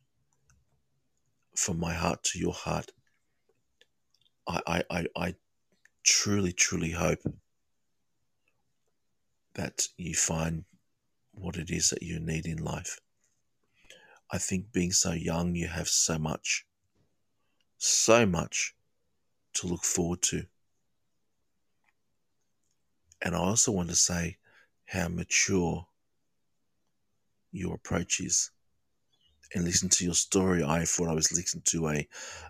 from 1.56 1.80
my 1.80 1.94
heart 1.94 2.24
to 2.24 2.40
your 2.40 2.54
heart. 2.54 2.92
I, 4.48 4.62
I, 4.68 4.84
I, 4.90 5.06
I 5.16 5.36
truly, 6.04 6.52
truly 6.52 6.92
hope 6.92 7.20
that 9.56 9.88
you 9.98 10.16
find 10.16 10.66
what 11.34 11.56
it 11.56 11.70
is 11.70 11.90
that 11.90 12.04
you 12.04 12.20
need 12.20 12.46
in 12.46 12.58
life. 12.58 13.00
I 14.34 14.40
think 14.40 14.72
being 14.72 14.92
so 14.92 15.12
young, 15.12 15.54
you 15.54 15.68
have 15.68 15.88
so 15.88 16.18
much, 16.18 16.66
so 17.78 18.26
much 18.26 18.74
to 19.54 19.68
look 19.68 19.84
forward 19.84 20.24
to. 20.24 20.48
And 23.22 23.36
I 23.36 23.38
also 23.38 23.72
want 23.72 23.90
to 23.90 23.96
say 23.96 24.38
how 24.88 25.08
mature 25.08 25.86
your 27.52 27.76
approach 27.76 28.20
is. 28.22 28.50
And 29.54 29.66
listen 29.66 29.90
to 29.90 30.04
your 30.04 30.16
story. 30.16 30.64
I 30.64 30.84
thought 30.86 31.10
I 31.10 31.14
was 31.14 31.32
listening 31.32 31.62
to 31.66 31.90
a, 31.90 32.08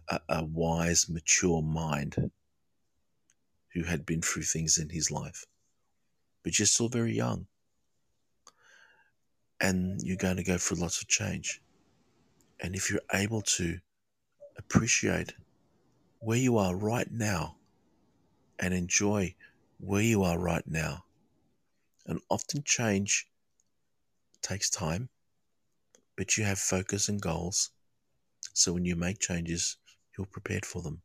a, 0.07 0.19
a 0.29 0.45
wise, 0.45 1.09
mature 1.09 1.61
mind 1.61 2.31
who 3.73 3.84
had 3.84 4.05
been 4.05 4.21
through 4.21 4.43
things 4.43 4.77
in 4.77 4.88
his 4.88 5.11
life. 5.11 5.45
But 6.43 6.57
you're 6.57 6.65
still 6.65 6.88
very 6.88 7.13
young. 7.13 7.47
And 9.59 10.01
you're 10.01 10.15
going 10.15 10.38
to 10.38 10.45
go 10.45 10.57
through 10.57 10.77
lots 10.77 11.01
of 11.01 11.09
change. 11.09 11.59
And 12.64 12.76
if 12.76 12.89
you're 12.89 13.01
able 13.14 13.41
to 13.41 13.78
appreciate 14.57 15.34
where 16.20 16.38
you 16.38 16.57
are 16.57 16.76
right 16.76 17.11
now 17.11 17.57
and 18.57 18.74
enjoy 18.74 19.36
where 19.80 20.01
you 20.01 20.24
are 20.24 20.39
right 20.39 20.64
now, 20.66 21.03
and 22.05 22.20
often 22.30 22.64
change 22.64 23.28
takes 24.41 24.70
time, 24.70 25.09
but 26.18 26.38
you 26.38 26.43
have 26.43 26.59
focus 26.59 27.09
and 27.09 27.22
goals. 27.22 27.72
So 28.53 28.74
when 28.74 28.86
you 28.86 28.95
make 28.95 29.20
changes, 29.20 29.78
you're 30.18 30.28
prepared 30.28 30.66
for 30.66 30.82
them. 30.82 31.01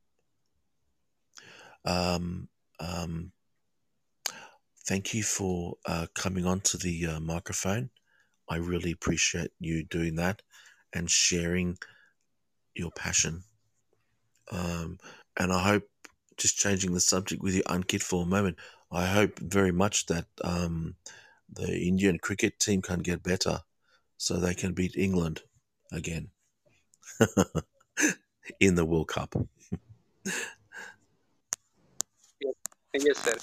Um, 1.85 2.49
um, 2.81 3.33
thank 4.87 5.15
you 5.15 5.23
for 5.23 5.75
uh, 5.87 6.07
coming 6.15 6.47
onto 6.47 6.79
the 6.79 7.07
uh, 7.07 7.21
microphone. 7.21 7.91
I 8.49 8.57
really 8.57 8.93
appreciate 8.93 9.51
you 9.61 9.85
doing 9.85 10.17
that 10.17 10.43
and 10.95 11.11
sharing 11.11 11.79
your 12.75 12.91
passion. 12.93 13.43
Um, 14.51 14.99
and 15.37 15.53
I 15.53 15.63
hope, 15.63 15.85
just 16.37 16.59
changing 16.59 16.95
the 16.95 17.01
subject 17.01 17.43
with 17.43 17.55
you, 17.55 17.63
Ankit, 17.65 18.03
for 18.03 18.23
a 18.23 18.27
moment, 18.27 18.57
I 18.91 19.07
hope 19.07 19.39
very 19.41 19.73
much 19.73 20.07
that 20.07 20.27
um, 20.43 20.95
the 21.53 21.77
Indian 21.77 22.19
cricket 22.19 22.59
team 22.61 22.81
can 22.81 23.01
get 23.01 23.23
better 23.23 23.61
so 24.17 24.35
they 24.35 24.55
can 24.55 24.73
beat 24.73 24.97
England 24.97 25.43
again 25.93 26.31
in 28.61 28.75
the 28.75 28.85
World 28.85 29.09
Cup. 29.09 29.35
Yes, 32.95 33.19
sir. 33.19 33.35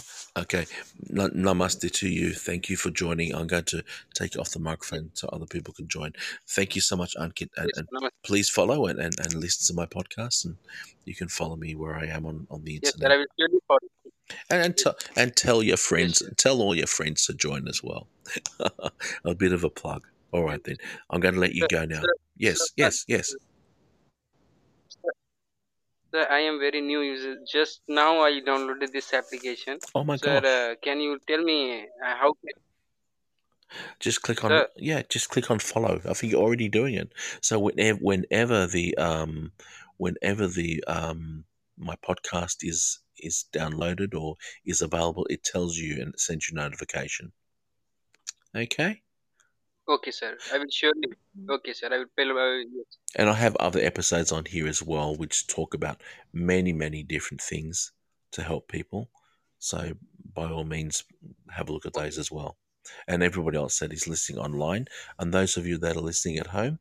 Okay, 0.42 0.66
namaste 1.12 1.92
to 1.92 2.10
you. 2.10 2.34
Thank 2.34 2.70
you 2.70 2.76
for 2.76 2.90
joining. 2.90 3.34
I'm 3.34 3.48
going 3.48 3.64
to 3.66 3.84
take 4.14 4.38
off 4.38 4.50
the 4.50 4.60
microphone 4.60 5.12
so 5.14 5.30
other 5.32 5.46
people 5.46 5.74
can 5.74 5.88
join. 5.88 6.14
Thank 6.48 6.76
you 6.76 6.82
so 6.82 6.96
much, 6.96 7.16
Ankit, 7.16 7.50
and, 7.56 7.70
yes, 7.76 7.78
and 7.78 7.88
please 8.24 8.50
follow 8.50 8.88
and, 8.88 9.00
and, 9.00 9.14
and 9.20 9.34
listen 9.36 9.68
to 9.68 9.80
my 9.80 9.86
podcast, 9.86 10.46
and 10.46 10.58
you 11.06 11.14
can 11.14 11.28
follow 11.28 11.56
me 11.56 11.76
where 11.76 11.96
I 11.96 12.08
am 12.08 12.26
on, 12.26 12.48
on 12.50 12.64
the 12.64 12.76
internet. 12.76 12.96
Yes, 12.98 13.10
sir. 13.10 13.14
I 13.14 13.18
will 13.18 13.26
surely 13.40 13.60
follow. 13.68 13.80
And 14.50 14.64
and, 14.66 14.74
Yes, 14.76 14.84
tell 14.84 14.96
and 15.16 15.36
tell 15.36 15.64
your 15.64 15.78
friends, 15.78 16.20
sir. 16.20 16.32
tell 16.38 16.60
all 16.62 16.76
your 16.76 16.88
friends 16.88 17.26
to 17.28 17.34
join 17.34 17.68
as 17.68 17.84
well. 17.84 18.08
a 19.26 19.36
bit 19.36 19.54
of 19.54 19.64
a 19.64 19.70
plug. 19.70 20.04
All 20.32 20.44
right 20.44 20.64
then, 20.64 20.78
I'm 21.12 21.20
going 21.22 21.36
to 21.36 21.40
let 21.40 21.54
you 21.54 21.68
go 21.68 21.86
now. 21.86 22.02
Yes, 22.38 22.60
yes, 22.76 23.06
yes. 23.08 23.34
Sir, 26.16 26.28
sir, 26.28 26.38
I 26.38 26.40
am 26.42 26.60
very 26.60 26.82
new 26.82 27.02
user. 27.02 27.38
Just 27.46 27.82
now 27.88 28.22
I 28.22 28.42
downloaded 28.42 28.92
this 28.92 29.14
application. 29.14 29.80
Oh 29.96 30.04
my 30.04 30.18
Sir, 30.18 30.38
gosh! 30.38 30.64
uh, 30.74 30.76
can 30.82 31.00
you 31.02 31.20
tell 31.28 31.44
me 31.44 31.84
uh, 32.06 32.16
how? 32.16 32.34
Can, 32.34 32.54
Just 34.00 34.22
click 34.22 34.44
on 34.46 34.64
sir, 34.64 34.68
yeah, 34.78 35.02
just 35.10 35.30
click 35.30 35.52
on 35.52 35.60
follow. 35.60 36.02
I 36.06 36.14
think 36.14 36.32
you're 36.32 36.42
already 36.42 36.70
doing 36.70 36.96
it. 36.96 37.14
So 37.42 37.60
whenever 37.60 38.00
whenever 38.00 38.68
the 38.68 38.96
um 38.98 39.52
whenever 39.98 40.48
the 40.48 40.84
um 40.88 41.46
my 41.78 41.96
podcast 41.98 42.58
is 42.62 43.00
is 43.18 43.46
downloaded 43.52 44.14
or 44.16 44.38
is 44.66 44.82
available, 44.82 45.26
it 45.30 45.44
tells 45.44 45.78
you 45.78 46.02
and 46.02 46.14
it 46.14 46.20
sends 46.20 46.50
you 46.50 46.56
notification. 46.56 47.34
Okay. 48.56 49.04
Okay, 49.88 50.12
sir. 50.12 50.38
I 50.54 50.58
will 50.58 50.66
surely. 50.70 51.14
Okay, 51.50 51.74
sir. 51.74 51.90
I 51.92 51.98
will 52.00 52.06
tell. 52.18 52.38
Uh, 52.38 52.58
yes. 52.58 52.86
And 53.16 53.30
I 53.30 53.34
have 53.34 53.56
other 53.58 53.80
episodes 53.80 54.32
on 54.32 54.46
here 54.46 54.68
as 54.68 54.82
well, 54.82 55.16
which 55.16 55.48
talk 55.48 55.74
about 55.74 56.02
many, 56.34 56.74
many 56.74 57.04
different 57.04 57.42
things 57.42 57.92
to 58.32 58.44
help 58.44 58.68
people. 58.68 59.10
So 59.60 59.94
by 60.34 60.50
all 60.50 60.64
means, 60.66 61.04
have 61.50 61.70
a 61.70 61.74
look 61.74 61.86
at 61.86 61.94
those 61.94 62.18
as 62.18 62.32
well. 62.32 62.58
And 63.08 63.24
everybody 63.24 63.58
else 63.58 63.80
that 63.80 63.94
is 63.94 64.08
listening 64.08 64.40
online, 64.40 64.88
and 65.18 65.34
those 65.34 65.58
of 65.58 65.66
you 65.66 65.78
that 65.80 65.96
are 65.96 66.02
listening 66.02 66.38
at 66.38 66.48
home, 66.48 66.80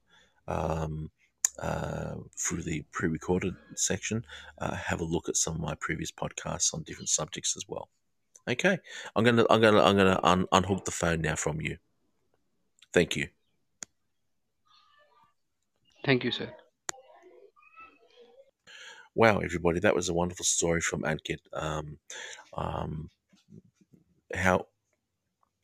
um, 0.48 1.10
uh, 1.58 2.16
through 2.38 2.62
the 2.62 2.84
pre-recorded 2.92 3.54
section, 3.76 4.24
uh, 4.58 4.74
have 4.74 5.00
a 5.00 5.04
look 5.04 5.28
at 5.28 5.36
some 5.36 5.54
of 5.54 5.60
my 5.60 5.74
previous 5.80 6.10
podcasts 6.10 6.74
on 6.74 6.82
different 6.82 7.08
subjects 7.08 7.56
as 7.56 7.64
well. 7.68 7.88
Okay, 8.46 8.78
I'm 9.16 9.24
gonna, 9.24 9.46
I'm 9.48 9.60
gonna, 9.62 9.82
I'm 9.82 9.96
gonna 9.96 10.20
un- 10.22 10.48
unhook 10.52 10.84
the 10.84 10.90
phone 10.90 11.22
now 11.22 11.36
from 11.36 11.60
you. 11.62 11.78
Thank 12.94 13.16
you. 13.16 13.26
Thank 16.04 16.22
you, 16.22 16.30
sir. 16.30 16.48
Wow, 19.16 19.40
everybody, 19.40 19.80
that 19.80 19.96
was 19.96 20.08
a 20.08 20.14
wonderful 20.14 20.44
story 20.44 20.80
from 20.80 21.02
Ankit. 21.02 21.40
Um, 21.52 21.98
um, 22.56 23.10
how 24.32 24.66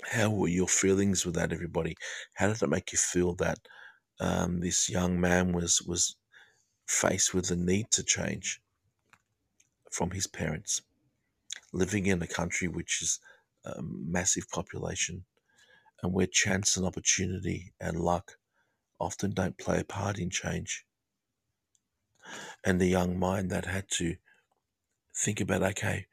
how 0.05 0.31
were 0.31 0.49
your 0.49 0.67
feelings 0.67 1.25
with 1.25 1.37
that, 1.37 1.53
everybody? 1.53 1.95
How 2.35 2.49
did 2.49 2.63
it 2.63 2.69
make 2.69 2.91
you 2.91 2.99
feel 2.99 3.35
that 3.35 3.59
um, 4.19 4.61
this 4.61 4.89
young 4.89 5.21
man 5.21 5.53
was 5.53 5.81
was 5.83 6.17
faced 6.89 7.33
with 7.33 7.47
the 7.49 7.57
need 7.57 7.91
to 7.93 8.03
change 8.03 8.61
from 9.93 10.11
his 10.11 10.27
parents, 10.27 10.83
living 11.73 12.07
in 12.07 12.23
a 12.23 12.27
country 12.27 12.67
which 12.67 13.03
is 13.03 13.21
a 13.65 13.83
massive 13.83 14.49
population, 14.51 15.25
and 16.03 16.13
where 16.13 16.27
chance 16.27 16.77
and 16.77 16.87
opportunity 16.87 17.73
and 17.81 17.99
luck 17.99 18.33
often 18.99 19.33
don't 19.33 19.59
play 19.59 19.81
a 19.81 19.85
part 19.85 20.19
in 20.19 20.31
change, 20.31 20.85
and 22.65 22.81
the 22.81 22.87
young 22.87 23.19
mind 23.19 23.51
that 23.51 23.67
had 23.67 23.89
to 23.91 24.17
think 25.17 25.41
about, 25.41 25.63
okay, 25.63 26.07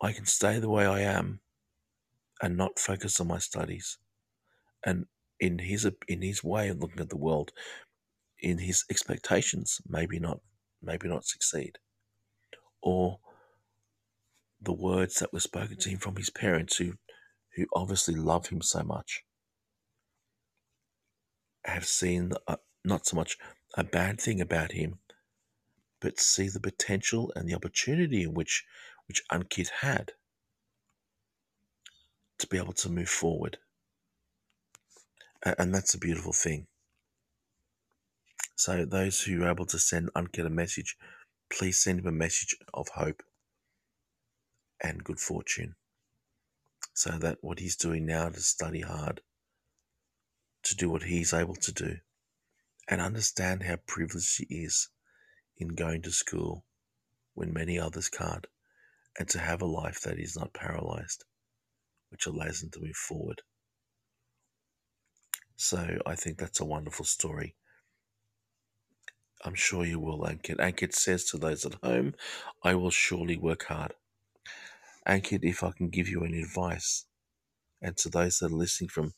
I 0.00 0.12
can 0.12 0.26
stay 0.26 0.58
the 0.58 0.68
way 0.70 0.86
I 0.86 1.00
am 1.00 1.40
and 2.42 2.56
not 2.56 2.78
focus 2.78 3.20
on 3.20 3.28
my 3.28 3.38
studies. 3.38 3.98
And 4.84 5.06
in 5.38 5.58
his 5.58 5.88
in 6.08 6.22
his 6.22 6.42
way 6.44 6.68
of 6.68 6.80
looking 6.80 7.00
at 7.00 7.08
the 7.08 7.16
world, 7.16 7.52
in 8.40 8.58
his 8.58 8.84
expectations, 8.90 9.80
maybe 9.88 10.18
not 10.18 10.40
maybe 10.82 11.08
not 11.08 11.24
succeed. 11.24 11.78
Or 12.82 13.20
the 14.60 14.72
words 14.72 15.16
that 15.16 15.32
were 15.32 15.40
spoken 15.40 15.76
to 15.78 15.88
him 15.90 15.98
from 15.98 16.16
his 16.16 16.30
parents 16.30 16.76
who 16.76 16.94
who 17.56 17.66
obviously 17.74 18.14
love 18.14 18.46
him 18.48 18.62
so 18.62 18.82
much 18.82 19.24
have 21.64 21.86
seen 21.86 22.32
uh, 22.48 22.56
not 22.84 23.06
so 23.06 23.16
much 23.16 23.38
a 23.74 23.84
bad 23.84 24.20
thing 24.20 24.40
about 24.40 24.72
him, 24.72 24.98
but 26.00 26.18
see 26.18 26.48
the 26.48 26.60
potential 26.60 27.32
and 27.36 27.48
the 27.48 27.54
opportunity 27.54 28.26
which 28.26 28.64
which 29.06 29.22
Ankit 29.30 29.68
had 29.80 30.12
to 32.38 32.46
be 32.46 32.56
able 32.56 32.72
to 32.72 32.88
move 32.88 33.08
forward. 33.08 33.58
And 35.44 35.74
that's 35.74 35.94
a 35.94 35.98
beautiful 35.98 36.32
thing. 36.32 36.66
So, 38.54 38.84
those 38.84 39.22
who 39.22 39.42
are 39.42 39.50
able 39.50 39.66
to 39.66 39.78
send 39.78 40.12
Ankit 40.14 40.46
a 40.46 40.50
message, 40.50 40.96
please 41.50 41.82
send 41.82 42.00
him 42.00 42.06
a 42.06 42.12
message 42.12 42.56
of 42.72 42.88
hope 42.90 43.22
and 44.80 45.02
good 45.02 45.18
fortune. 45.18 45.74
So 46.94 47.10
that 47.12 47.38
what 47.40 47.58
he's 47.58 47.76
doing 47.76 48.06
now 48.06 48.28
to 48.28 48.40
study 48.40 48.80
hard, 48.80 49.20
to 50.64 50.76
do 50.76 50.90
what 50.90 51.04
he's 51.04 51.32
able 51.32 51.56
to 51.56 51.72
do, 51.72 51.96
and 52.88 53.00
understand 53.00 53.62
how 53.62 53.76
privileged 53.86 54.38
he 54.38 54.62
is 54.62 54.88
in 55.56 55.68
going 55.68 56.02
to 56.02 56.10
school 56.10 56.64
when 57.34 57.52
many 57.52 57.78
others 57.78 58.08
can't, 58.08 58.46
and 59.18 59.28
to 59.28 59.38
have 59.38 59.62
a 59.62 59.66
life 59.66 60.00
that 60.02 60.18
is 60.18 60.36
not 60.36 60.52
paralyzed, 60.52 61.24
which 62.10 62.26
allows 62.26 62.62
him 62.62 62.70
to 62.70 62.80
move 62.80 62.96
forward. 62.96 63.42
So 65.56 65.98
I 66.04 66.14
think 66.14 66.38
that's 66.38 66.60
a 66.60 66.64
wonderful 66.64 67.04
story. 67.04 67.54
I'm 69.44 69.54
sure 69.54 69.84
you 69.84 69.98
will, 69.98 70.20
Ankit. 70.20 70.58
Ankit 70.58 70.92
says 70.92 71.24
to 71.26 71.38
those 71.38 71.64
at 71.64 71.74
home, 71.82 72.14
I 72.62 72.74
will 72.74 72.90
surely 72.90 73.36
work 73.36 73.64
hard. 73.64 73.94
Ankit, 75.06 75.40
if 75.42 75.62
I 75.62 75.72
can 75.76 75.88
give 75.88 76.08
you 76.08 76.24
any 76.24 76.42
advice, 76.42 77.06
and 77.80 77.96
to 77.98 78.08
those 78.08 78.38
that 78.38 78.52
are 78.52 78.56
listening 78.56 78.88
from 78.88 79.14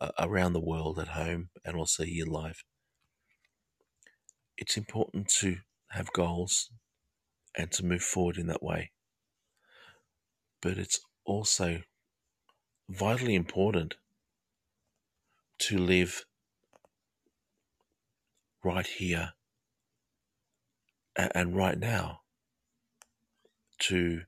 uh, 0.00 0.10
around 0.18 0.52
the 0.52 0.60
world 0.60 0.98
at 0.98 1.08
home 1.08 1.50
and 1.64 1.76
also 1.76 2.04
here 2.04 2.26
live, 2.26 2.62
it's 4.56 4.76
important 4.76 5.28
to 5.40 5.58
have 5.90 6.12
goals 6.12 6.70
and 7.56 7.72
to 7.72 7.84
move 7.84 8.02
forward 8.02 8.36
in 8.36 8.46
that 8.46 8.62
way. 8.62 8.92
But 10.62 10.78
it's 10.78 11.00
also 11.24 11.82
vitally 12.88 13.34
important 13.34 13.96
to 15.58 15.78
live 15.78 16.24
right 18.62 18.86
here 18.86 19.32
and 21.16 21.56
right 21.56 21.78
now, 21.78 22.20
to 23.78 24.22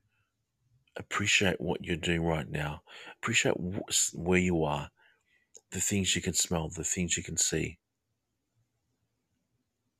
appreciate 0.99 1.59
what 1.59 1.83
you're 1.83 1.95
doing 1.95 2.23
right 2.23 2.49
now, 2.49 2.81
appreciate 3.21 3.55
where 4.13 4.39
you 4.39 4.63
are, 4.63 4.89
the 5.71 5.79
things 5.79 6.15
you 6.15 6.21
can 6.21 6.33
smell, 6.33 6.69
the 6.69 6.83
things 6.83 7.17
you 7.17 7.23
can 7.23 7.37
see. 7.37 7.79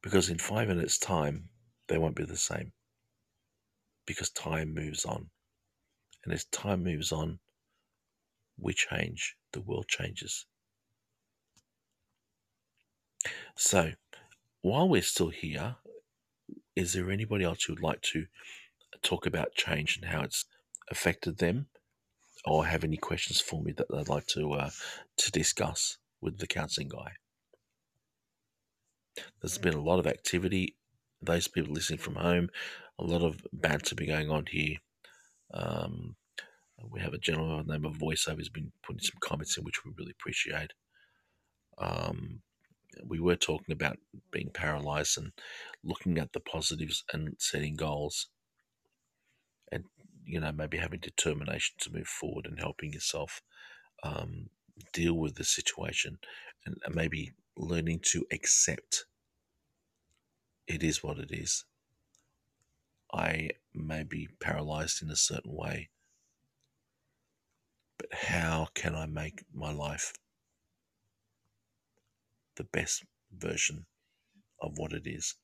Because 0.02 0.30
in 0.30 0.38
five 0.38 0.68
minutes' 0.68 0.98
time, 0.98 1.50
they 1.88 1.98
won't 1.98 2.16
be 2.16 2.26
the 2.26 2.38
same. 2.38 2.74
Because 4.06 4.30
time 4.30 4.74
moves 4.74 5.06
on. 5.06 5.30
And 6.24 6.34
as 6.34 6.46
time 6.46 6.84
moves 6.84 7.12
on, 7.12 7.40
we 8.58 8.74
change, 8.74 9.36
the 9.54 9.62
world 9.62 9.88
changes. 9.88 10.46
So, 13.56 13.92
while 14.62 14.90
we're 14.90 15.02
still 15.02 15.30
here, 15.30 15.76
is 16.76 16.94
there 16.94 17.12
anybody 17.12 17.46
else 17.46 17.64
who 17.64 17.74
would 17.74 17.84
like 17.84 18.02
to 18.02 18.26
talk 19.02 19.26
about 19.26 19.56
change 19.56 19.98
and 19.98 20.12
how 20.12 20.22
it's 20.22 20.46
affected 20.92 21.38
them, 21.38 21.68
or 22.46 22.66
have 22.66 22.84
any 22.84 22.98
questions 22.98 23.42
for 23.42 23.62
me 23.62 23.74
that 23.74 23.88
they'd 23.90 24.10
like 24.10 24.28
to 24.28 24.54
uh, 24.54 24.70
to 25.18 25.32
discuss 25.32 25.98
with 26.22 26.38
the 26.40 26.48
counselling 26.48 26.90
guy? 26.90 27.14
There's 29.42 29.58
been 29.58 29.74
a 29.74 29.82
lot 29.82 30.00
of 30.00 30.08
activity. 30.08 30.76
Those 31.22 31.48
people 31.48 31.74
listening 31.74 32.00
from 32.00 32.16
home, 32.16 32.50
a 32.98 33.04
lot 33.04 33.22
of 33.22 33.46
banter 33.52 33.96
be 33.96 34.08
going 34.08 34.30
on 34.30 34.46
here. 34.50 34.78
Um, 35.54 36.16
we 36.90 37.02
have 37.02 37.14
a 37.14 37.18
gentleman 37.18 37.58
by 37.58 37.64
the 37.64 37.80
name 37.80 37.86
of 37.86 37.98
Voiceover 37.98 38.38
who's 38.38 38.50
been 38.50 38.72
putting 38.86 39.02
some 39.02 39.20
comments 39.22 39.58
in, 39.58 39.64
which 39.64 39.84
we 39.84 39.92
really 39.98 40.14
appreciate. 40.18 40.72
Um, 41.78 42.42
we 43.06 43.20
were 43.20 43.36
talking 43.36 43.74
about 43.74 43.98
being 44.32 44.50
paralyzed 44.54 45.18
and 45.18 45.32
looking 45.84 46.18
at 46.18 46.34
the 46.34 46.40
positives 46.40 47.04
and 47.14 47.36
setting 47.38 47.76
goals 47.76 48.28
you 50.30 50.40
know 50.40 50.52
maybe 50.52 50.78
having 50.78 51.00
determination 51.00 51.76
to 51.80 51.92
move 51.92 52.08
forward 52.08 52.46
and 52.46 52.60
helping 52.60 52.94
yourself 52.94 53.42
um, 54.04 54.50
deal 54.94 55.16
with 55.16 55.36
the 55.36 55.44
situation 55.44 56.20
and 56.66 56.78
maybe 56.94 57.34
learning 57.58 58.00
to 58.04 58.26
accept 58.32 59.06
it 60.68 60.84
is 60.84 61.04
what 61.04 61.20
it 61.20 61.32
is 61.32 61.66
I 63.14 63.50
may 63.74 64.04
be 64.04 64.30
paralyzed 64.40 65.02
in 65.02 65.10
a 65.10 65.16
certain 65.16 65.56
way, 65.56 65.90
but 67.98 68.14
how 68.14 68.68
can 68.76 68.96
I 68.96 69.08
make 69.08 69.44
my 69.54 69.72
life 69.72 70.14
the 72.56 72.66
best 72.66 73.04
version 73.32 73.88
of 74.62 74.78
what 74.78 74.94
it 74.94 75.08
is? 75.08 75.36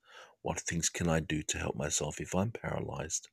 What 0.41 0.59
things 0.59 0.89
can 0.89 1.09
I 1.09 1.21
do 1.21 1.41
to 1.43 1.57
help 1.57 1.75
myself 1.75 2.21
if 2.21 2.35
I'm 2.35 2.51
paralyzed? 2.51 3.29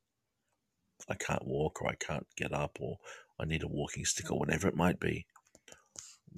I 1.08 1.14
can't 1.14 1.46
walk 1.46 1.82
or 1.82 1.88
I 1.88 1.94
can't 1.94 2.26
get 2.36 2.52
up 2.52 2.78
or 2.80 2.98
I 3.38 3.44
need 3.44 3.62
a 3.62 3.68
walking 3.68 4.04
stick 4.04 4.30
or 4.30 4.38
whatever 4.38 4.68
it 4.68 4.76
might 4.76 5.00
be. 5.00 5.26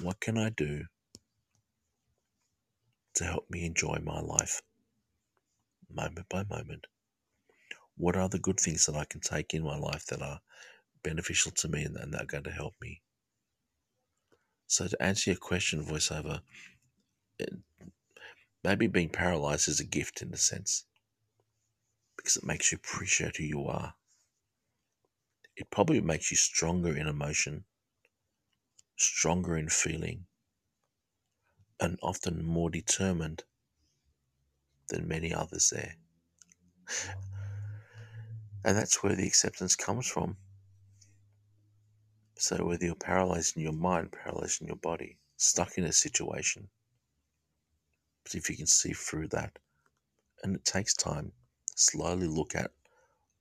What 0.03 0.21
can 0.21 0.39
I 0.39 0.51
do 0.51 0.85
to 3.15 3.25
help 3.25 3.49
me 3.51 3.65
enjoy 3.65 3.99
my 4.03 4.21
life 4.21 4.62
moment 5.93 6.29
by 6.29 6.45
moment? 6.45 6.87
What 7.97 8.17
are 8.17 8.29
the 8.29 8.41
good 8.41 8.59
things 8.59 8.87
that 8.87 8.97
I 8.97 9.05
can 9.05 9.21
take 9.21 9.55
in 9.55 9.62
my 9.62 9.77
life 9.77 10.07
that 10.07 10.21
are 10.21 10.41
beneficial 11.03 11.53
to 11.53 11.69
me 11.69 11.85
and 11.85 11.95
that 11.97 12.23
are 12.23 12.27
going 12.27 12.45
to 12.45 12.51
help 12.51 12.75
me? 12.81 13.03
So, 14.67 14.89
to 14.89 15.03
answer 15.03 15.31
your 15.31 15.39
question, 15.39 15.85
voiceover, 15.85 16.41
maybe 18.65 18.87
being 18.89 19.11
paralyzed 19.11 19.69
is 19.69 19.79
a 19.79 19.85
gift 19.85 20.23
in 20.23 20.33
a 20.33 20.37
sense 20.37 20.85
because 22.17 22.37
it 22.37 22.45
makes 22.45 22.73
you 22.73 22.79
appreciate 22.79 23.37
who 23.37 23.45
you 23.45 23.67
are. 23.67 23.95
It 25.57 25.71
probably 25.71 26.01
makes 26.01 26.31
you 26.31 26.37
stronger 26.37 26.97
in 26.97 27.07
emotion, 27.07 27.65
stronger 28.97 29.57
in 29.57 29.69
feeling, 29.69 30.27
and 31.81 31.99
often 32.03 32.45
more 32.45 32.71
determined 32.71 33.45
than 34.89 35.09
many 35.09 35.33
others 35.33 35.71
there. 35.71 35.97
And 38.65 38.77
that's 38.77 39.03
where 39.03 39.15
the 39.15 39.27
acceptance 39.27 39.77
comes 39.77 40.07
from. 40.07 40.37
So, 42.37 42.65
whether 42.65 42.85
you're 42.85 42.95
paralyzed 42.95 43.57
in 43.57 43.63
your 43.63 43.73
mind, 43.73 44.13
paralyzed 44.13 44.61
in 44.61 44.67
your 44.67 44.77
body, 44.77 45.19
stuck 45.37 45.79
in 45.79 45.85
a 45.85 45.93
situation, 45.93 46.69
but 48.25 48.35
if 48.35 48.51
you 48.51 48.57
can 48.57 48.67
see 48.67 48.93
through 48.93 49.29
that, 49.29 49.59
and 50.43 50.57
it 50.57 50.65
takes 50.65 50.95
time, 50.95 51.33
slowly 51.77 52.27
look 52.27 52.55
at, 52.55 52.73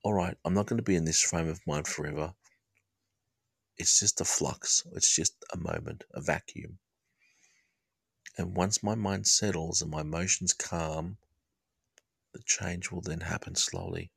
all 0.04 0.14
right, 0.14 0.36
I'm 0.44 0.54
not 0.54 0.68
going 0.68 0.78
to 0.78 0.84
be 0.84 0.96
in 0.96 1.06
this 1.06 1.22
frame 1.22 1.48
of 1.48 1.66
mind 1.66 1.88
forever. 1.88 2.34
It's 3.78 4.00
just 4.00 4.22
a 4.22 4.26
flux, 4.26 4.84
it's 4.94 5.16
just 5.16 5.34
a 5.54 5.58
moment, 5.58 6.04
a 6.14 6.22
vacuum. 6.22 6.78
And 8.38 8.56
once 8.56 8.84
my 8.84 8.96
mind 8.96 9.28
settles 9.28 9.82
and 9.82 9.90
my 9.90 10.02
emotions 10.02 10.54
calm, 10.54 11.18
the 12.34 12.42
change 12.46 12.92
will 12.92 13.02
then 13.02 13.22
happen 13.22 13.56
slowly. 13.56 14.12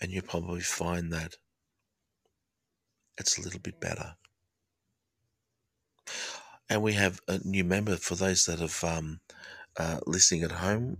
And 0.00 0.10
you'll 0.10 0.22
probably 0.22 0.60
find 0.60 1.12
that 1.12 1.34
it's 3.18 3.38
a 3.38 3.42
little 3.42 3.60
bit 3.60 3.80
better. 3.80 4.14
And 6.70 6.82
we 6.82 6.94
have 6.94 7.20
a 7.28 7.38
new 7.44 7.64
member 7.64 7.96
for 7.96 8.14
those 8.14 8.46
that 8.46 8.60
have 8.60 8.82
um, 8.82 9.20
uh, 9.76 9.98
listening 10.06 10.42
at 10.42 10.52
home. 10.52 10.96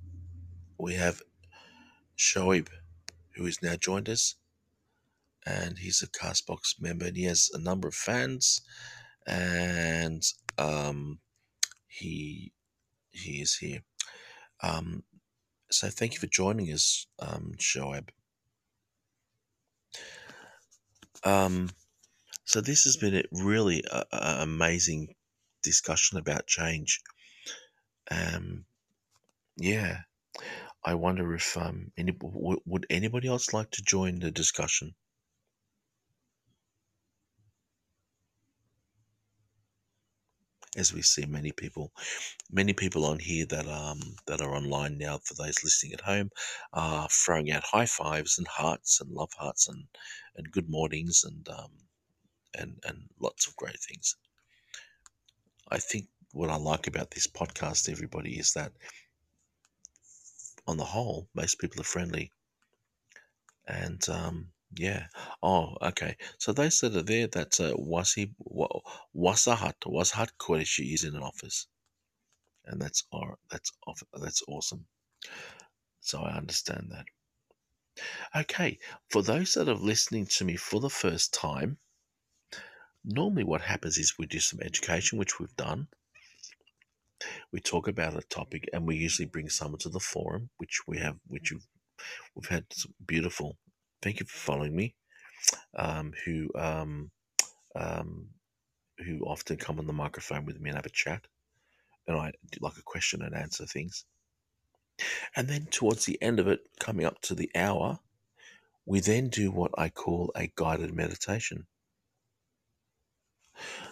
We 0.82 0.94
have 0.94 1.22
Shoaib, 2.18 2.66
who 3.36 3.44
has 3.44 3.62
now 3.62 3.76
joined 3.76 4.08
us, 4.08 4.34
and 5.46 5.78
he's 5.78 6.02
a 6.02 6.08
Castbox 6.08 6.80
member, 6.80 7.06
and 7.06 7.16
he 7.16 7.22
has 7.22 7.50
a 7.54 7.58
number 7.60 7.86
of 7.86 7.94
fans, 7.94 8.62
and 9.24 10.24
um, 10.58 11.20
he 11.86 12.52
he 13.12 13.40
is 13.40 13.54
here. 13.58 13.84
Um, 14.60 15.04
so 15.70 15.88
thank 15.88 16.14
you 16.14 16.18
for 16.18 16.26
joining 16.26 16.72
us, 16.72 17.06
um, 17.20 17.52
Shoaib. 17.58 18.08
Um, 21.22 21.70
so 22.44 22.60
this 22.60 22.82
has 22.82 22.96
been 22.96 23.14
a 23.14 23.22
really 23.30 23.84
uh, 23.88 24.02
amazing 24.40 25.14
discussion 25.62 26.18
about 26.18 26.48
change. 26.48 27.00
Um, 28.10 28.64
yeah, 29.56 29.98
I 30.84 30.94
wonder 30.94 31.34
if 31.34 31.56
um, 31.56 31.90
any, 31.96 32.12
w- 32.12 32.60
would 32.64 32.86
anybody 32.88 33.26
else 33.26 33.52
like 33.52 33.72
to 33.72 33.82
join 33.82 34.20
the 34.20 34.30
discussion? 34.30 34.94
As 40.76 40.92
we 40.92 41.00
see 41.00 41.24
many 41.24 41.50
people, 41.50 41.92
many 42.50 42.72
people 42.74 43.04
on 43.06 43.18
here 43.20 43.46
that 43.46 43.66
um 43.68 44.00
that 44.26 44.40
are 44.42 44.54
online 44.54 44.98
now. 44.98 45.18
For 45.18 45.34
those 45.34 45.64
listening 45.64 45.94
at 45.94 46.02
home, 46.02 46.30
are 46.72 47.08
throwing 47.10 47.50
out 47.50 47.64
high 47.64 47.86
fives 47.86 48.38
and 48.38 48.48
hearts 48.48 49.00
and 49.00 49.10
love 49.10 49.32
hearts 49.34 49.68
and 49.68 49.88
and 50.36 50.52
good 50.52 50.68
mornings 50.68 51.24
and 51.24 51.48
um 51.48 51.88
and 52.54 52.80
and 52.84 53.10
lots 53.20 53.46
of 53.46 53.56
great 53.56 53.80
things. 53.80 54.16
I 55.68 55.78
think 55.80 56.08
what 56.32 56.50
I 56.50 56.56
like 56.56 56.86
about 56.86 57.10
this 57.10 57.26
podcast, 57.26 57.88
everybody, 57.88 58.38
is 58.38 58.52
that 58.52 58.72
on 60.66 60.76
the 60.76 60.84
whole, 60.84 61.28
most 61.34 61.58
people 61.58 61.80
are 61.80 61.84
friendly. 61.84 62.30
And 63.66 64.06
um, 64.08 64.48
yeah. 64.74 65.06
Oh, 65.42 65.76
okay. 65.82 66.16
So 66.38 66.52
they 66.52 66.70
said 66.70 66.92
that 66.94 67.06
there 67.06 67.26
that 67.28 67.60
uh, 67.60 67.74
Wasi 67.76 68.32
wa- 68.38 68.80
Wasahat 69.14 69.74
Wasahat 69.86 70.30
Qureshi 70.38 70.94
is 70.94 71.04
in 71.04 71.14
an 71.14 71.22
office, 71.22 71.66
and 72.64 72.80
that's 72.80 73.04
all. 73.12 73.38
That's 73.50 73.72
off. 73.86 74.02
That's 74.14 74.42
awesome. 74.48 74.86
So 76.00 76.20
I 76.20 76.36
understand 76.36 76.90
that. 76.90 77.06
Okay, 78.34 78.78
for 79.10 79.22
those 79.22 79.54
that 79.54 79.68
are 79.68 79.74
listening 79.74 80.26
to 80.26 80.44
me 80.44 80.56
for 80.56 80.80
the 80.80 80.90
first 80.90 81.34
time, 81.34 81.78
normally 83.04 83.44
what 83.44 83.60
happens 83.60 83.98
is 83.98 84.14
we 84.18 84.26
do 84.26 84.40
some 84.40 84.60
education, 84.60 85.18
which 85.18 85.38
we've 85.38 85.56
done. 85.56 85.88
We 87.52 87.60
talk 87.60 87.88
about 87.88 88.16
a 88.16 88.22
topic, 88.22 88.68
and 88.72 88.86
we 88.86 88.96
usually 88.96 89.26
bring 89.26 89.48
someone 89.48 89.78
to 89.80 89.88
the 89.88 90.00
forum, 90.00 90.50
which 90.58 90.80
we 90.86 90.98
have, 90.98 91.16
which 91.26 91.52
we've, 91.52 91.66
we've 92.34 92.48
had 92.48 92.64
some 92.72 92.94
beautiful. 93.06 93.56
Thank 94.00 94.20
you 94.20 94.26
for 94.26 94.38
following 94.38 94.74
me. 94.74 94.94
Um, 95.76 96.12
who 96.24 96.48
um, 96.54 97.10
um, 97.74 98.28
who 99.04 99.20
often 99.24 99.56
come 99.56 99.78
on 99.78 99.86
the 99.86 99.92
microphone 99.92 100.44
with 100.44 100.60
me 100.60 100.70
and 100.70 100.76
have 100.76 100.86
a 100.86 100.90
chat, 100.90 101.26
and 102.06 102.16
I 102.16 102.32
do 102.50 102.58
like 102.60 102.76
a 102.78 102.82
question 102.82 103.22
and 103.22 103.34
answer 103.34 103.66
things. 103.66 104.04
And 105.34 105.48
then 105.48 105.66
towards 105.70 106.04
the 106.04 106.20
end 106.22 106.38
of 106.38 106.46
it, 106.46 106.60
coming 106.78 107.06
up 107.06 107.20
to 107.22 107.34
the 107.34 107.50
hour, 107.54 107.98
we 108.84 109.00
then 109.00 109.28
do 109.28 109.50
what 109.50 109.72
I 109.78 109.88
call 109.88 110.32
a 110.36 110.52
guided 110.54 110.94
meditation. 110.94 111.66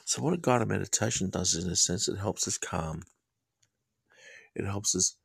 So, 0.05 0.22
what 0.22 0.35
a 0.35 0.39
guided 0.39 0.68
meditation 0.68 1.31
does 1.31 1.55
is, 1.55 1.64
in 1.64 1.72
a 1.72 1.76
sense, 1.76 2.09
it 2.09 2.18
helps 2.18 2.49
us 2.49 2.59
calm. 2.59 3.03
It 4.55 4.64
helps 4.64 4.94
us 4.94 5.16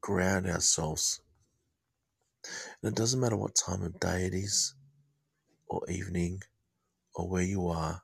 ground 0.00 0.46
ourselves. 0.46 1.20
And 2.82 2.92
it 2.92 2.96
doesn't 2.96 3.20
matter 3.20 3.36
what 3.36 3.54
time 3.54 3.82
of 3.82 4.00
day 4.00 4.26
it 4.26 4.34
is, 4.34 4.74
or 5.68 5.82
evening, 5.90 6.42
or 7.14 7.28
where 7.28 7.42
you 7.42 7.68
are, 7.68 8.02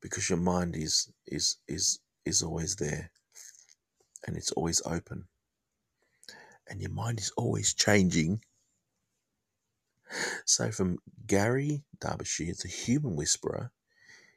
because 0.00 0.28
your 0.30 0.38
mind 0.38 0.76
is 0.76 1.12
is 1.26 1.56
is 1.66 1.98
is 2.24 2.42
always 2.42 2.76
there, 2.76 3.10
and 4.26 4.36
it's 4.36 4.52
always 4.52 4.80
open, 4.84 5.24
and 6.68 6.80
your 6.80 6.92
mind 6.92 7.18
is 7.18 7.32
always 7.36 7.74
changing. 7.74 8.42
So, 10.44 10.70
from 10.70 10.98
Gary 11.26 11.82
Darbyshire, 11.98 12.60
the 12.60 12.68
human 12.68 13.16
whisperer, 13.16 13.72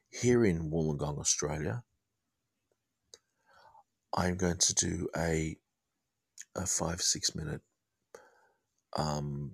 here 0.10 0.46
in 0.46 0.72
Wollongong, 0.72 1.20
Australia, 1.20 1.84
I'm 4.16 4.38
going 4.38 4.58
to 4.58 4.74
do 4.74 5.10
a 5.18 5.58
a 6.56 6.66
five 6.66 7.02
six 7.02 7.36
minute 7.36 7.62
um, 8.98 9.54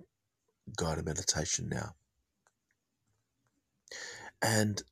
guided 0.76 1.04
meditation 1.04 1.68
now, 1.68 1.94
and 4.40 4.82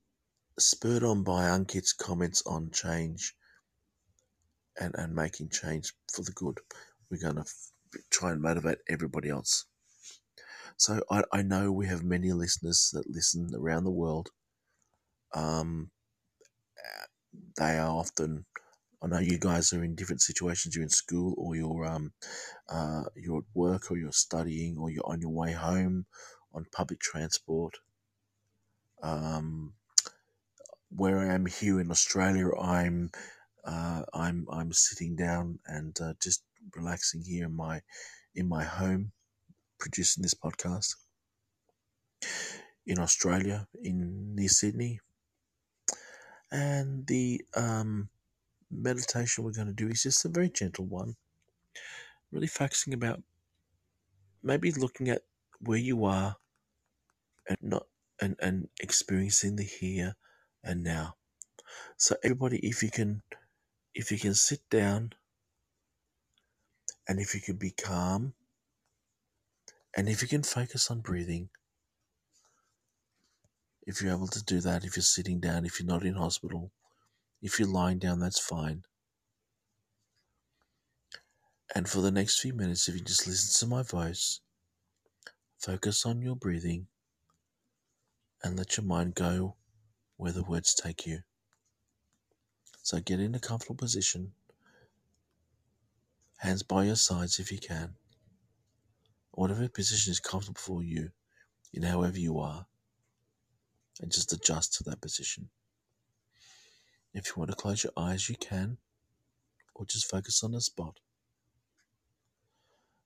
spurred 0.58 1.04
on 1.04 1.22
by 1.22 1.44
Ankit's 1.44 1.92
comments 1.92 2.42
on 2.46 2.70
change 2.72 3.34
and 4.80 4.94
and 4.96 5.14
making 5.14 5.50
change 5.50 5.92
for 6.12 6.22
the 6.22 6.32
good, 6.32 6.58
we're 7.10 7.20
going 7.20 7.36
to 7.36 7.42
f- 7.42 7.70
try 8.10 8.32
and 8.32 8.42
motivate 8.42 8.78
everybody 8.88 9.28
else. 9.28 9.66
So 10.76 11.02
I, 11.10 11.22
I 11.32 11.42
know 11.42 11.72
we 11.72 11.86
have 11.86 12.02
many 12.02 12.32
listeners 12.32 12.90
that 12.94 13.08
listen 13.10 13.50
around 13.54 13.84
the 13.84 13.90
world. 13.90 14.30
Um, 15.34 15.90
they 17.58 17.78
are 17.78 17.90
often 17.90 18.46
I 19.02 19.06
know 19.08 19.18
you 19.18 19.38
guys 19.38 19.72
are 19.72 19.84
in 19.84 19.94
different 19.94 20.22
situations. 20.22 20.74
You're 20.74 20.84
in 20.84 20.90
school, 20.90 21.34
or 21.38 21.56
you're 21.56 21.86
um, 21.86 22.12
uh, 22.68 23.04
you're 23.16 23.38
at 23.38 23.44
work, 23.54 23.90
or 23.90 23.96
you're 23.98 24.12
studying, 24.12 24.76
or 24.78 24.90
you're 24.90 25.06
on 25.06 25.20
your 25.20 25.32
way 25.32 25.52
home 25.52 26.06
on 26.54 26.66
public 26.72 27.00
transport. 27.00 27.74
Um, 29.02 29.74
where 30.94 31.18
I 31.18 31.34
am 31.34 31.46
here 31.46 31.80
in 31.80 31.90
Australia, 31.90 32.50
I'm 32.56 33.10
Uh, 33.60 34.02
I'm 34.16 34.48
I'm 34.48 34.72
sitting 34.72 35.16
down 35.16 35.60
and 35.66 35.92
uh, 36.00 36.14
just 36.16 36.40
relaxing 36.72 37.20
here 37.20 37.44
in 37.44 37.52
my 37.52 37.82
in 38.34 38.48
my 38.48 38.64
home, 38.64 39.12
producing 39.76 40.22
this 40.24 40.32
podcast 40.34 40.96
in 42.86 42.98
Australia, 42.98 43.68
in 43.84 44.34
near 44.34 44.48
Sydney. 44.48 45.00
And 46.50 47.06
the 47.06 47.44
um, 47.52 48.08
meditation 48.70 49.44
we're 49.44 49.52
going 49.52 49.66
to 49.66 49.72
do 49.72 49.88
is 49.88 50.02
just 50.02 50.24
a 50.24 50.28
very 50.28 50.48
gentle 50.48 50.86
one, 50.86 51.16
really 52.32 52.46
focusing 52.46 52.94
about 52.94 53.22
maybe 54.42 54.72
looking 54.72 55.08
at 55.08 55.22
where 55.60 55.78
you 55.78 56.04
are 56.04 56.36
and 57.48 57.58
not 57.60 57.86
and, 58.20 58.36
and 58.40 58.68
experiencing 58.80 59.56
the 59.56 59.64
here 59.64 60.14
and 60.62 60.82
now. 60.82 61.16
So 61.96 62.16
everybody, 62.22 62.58
if 62.58 62.82
you 62.82 62.90
can, 62.90 63.22
if 63.94 64.10
you 64.10 64.18
can 64.18 64.34
sit 64.34 64.60
down, 64.70 65.12
and 67.08 67.18
if 67.18 67.34
you 67.34 67.40
can 67.40 67.56
be 67.56 67.70
calm, 67.70 68.34
and 69.96 70.08
if 70.08 70.22
you 70.22 70.28
can 70.28 70.42
focus 70.42 70.90
on 70.90 71.00
breathing, 71.00 71.48
if 73.86 74.00
you're 74.00 74.12
able 74.12 74.28
to 74.28 74.44
do 74.44 74.60
that, 74.60 74.84
if 74.84 74.96
you're 74.96 75.02
sitting 75.02 75.40
down, 75.40 75.64
if 75.64 75.80
you're 75.80 75.88
not 75.88 76.04
in 76.04 76.14
hospital, 76.14 76.70
if 77.42 77.58
you're 77.58 77.68
lying 77.68 77.98
down, 77.98 78.20
that's 78.20 78.40
fine. 78.40 78.84
And 81.74 81.88
for 81.88 82.00
the 82.00 82.10
next 82.10 82.40
few 82.40 82.52
minutes, 82.52 82.88
if 82.88 82.96
you 82.96 83.00
just 83.00 83.26
listen 83.26 83.68
to 83.68 83.74
my 83.74 83.82
voice, 83.82 84.40
focus 85.58 86.04
on 86.04 86.20
your 86.20 86.36
breathing, 86.36 86.86
and 88.42 88.58
let 88.58 88.76
your 88.76 88.84
mind 88.84 89.14
go 89.14 89.56
where 90.16 90.32
the 90.32 90.42
words 90.42 90.74
take 90.74 91.06
you. 91.06 91.20
So 92.82 92.98
get 93.00 93.20
in 93.20 93.34
a 93.34 93.38
comfortable 93.38 93.76
position, 93.76 94.32
hands 96.38 96.62
by 96.62 96.84
your 96.84 96.96
sides 96.96 97.38
if 97.38 97.52
you 97.52 97.58
can, 97.58 97.94
whatever 99.32 99.68
position 99.68 100.10
is 100.10 100.20
comfortable 100.20 100.60
for 100.60 100.82
you, 100.82 101.10
in 101.72 101.82
however 101.82 102.18
you 102.18 102.38
are, 102.40 102.66
and 104.00 104.10
just 104.10 104.32
adjust 104.32 104.74
to 104.74 104.84
that 104.84 105.00
position. 105.00 105.50
If 107.12 107.28
you 107.28 107.32
want 107.36 107.50
to 107.50 107.56
close 107.56 107.82
your 107.82 107.92
eyes, 107.96 108.28
you 108.28 108.36
can, 108.36 108.78
or 109.74 109.84
just 109.84 110.08
focus 110.08 110.44
on 110.44 110.54
a 110.54 110.60
spot. 110.60 111.00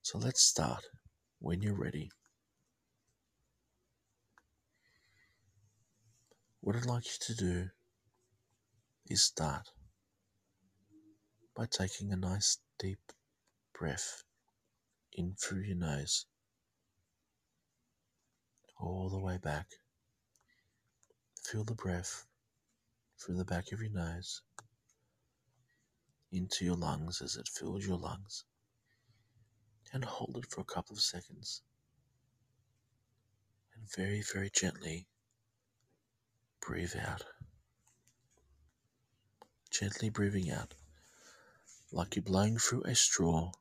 So 0.03 0.19
let's 0.19 0.43
start 0.43 0.85
when 1.39 1.63
you're 1.63 1.79
ready. 1.79 2.11
What 6.61 6.77
I'd 6.77 6.87
like 6.87 7.05
you 7.07 7.35
to 7.35 7.35
do 7.35 7.69
is 9.09 9.23
start 9.23 9.69
by 11.57 11.67
taking 11.67 12.13
a 12.13 12.17
nice 12.17 12.59
deep 12.79 13.13
breath 13.79 14.23
in 15.13 15.35
through 15.39 15.63
your 15.63 15.77
nose, 15.77 16.27
all 18.79 19.09
the 19.09 19.19
way 19.19 19.39
back. 19.39 19.67
Feel 21.43 21.65
the 21.65 21.75
breath 21.75 22.27
through 23.25 23.37
the 23.37 23.45
back 23.45 23.73
of 23.73 23.81
your 23.81 23.91
nose 23.91 24.43
into 26.31 26.65
your 26.65 26.77
lungs 26.77 27.23
as 27.23 27.37
it 27.37 27.49
fills 27.49 27.87
your 27.87 27.97
lungs, 27.97 28.45
and 29.93 30.05
hold 30.05 30.37
it 30.37 30.51
for 30.51 30.61
a 30.61 30.65
couple 30.65 30.95
of 30.95 31.01
seconds. 31.01 31.63
And 33.77 33.89
very, 33.97 34.23
very 34.33 34.51
gently 34.53 35.07
breathe 36.61 36.95
out. 37.01 37.25
Gently 39.71 40.11
breathing 40.11 40.51
out, 40.51 40.75
like 41.93 42.17
you're 42.17 42.23
blowing 42.23 42.59
through 42.59 42.83
a 42.83 42.95
straw. 42.95 43.53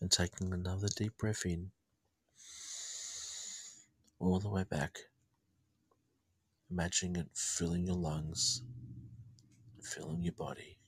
And 0.00 0.10
taking 0.10 0.52
another 0.52 0.88
deep 0.94 1.16
breath 1.16 1.46
in, 1.46 1.70
all 4.18 4.40
the 4.40 4.48
way 4.48 4.64
back. 4.64 4.98
Imagining 6.70 7.16
it 7.16 7.28
filling 7.34 7.86
your 7.86 7.96
lungs, 7.96 8.62
filling 9.82 10.22
your 10.22 10.32
body, 10.32 10.78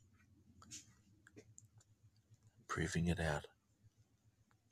breathing 2.68 3.06
it 3.06 3.20
out 3.20 3.46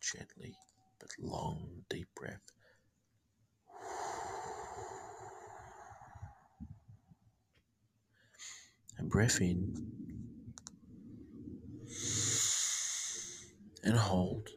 gently 0.01 0.57
but 0.99 1.11
long, 1.19 1.85
deep 1.91 2.09
breath. 2.17 2.41
And 8.97 9.11
breath 9.11 9.41
in 9.41 9.75
and 13.83 13.97
hold 13.97 14.49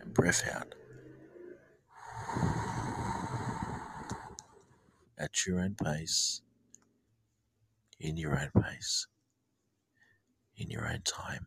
and 0.00 0.14
breath 0.14 0.48
out. 0.54 0.75
At 5.18 5.46
your 5.46 5.60
own 5.60 5.74
pace, 5.74 6.42
in 7.98 8.16
your 8.16 8.38
own 8.38 8.50
pace, 8.62 9.06
in 10.56 10.70
your 10.70 10.86
own 10.86 11.02
time. 11.02 11.46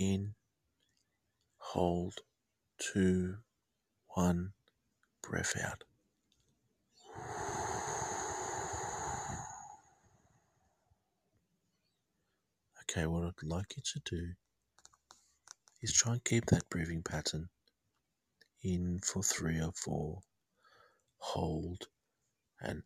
in, 0.00 0.32
hold, 1.58 2.20
two, 2.78 3.36
one, 4.14 4.52
breath 5.22 5.54
out. 5.62 5.84
Okay, 12.80 13.06
what 13.06 13.24
I'd 13.24 13.42
like 13.42 13.76
you 13.76 13.82
to 13.92 14.00
do 14.10 14.28
is 15.82 15.92
try 15.92 16.14
and 16.14 16.24
keep 16.24 16.46
that 16.46 16.68
breathing 16.70 17.02
pattern 17.02 17.50
in 18.62 19.00
for 19.00 19.22
three 19.22 19.60
or 19.60 19.72
four, 19.72 20.20
hold, 21.18 21.86
and 22.60 22.82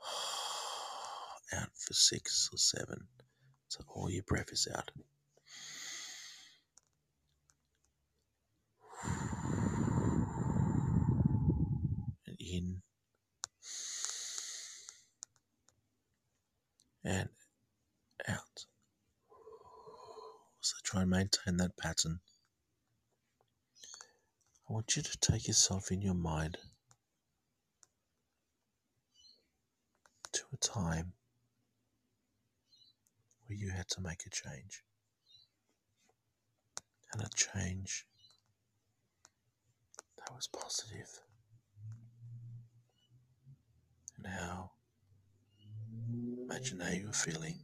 out 1.54 1.68
for 1.74 1.94
six 1.94 2.48
or 2.52 2.58
seven. 2.58 3.06
So 3.68 3.84
all 3.88 4.10
your 4.10 4.22
breath 4.24 4.52
is 4.52 4.68
out. 4.74 4.90
And 12.26 12.36
in 12.38 12.82
and 17.04 17.28
out. 18.28 18.66
So 20.60 20.76
try 20.84 21.02
and 21.02 21.10
maintain 21.10 21.56
that 21.56 21.76
pattern. 21.76 22.20
I 24.72 24.74
want 24.74 24.96
you 24.96 25.02
to 25.02 25.18
take 25.18 25.48
yourself 25.48 25.92
in 25.92 26.00
your 26.00 26.14
mind 26.14 26.56
to 30.32 30.42
a 30.50 30.56
time 30.56 31.12
where 33.44 33.58
you 33.58 33.68
had 33.68 33.86
to 33.88 34.00
make 34.00 34.24
a 34.24 34.30
change. 34.30 34.82
And 37.12 37.22
a 37.22 37.28
change 37.36 38.06
that 40.16 40.34
was 40.34 40.48
positive. 40.48 41.20
And 44.16 44.26
how, 44.26 44.70
imagine 46.44 46.80
how 46.80 46.92
you 46.92 47.08
were 47.08 47.12
feeling. 47.12 47.58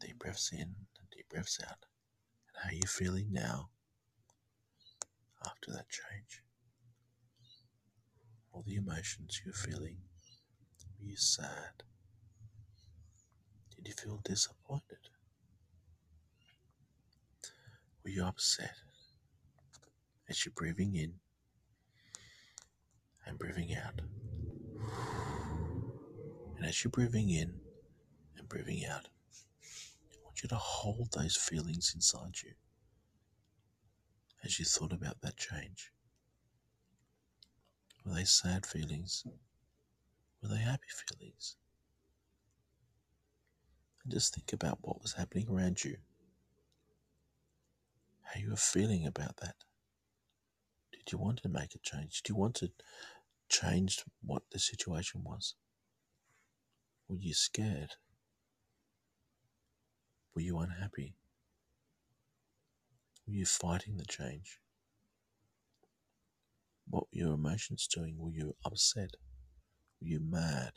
Deep 0.00 0.18
breaths 0.18 0.50
in 0.52 0.62
and 0.62 1.10
deep 1.16 1.28
breaths 1.28 1.60
out. 1.62 1.86
And 2.48 2.64
how 2.64 2.70
you're 2.72 2.88
feeling 2.88 3.28
now 3.30 3.68
after 5.48 5.72
that 5.72 5.88
change. 5.88 6.42
All 8.52 8.64
the 8.66 8.76
emotions 8.76 9.40
you're 9.44 9.54
feeling. 9.54 9.98
Were 10.98 11.06
you 11.06 11.16
sad? 11.16 11.84
Did 13.76 13.88
you 13.88 13.94
feel 13.94 14.20
disappointed? 14.24 15.10
Were 18.04 18.10
you 18.10 18.24
upset 18.24 18.74
as 20.28 20.44
you're 20.44 20.52
breathing 20.54 20.94
in 20.96 21.14
and 23.26 23.38
breathing 23.38 23.74
out? 23.74 24.00
And 26.56 26.66
as 26.66 26.82
you're 26.82 26.90
breathing 26.90 27.30
in 27.30 27.54
and 28.36 28.48
breathing 28.48 28.84
out, 28.86 29.08
I 30.12 30.16
want 30.24 30.42
you 30.42 30.48
to 30.48 30.56
hold 30.56 31.12
those 31.12 31.36
feelings 31.36 31.92
inside 31.94 32.42
you 32.42 32.52
as 34.48 34.58
you 34.58 34.64
thought 34.64 34.92
about 34.92 35.20
that 35.20 35.36
change. 35.36 35.92
Were 38.04 38.14
they 38.14 38.24
sad 38.24 38.66
feelings? 38.66 39.24
Were 40.42 40.48
they 40.48 40.58
happy 40.58 40.88
feelings? 40.88 41.56
And 44.02 44.12
just 44.12 44.34
think 44.34 44.52
about 44.52 44.78
what 44.80 45.00
was 45.00 45.12
happening 45.12 45.46
around 45.48 45.84
you 45.84 45.98
how 48.28 48.40
you 48.40 48.50
were 48.50 48.56
feeling 48.56 49.06
about 49.06 49.38
that. 49.38 49.54
Did 50.92 51.12
you 51.12 51.18
want 51.18 51.42
to 51.42 51.48
make 51.48 51.74
a 51.74 51.78
change? 51.78 52.22
Did 52.22 52.30
you 52.30 52.36
want 52.36 52.56
to 52.56 52.70
change 53.48 54.04
what 54.22 54.42
the 54.52 54.58
situation 54.58 55.22
was? 55.24 55.54
Were 57.08 57.16
you 57.16 57.32
scared? 57.32 57.92
Were 60.34 60.42
you 60.42 60.58
unhappy? 60.58 61.14
Were 63.28 63.34
you 63.34 63.44
fighting 63.44 63.98
the 63.98 64.06
change? 64.06 64.58
What 66.88 67.04
were 67.04 67.18
your 67.18 67.34
emotions 67.34 67.86
doing? 67.86 68.16
Were 68.16 68.30
you 68.30 68.56
upset? 68.64 69.10
Were 70.00 70.08
you 70.08 70.20
mad? 70.22 70.72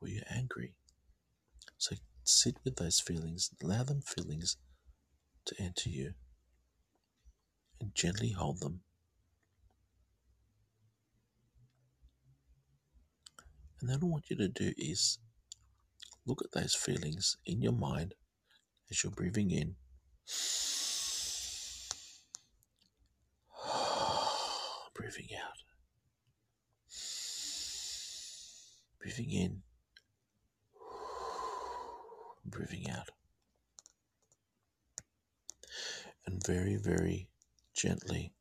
Were 0.00 0.08
you 0.08 0.22
angry? 0.28 0.74
So 1.76 1.94
sit 2.24 2.56
with 2.64 2.76
those 2.76 2.98
feelings, 2.98 3.50
allow 3.62 3.84
them 3.84 4.00
feelings 4.00 4.56
to 5.46 5.54
enter 5.62 5.88
you, 5.88 6.14
and 7.80 7.94
gently 7.94 8.32
hold 8.32 8.58
them. 8.58 8.80
And 13.80 13.88
then 13.88 14.00
what 14.00 14.08
I 14.08 14.10
want 14.10 14.30
you 14.30 14.36
to 14.38 14.48
do 14.48 14.72
is 14.76 15.18
look 16.26 16.42
at 16.44 16.60
those 16.60 16.74
feelings 16.74 17.36
in 17.46 17.62
your 17.62 17.72
mind 17.72 18.14
as 18.90 19.04
you're 19.04 19.12
breathing 19.12 19.52
in. 19.52 19.76
Breathing 24.98 25.28
out. 25.36 25.62
Breathing 29.00 29.30
in. 29.30 29.62
Breathing 32.44 32.90
out. 32.90 33.10
And 36.26 36.44
very, 36.44 36.76
very 36.76 37.28
gently 37.74 38.32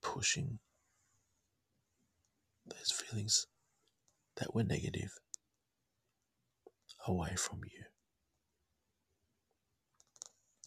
pushing 0.00 0.58
those 2.66 2.90
feelings 2.90 3.46
that 4.36 4.54
were 4.54 4.64
negative 4.64 5.18
away 7.06 7.34
from 7.36 7.60
you. 7.64 7.84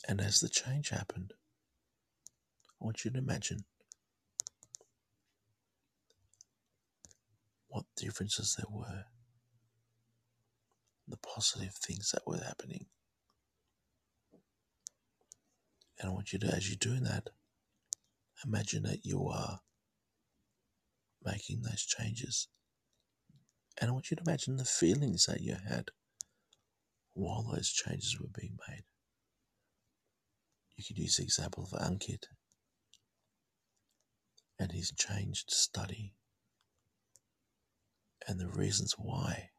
And 0.07 0.21
as 0.21 0.39
the 0.41 0.49
change 0.49 0.89
happened, 0.89 1.33
I 2.69 2.85
want 2.85 3.03
you 3.03 3.11
to 3.11 3.17
imagine 3.17 3.65
what 7.73 7.85
differences 7.97 8.55
there 8.55 8.69
were, 8.69 9.05
the 11.07 11.17
positive 11.17 11.73
things 11.73 12.11
that 12.11 12.21
were 12.27 12.37
happening. 12.37 12.85
And 15.99 16.07
I 16.07 16.13
want 16.13 16.31
you 16.31 16.37
to, 16.39 16.47
as 16.53 16.69
you're 16.69 16.77
doing 16.77 17.03
that, 17.05 17.29
imagine 18.45 18.83
that 18.83 18.99
you 19.03 19.27
are 19.27 19.61
making 21.25 21.63
those 21.63 21.83
changes. 21.83 22.47
And 23.81 23.89
I 23.89 23.93
want 23.93 24.11
you 24.11 24.17
to 24.17 24.23
imagine 24.23 24.57
the 24.57 24.65
feelings 24.65 25.25
that 25.25 25.41
you 25.41 25.55
had 25.67 25.89
while 27.15 27.41
those 27.41 27.71
changes 27.71 28.19
were 28.19 28.29
being 28.39 28.59
made. 28.69 28.83
You 30.75 30.83
could 30.87 30.99
use 30.99 31.17
the 31.17 31.23
example 31.23 31.63
of 31.63 31.79
Ankit 31.79 32.25
and 34.59 34.71
his 34.71 34.91
changed 34.91 35.49
study 35.49 36.13
and 38.27 38.39
the 38.39 38.47
reasons 38.47 38.95
why 38.97 39.49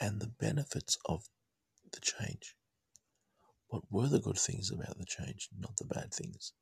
and 0.00 0.20
the 0.20 0.32
benefits 0.38 0.96
of 1.06 1.24
the 1.92 2.00
change. 2.00 2.54
What 3.68 3.84
were 3.90 4.08
the 4.08 4.20
good 4.20 4.38
things 4.38 4.70
about 4.70 4.98
the 4.98 5.04
change, 5.04 5.48
not 5.56 5.76
the 5.76 5.84
bad 5.84 6.12
things? 6.12 6.52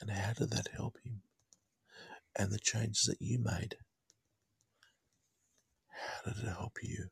And 0.00 0.10
how 0.10 0.32
did 0.32 0.50
that 0.50 0.68
help 0.76 0.96
him? 1.04 1.22
And 2.36 2.50
the 2.50 2.58
changes 2.58 3.04
that 3.06 3.20
you 3.20 3.38
made, 3.38 3.76
how 5.88 6.32
did 6.32 6.44
it 6.44 6.48
help 6.48 6.78
you? 6.82 7.06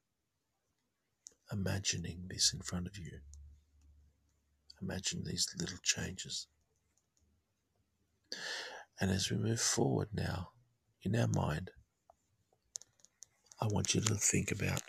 Imagining 1.53 2.26
this 2.28 2.53
in 2.53 2.61
front 2.61 2.87
of 2.87 2.99
you. 2.99 3.20
Imagine 4.80 5.22
these 5.24 5.47
little 5.59 5.78
changes. 5.83 6.49
And 9.01 9.11
as 9.11 9.30
we 9.30 9.37
move 9.37 9.61
forward 9.61 10.09
now, 10.12 10.52
in 11.03 11.17
our 11.17 11.29
mind, 11.29 11.71
I 13.61 13.67
want 13.67 13.95
you 13.95 14.01
to 14.01 14.15
think 14.15 14.53
about 14.53 14.83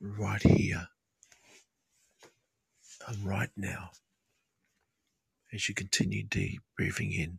right 0.00 0.42
here 0.42 0.88
and 3.06 3.24
right 3.24 3.50
now 3.56 3.90
as 5.52 5.68
you 5.68 5.74
continue 5.74 6.22
deep 6.24 6.60
breathing 6.76 7.12
in 7.12 7.38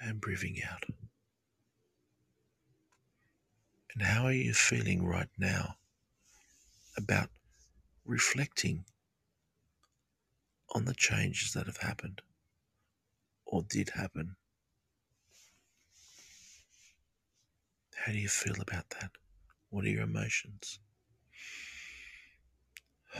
and 0.00 0.20
breathing 0.20 0.56
out. 0.70 0.84
And 3.94 4.02
how 4.02 4.24
are 4.24 4.32
you 4.32 4.54
feeling 4.54 5.04
right 5.04 5.28
now 5.36 5.76
about 6.96 7.28
reflecting 8.04 8.84
on 10.74 10.84
the 10.84 10.94
changes 10.94 11.52
that 11.52 11.66
have 11.66 11.78
happened? 11.78 12.22
Or 13.50 13.62
did 13.68 13.90
happen. 13.90 14.36
How 17.96 18.12
do 18.12 18.18
you 18.18 18.28
feel 18.28 18.54
about 18.60 18.88
that? 19.00 19.10
What 19.68 19.84
are 19.84 19.88
your 19.88 20.04
emotions? 20.04 20.78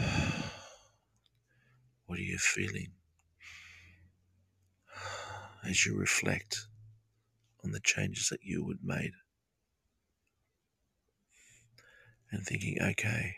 What 2.07 2.19
are 2.19 2.23
you 2.23 2.39
feeling 2.39 2.91
as 5.65 5.87
you 5.87 5.97
reflect 5.97 6.67
on 7.63 7.71
the 7.71 7.79
changes 7.79 8.31
that 8.31 8.43
you 8.43 8.67
had 8.69 8.83
made? 8.83 9.13
And 12.33 12.45
thinking, 12.45 12.79
okay, 12.83 13.37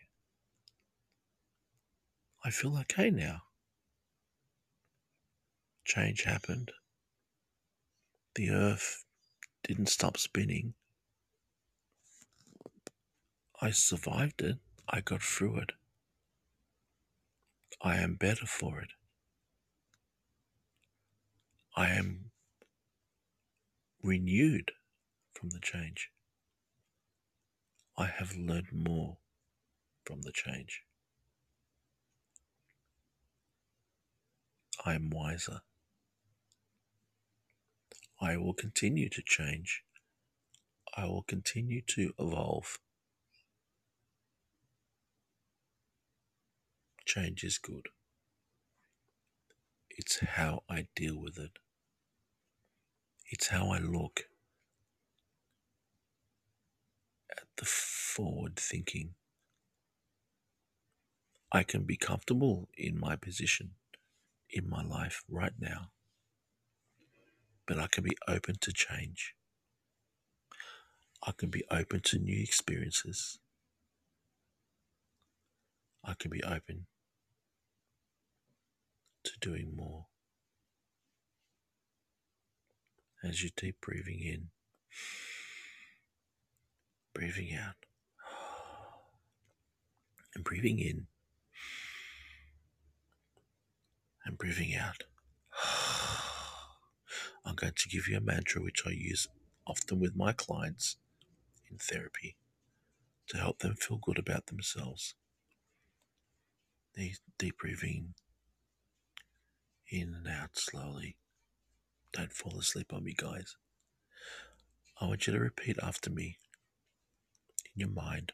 I 2.45 2.51
feel 2.51 2.79
okay 2.79 3.11
now. 3.11 3.43
Change 5.85 6.23
happened. 6.23 6.73
The 8.35 8.51
earth 8.51 9.05
didn't 9.63 9.89
stop 9.89 10.17
spinning. 10.17 10.75
I 13.61 13.71
survived 13.71 14.41
it. 14.43 14.57
I 14.89 15.01
got 15.01 15.23
through 15.23 15.59
it. 15.59 15.73
I 17.83 17.97
am 17.97 18.15
better 18.15 18.47
for 18.47 18.81
it. 18.81 18.91
I 21.77 21.91
am 21.91 22.31
renewed 24.03 24.73
from 25.35 25.51
the 25.51 25.61
change. 25.61 26.11
I 27.97 28.07
have 28.07 28.35
learned 28.35 28.73
more 28.73 29.19
from 30.05 30.23
the 30.23 30.33
change. 30.33 30.83
I 34.85 34.95
am 34.95 35.11
wiser. 35.11 35.61
I 38.23 38.37
will 38.37 38.55
continue 38.55 39.09
to 39.09 39.21
change. 39.21 39.83
I 40.97 41.07
will 41.07 41.25
continue 41.25 41.83
to 41.89 42.13
evolve. 42.21 42.79
Change 47.05 47.43
is 47.43 47.59
good. 47.59 47.89
It's 49.91 50.21
how 50.21 50.63
I 50.71 50.87
deal 50.95 51.19
with 51.19 51.37
it. 51.37 51.59
It's 53.29 53.49
how 53.49 53.73
I 53.73 53.79
look 53.79 54.29
at 57.37 57.49
the 57.57 57.65
forward 57.65 58.55
thinking. 58.55 59.15
I 61.51 61.65
can 61.65 61.83
be 61.83 61.97
comfortable 61.97 62.69
in 62.79 63.01
my 63.01 63.17
position 63.17 63.73
in 64.49 64.71
my 64.71 64.85
life 64.85 65.25
right 65.29 65.55
now 65.59 65.91
but 67.67 67.79
I 67.79 67.87
can 67.87 68.05
be 68.05 68.17
open 68.29 68.57
to 68.61 68.73
change. 68.73 69.35
I 71.25 71.33
can 71.33 71.51
be 71.51 71.63
open 71.71 72.01
to 72.05 72.19
new 72.19 72.41
experiences. 72.43 73.39
I 76.05 76.15
can 76.19 76.31
be 76.31 76.43
open 76.43 76.87
to 79.25 79.33
doing 79.41 79.73
more. 79.77 80.07
As 83.23 83.43
you 83.43 83.51
deep 83.57 83.77
breathing 83.81 84.19
in, 84.19 84.49
breathing 87.15 87.55
out, 87.55 87.77
and 90.35 90.43
breathing 90.43 90.81
in, 90.81 91.07
and 94.25 94.37
breathing 94.37 94.75
out. 94.75 95.05
I'm 97.45 97.55
going 97.55 97.73
to 97.77 97.89
give 97.89 98.09
you 98.09 98.17
a 98.17 98.21
mantra 98.21 98.63
which 98.63 98.83
I 98.87 98.91
use 98.91 99.29
often 99.67 100.01
with 100.01 100.17
my 100.17 100.33
clients 100.33 100.97
in 101.71 101.79
therapy 101.79 102.37
to 103.29 103.39
help 103.39 103.61
them 103.61 103.75
feel 103.75 103.99
good 103.99 104.19
about 104.19 104.47
themselves. 104.47 105.15
Deep, 106.95 107.17
deep 107.39 107.59
breathing 107.59 108.15
in 109.91 110.15
and 110.15 110.29
out 110.29 110.57
slowly. 110.59 111.17
Don't 112.13 112.33
fall 112.33 112.59
asleep 112.59 112.93
on 112.93 113.05
me, 113.05 113.15
guys. 113.17 113.57
I 115.01 115.07
want 115.07 115.27
you 115.27 115.33
to 115.33 115.41
repeat 115.41 115.79
after 115.83 116.11
me 116.11 116.37
in 117.75 117.81
your 117.81 117.89
mind, 117.89 118.33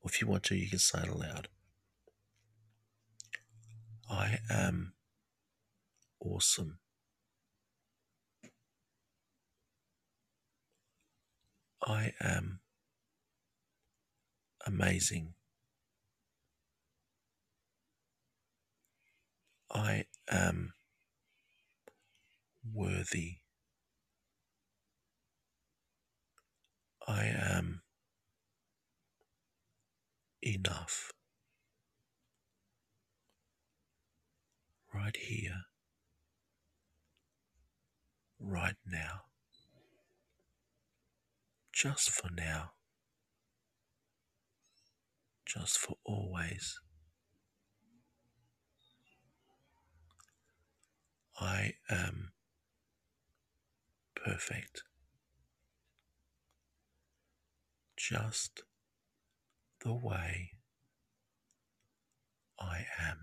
or 0.00 0.10
if 0.10 0.20
you 0.20 0.26
want 0.26 0.44
to, 0.44 0.56
you 0.56 0.68
can 0.68 0.78
say 0.78 1.00
it 1.02 1.08
aloud. 1.08 1.48
I 4.10 4.38
am 4.48 4.94
awesome. 6.20 6.78
I 11.88 12.12
am 12.20 12.60
amazing. 14.66 15.32
I 19.72 20.04
am 20.30 20.74
worthy. 22.74 23.38
I 27.06 27.24
am 27.24 27.80
enough. 30.42 31.10
Right 34.92 35.16
here, 35.16 35.64
right 38.40 38.76
now, 38.86 39.27
just 41.78 42.10
for 42.10 42.28
now, 42.36 42.72
just 45.46 45.78
for 45.78 45.94
always. 46.04 46.80
I 51.40 51.74
am 51.88 52.32
perfect. 54.16 54.82
Just 57.96 58.62
the 59.84 59.94
way 59.94 60.50
I 62.58 62.86
am. 63.00 63.18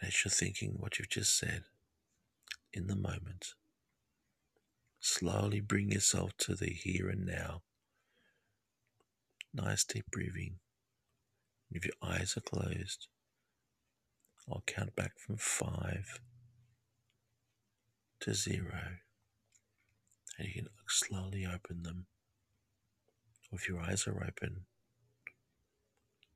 And 0.00 0.08
as 0.08 0.24
you're 0.24 0.32
thinking 0.32 0.76
what 0.78 0.98
you've 0.98 1.10
just 1.10 1.38
said 1.38 1.64
in 2.72 2.86
the 2.86 2.96
moment, 2.96 3.52
slowly 5.04 5.60
bring 5.60 5.90
yourself 5.92 6.32
to 6.38 6.54
the 6.54 6.70
here 6.70 7.10
and 7.10 7.26
now. 7.26 7.60
Nice 9.52 9.84
deep 9.84 10.06
breathing. 10.10 10.56
If 11.70 11.84
your 11.84 11.94
eyes 12.02 12.36
are 12.38 12.40
closed, 12.40 13.08
I'll 14.48 14.62
count 14.66 14.96
back 14.96 15.18
from 15.18 15.36
five 15.36 16.20
to 18.20 18.32
zero. 18.32 18.80
And 20.38 20.48
you 20.48 20.54
can 20.54 20.68
slowly 20.88 21.44
open 21.44 21.82
them. 21.82 22.06
Or 23.52 23.58
if 23.58 23.68
your 23.68 23.80
eyes 23.80 24.06
are 24.06 24.24
open, 24.24 24.62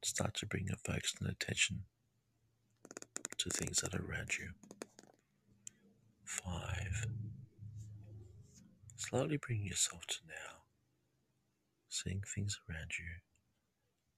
start 0.05 0.35
to 0.35 0.47
bring 0.47 0.67
your 0.67 0.77
focus 0.77 1.15
and 1.19 1.31
attention 1.31 1.85
to 3.39 3.49
things 3.49 3.79
that 3.79 3.95
are 3.95 4.05
around 4.05 4.37
you. 4.39 4.51
Five. 6.25 7.07
Slowly 9.09 9.39
bring 9.39 9.65
yourself 9.65 10.07
to 10.07 10.19
now. 10.27 10.65
Seeing 11.89 12.23
things 12.35 12.61
around 12.69 12.91
you. 12.99 13.07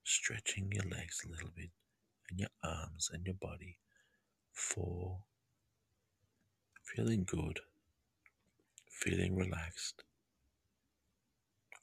Stretching 0.03 0.69
your 0.69 0.83
legs 0.83 1.21
a 1.25 1.29
little 1.29 1.51
bit 1.55 1.69
and 2.29 2.37
your 2.37 2.49
arms 2.61 3.09
and 3.13 3.25
your 3.25 3.35
body. 3.35 3.77
Four. 4.51 5.19
Feeling 6.83 7.23
good. 7.25 7.61
Feeling 8.89 9.37
relaxed. 9.37 10.03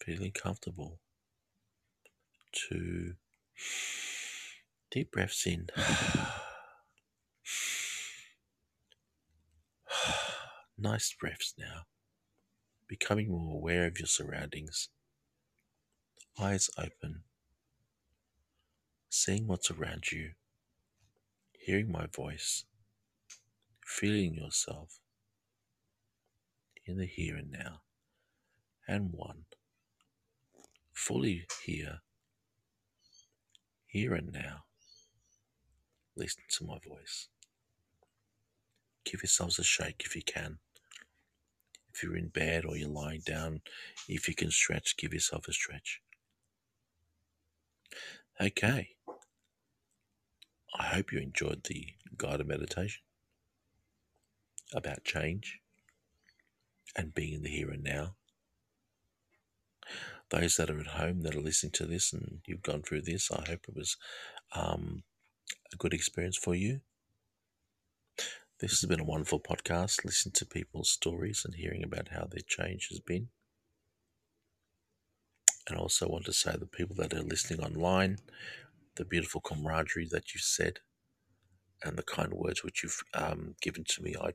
Feeling 0.05 0.33
comfortable. 0.33 0.99
Two. 2.53 3.15
Deep 4.91 5.13
breaths 5.13 5.47
in. 5.47 5.69
nice 10.77 11.15
breaths 11.19 11.55
now. 11.59 11.87
Becoming 12.89 13.31
more 13.31 13.55
aware 13.55 13.87
of 13.87 13.99
your 13.99 14.07
surroundings. 14.07 14.89
Eyes 16.41 16.71
open. 16.79 17.23
Seeing 19.11 19.47
what's 19.47 19.71
around 19.71 20.11
you 20.13 20.31
hearing 21.69 21.93
my 21.93 22.07
voice, 22.07 22.65
feeling 23.85 24.33
yourself 24.33 25.01
in 26.87 26.97
the 26.97 27.05
here 27.05 27.37
and 27.37 27.51
now, 27.51 27.83
and 28.89 29.11
one, 29.13 29.45
fully 30.95 31.45
here, 31.63 31.99
here 33.87 34.15
and 34.15 34.33
now. 34.33 34.65
Listen 36.17 36.43
to 36.49 36.65
my 36.65 36.79
voice. 36.79 37.29
Give 39.05 39.23
yourselves 39.23 39.59
a 39.59 39.63
shake 39.63 40.03
if 40.07 40.17
you 40.17 40.23
can. 40.23 40.61
If 41.99 42.05
you're 42.05 42.17
in 42.17 42.29
bed 42.29 42.65
or 42.65 42.77
you're 42.77 42.89
lying 42.89 43.23
down, 43.27 43.61
if 44.09 44.29
you 44.29 44.35
can 44.35 44.53
stretch, 44.53 44.97
give 44.97 45.13
yourself 45.13 45.49
a 45.49 45.53
stretch. 45.53 46.01
Okay. 48.41 48.91
I 50.79 50.85
hope 50.85 51.13
you 51.13 51.19
enjoyed 51.19 51.65
the 51.65 51.87
guided 52.17 52.47
meditation 52.47 53.03
about 54.73 55.03
change 55.03 55.59
and 56.95 57.13
being 57.13 57.35
in 57.35 57.43
the 57.43 57.51
here 57.51 57.71
and 57.71 57.83
now. 57.83 58.15
Those 60.31 60.55
that 60.55 60.71
are 60.71 60.79
at 60.79 60.87
home 60.87 61.23
that 61.23 61.35
are 61.35 61.41
listening 61.41 61.73
to 61.73 61.87
this 61.87 62.13
and 62.13 62.43
you've 62.47 62.63
gone 62.63 62.83
through 62.83 63.03
this, 63.03 63.29
I 63.33 63.43
hope 63.49 63.65
it 63.67 63.75
was 63.75 63.97
um, 64.55 65.03
a 65.73 65.77
good 65.77 65.95
experience 65.95 66.37
for 66.37 66.55
you. 66.55 66.81
This 68.61 68.81
has 68.81 68.89
been 68.89 68.99
a 68.99 69.05
wonderful 69.05 69.39
podcast. 69.39 70.05
Listen 70.05 70.33
to 70.33 70.45
people's 70.45 70.91
stories 70.91 71.45
and 71.45 71.55
hearing 71.55 71.85
about 71.85 72.09
how 72.09 72.27
their 72.29 72.43
change 72.45 72.89
has 72.89 72.99
been. 72.99 73.29
And 75.69 75.79
I 75.79 75.81
also 75.81 76.09
want 76.09 76.25
to 76.25 76.33
say 76.33 76.57
the 76.59 76.67
people 76.67 76.97
that 76.97 77.15
are 77.15 77.23
listening 77.23 77.61
online, 77.61 78.19
the 78.97 79.05
beautiful 79.05 79.41
camaraderie 79.41 80.09
that 80.11 80.35
you 80.35 80.41
said 80.41 80.81
and 81.85 81.97
the 81.97 82.03
kind 82.03 82.33
words 82.33 82.65
which 82.65 82.83
you've 82.83 83.01
um, 83.15 83.55
given 83.63 83.85
to 83.91 84.03
me. 84.03 84.17
I, 84.21 84.33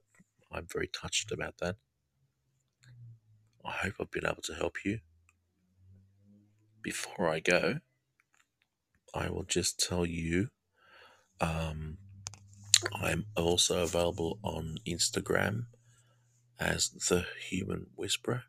I'm 0.54 0.68
very 0.72 0.88
touched 0.88 1.34
about 1.34 1.56
that. 1.60 1.76
I 3.66 3.72
hope 3.72 3.96
I've 4.00 4.12
been 4.12 4.26
able 4.26 4.42
to 4.44 4.54
help 4.54 4.86
you. 4.86 5.00
Before 6.82 7.28
I 7.28 7.42
go, 7.42 7.80
I 9.14 9.30
will 9.30 9.44
just 9.44 9.86
tell 9.86 10.06
you 10.06 10.48
um, 11.42 11.98
I'm 12.92 13.26
also 13.36 13.84
available 13.84 14.40
on 14.44 14.78
Instagram 14.88 15.66
as 16.60 16.90
The 16.90 17.26
Human 17.50 17.88
Whisperer. 17.96 18.44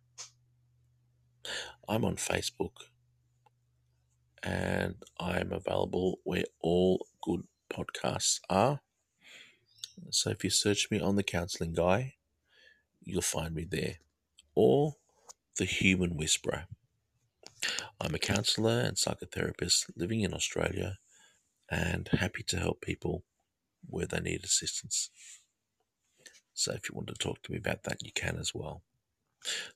I'm 1.89 2.05
on 2.05 2.17
Facebook 2.17 2.73
and 4.43 4.97
I'm 5.19 5.53
available 5.53 6.21
where 6.25 6.45
all 6.61 7.07
good 7.23 7.45
podcasts 7.71 8.41
are. 8.49 8.81
So 10.11 10.31
if 10.31 10.45
you 10.45 10.51
search 10.51 10.91
me 10.91 11.01
on 11.01 11.17
the 11.17 11.23
counseling 11.23 11.73
guy, 11.73 12.15
you'll 13.03 13.23
find 13.23 13.55
me 13.55 13.65
there. 13.69 13.97
Or 14.55 14.97
the 15.57 15.65
human 15.65 16.17
whisperer. 16.17 16.67
I'm 18.01 18.15
a 18.15 18.19
counselor 18.19 18.81
and 18.81 18.97
psychotherapist 18.97 19.91
living 19.97 20.21
in 20.21 20.35
Australia 20.35 20.99
and 21.71 22.09
happy 22.09 22.43
to 22.45 22.59
help 22.59 22.81
people 22.81 23.25
where 23.89 24.07
they 24.07 24.21
need 24.21 24.45
assistance. 24.45 25.11
So 26.53 26.73
if 26.73 26.89
you 26.89 26.95
want 26.95 27.09
to 27.09 27.15
talk 27.15 27.43
to 27.43 27.53
me 27.53 27.59
about 27.59 27.83
that, 27.85 28.03
you 28.03 28.13
can 28.15 28.37
as 28.37 28.53
well. 28.55 28.83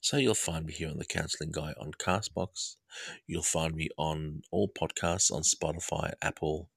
So 0.00 0.16
you'll 0.16 0.34
find 0.34 0.64
me 0.64 0.72
here 0.72 0.88
on 0.88 0.98
the 0.98 1.04
Counseling 1.04 1.52
Guy 1.52 1.74
on 1.78 1.92
Castbox. 1.92 2.76
You'll 3.26 3.42
find 3.42 3.74
me 3.74 3.88
on 3.98 4.42
all 4.50 4.68
podcasts 4.68 5.30
on 5.30 5.42
Spotify, 5.42 6.12
Apple, 6.22 6.70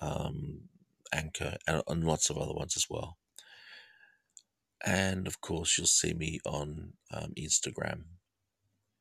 um, 0.00 0.62
Anchor, 1.12 1.56
and, 1.66 2.04
lots 2.04 2.30
of 2.30 2.38
other 2.38 2.54
ones 2.54 2.76
as 2.76 2.86
well. 2.88 3.18
And 4.84 5.26
of 5.26 5.40
course, 5.40 5.76
you'll 5.76 5.86
see 5.86 6.14
me 6.14 6.38
on 6.46 6.94
um, 7.12 7.32
Instagram 7.36 8.04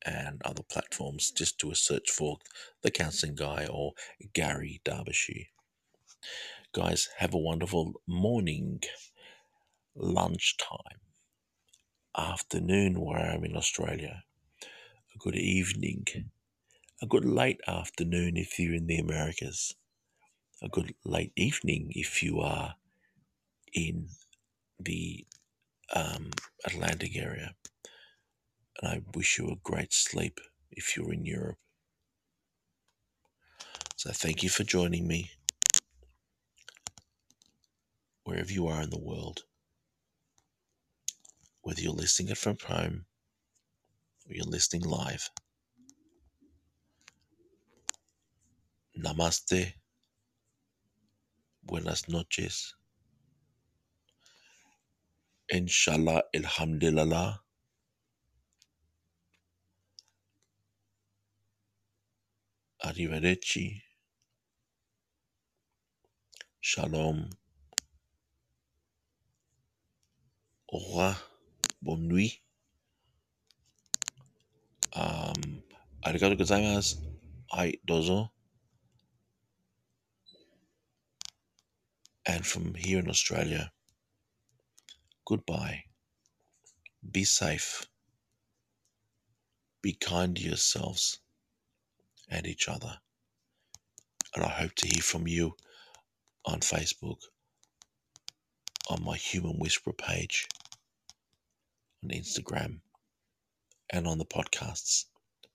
and 0.05 0.41
other 0.43 0.63
platforms. 0.63 1.31
Just 1.31 1.59
do 1.59 1.71
a 1.71 1.75
search 1.75 2.11
for 2.11 2.37
The 2.81 2.91
Counseling 2.91 3.35
Guy 3.35 3.67
or 3.71 3.93
Gary 4.33 4.81
Darbyshire. 4.85 5.47
Guys, 6.75 7.07
have 7.19 7.33
a 7.33 7.37
wonderful 7.37 8.01
morning, 8.05 8.81
lunchtime, 9.95 10.99
afternoon 12.17 12.99
where 12.99 13.31
I'm 13.31 13.45
in 13.45 13.55
Australia, 13.55 14.23
a 14.61 15.17
good 15.17 15.37
evening, 15.37 16.03
a 17.01 17.05
good 17.05 17.23
late 17.23 17.61
afternoon 17.65 18.35
if 18.35 18.59
you're 18.59 18.75
in 18.75 18.87
the 18.87 18.97
Americas, 18.97 19.75
a 20.61 20.67
good 20.67 20.93
late 21.05 21.31
evening 21.37 21.93
if 21.95 22.21
you 22.21 22.41
are 22.41 22.75
in 23.73 24.09
the 24.77 25.25
um, 25.95 26.31
Atlantic 26.65 27.15
area. 27.15 27.55
And 28.81 28.91
I 28.91 29.01
wish 29.15 29.37
you 29.37 29.47
a 29.47 29.55
great 29.63 29.93
sleep 29.93 30.41
if 30.71 30.97
you're 30.97 31.13
in 31.13 31.23
Europe. 31.23 31.59
So 33.95 34.11
thank 34.11 34.43
you 34.43 34.49
for 34.49 34.65
joining 34.65 35.07
me 35.07 35.31
wherever 38.25 38.51
you 38.51 38.67
are 38.67 38.81
in 38.81 38.89
the 38.89 38.99
world. 38.99 39.43
Whether 41.61 41.81
you're 41.81 41.93
listening 41.93 42.29
it 42.31 42.37
from 42.37 42.57
home 42.65 43.05
or 44.27 44.33
you're 44.35 44.45
listening 44.45 44.83
live. 44.83 45.29
Namaste. 48.99 49.73
Buenas 51.63 52.09
noches. 52.09 52.75
Inshallah, 55.49 56.23
alhamdulillah. 56.33 57.41
Arrivederci. 62.83 63.81
Shalom. 66.61 67.29
Au. 70.75 71.15
Bonne 71.81 72.07
nuit. 72.07 72.41
Um, 74.93 75.63
arigato 76.03 76.35
gozaimasu. 76.35 76.97
Ai 77.51 77.79
dozo. 77.87 78.29
And 82.25 82.45
from 82.45 82.73
here 82.73 82.99
in 82.99 83.09
Australia, 83.09 83.71
goodbye. 85.25 85.83
Be 87.09 87.23
safe. 87.23 87.85
Be 89.81 89.93
kind 89.93 90.35
to 90.35 90.41
yourselves 90.41 91.19
and 92.27 92.47
each 92.47 92.67
other. 92.67 92.97
And 94.35 94.43
I 94.43 94.49
hope 94.49 94.73
to 94.75 94.87
hear 94.87 95.03
from 95.03 95.27
you 95.27 95.55
on 96.45 96.59
Facebook, 96.59 97.21
on 98.89 99.03
my 99.03 99.15
Human 99.15 99.57
Whisperer 99.59 99.93
page, 99.93 100.47
on 102.05 102.17
Instagram, 102.17 102.79
and 103.91 104.07
on 104.07 104.17
the 104.17 104.25
podcasts. 104.25 105.05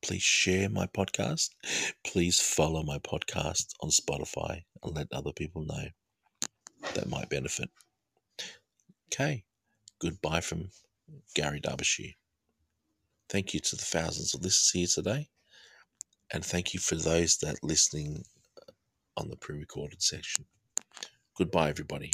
Please 0.02 0.22
share 0.22 0.68
my 0.68 0.86
podcast. 0.86 1.50
Please 2.04 2.40
follow 2.40 2.82
my 2.82 2.98
podcast 2.98 3.66
on 3.80 3.90
Spotify 3.90 4.62
and 4.82 4.96
let 4.96 5.12
other 5.12 5.32
people 5.32 5.64
know 5.64 5.84
that 6.94 7.08
might 7.08 7.28
benefit. 7.28 7.68
Okay, 9.12 9.44
goodbye 10.00 10.40
from 10.40 10.70
Gary 11.34 11.60
Darbyshire. 11.60 12.14
Thank 13.28 13.54
you 13.54 13.60
to 13.60 13.76
the 13.76 13.84
thousands 13.84 14.34
of 14.34 14.42
listeners 14.42 14.70
here 14.72 14.86
today. 14.86 15.28
And 16.32 16.44
thank 16.44 16.72
you 16.72 16.80
for 16.80 16.94
those 16.94 17.36
that 17.38 17.62
listening 17.62 18.24
on 19.16 19.28
the 19.28 19.36
pre 19.36 19.58
recorded 19.58 20.02
section. 20.02 20.46
Goodbye, 21.36 21.70
everybody. 21.70 22.12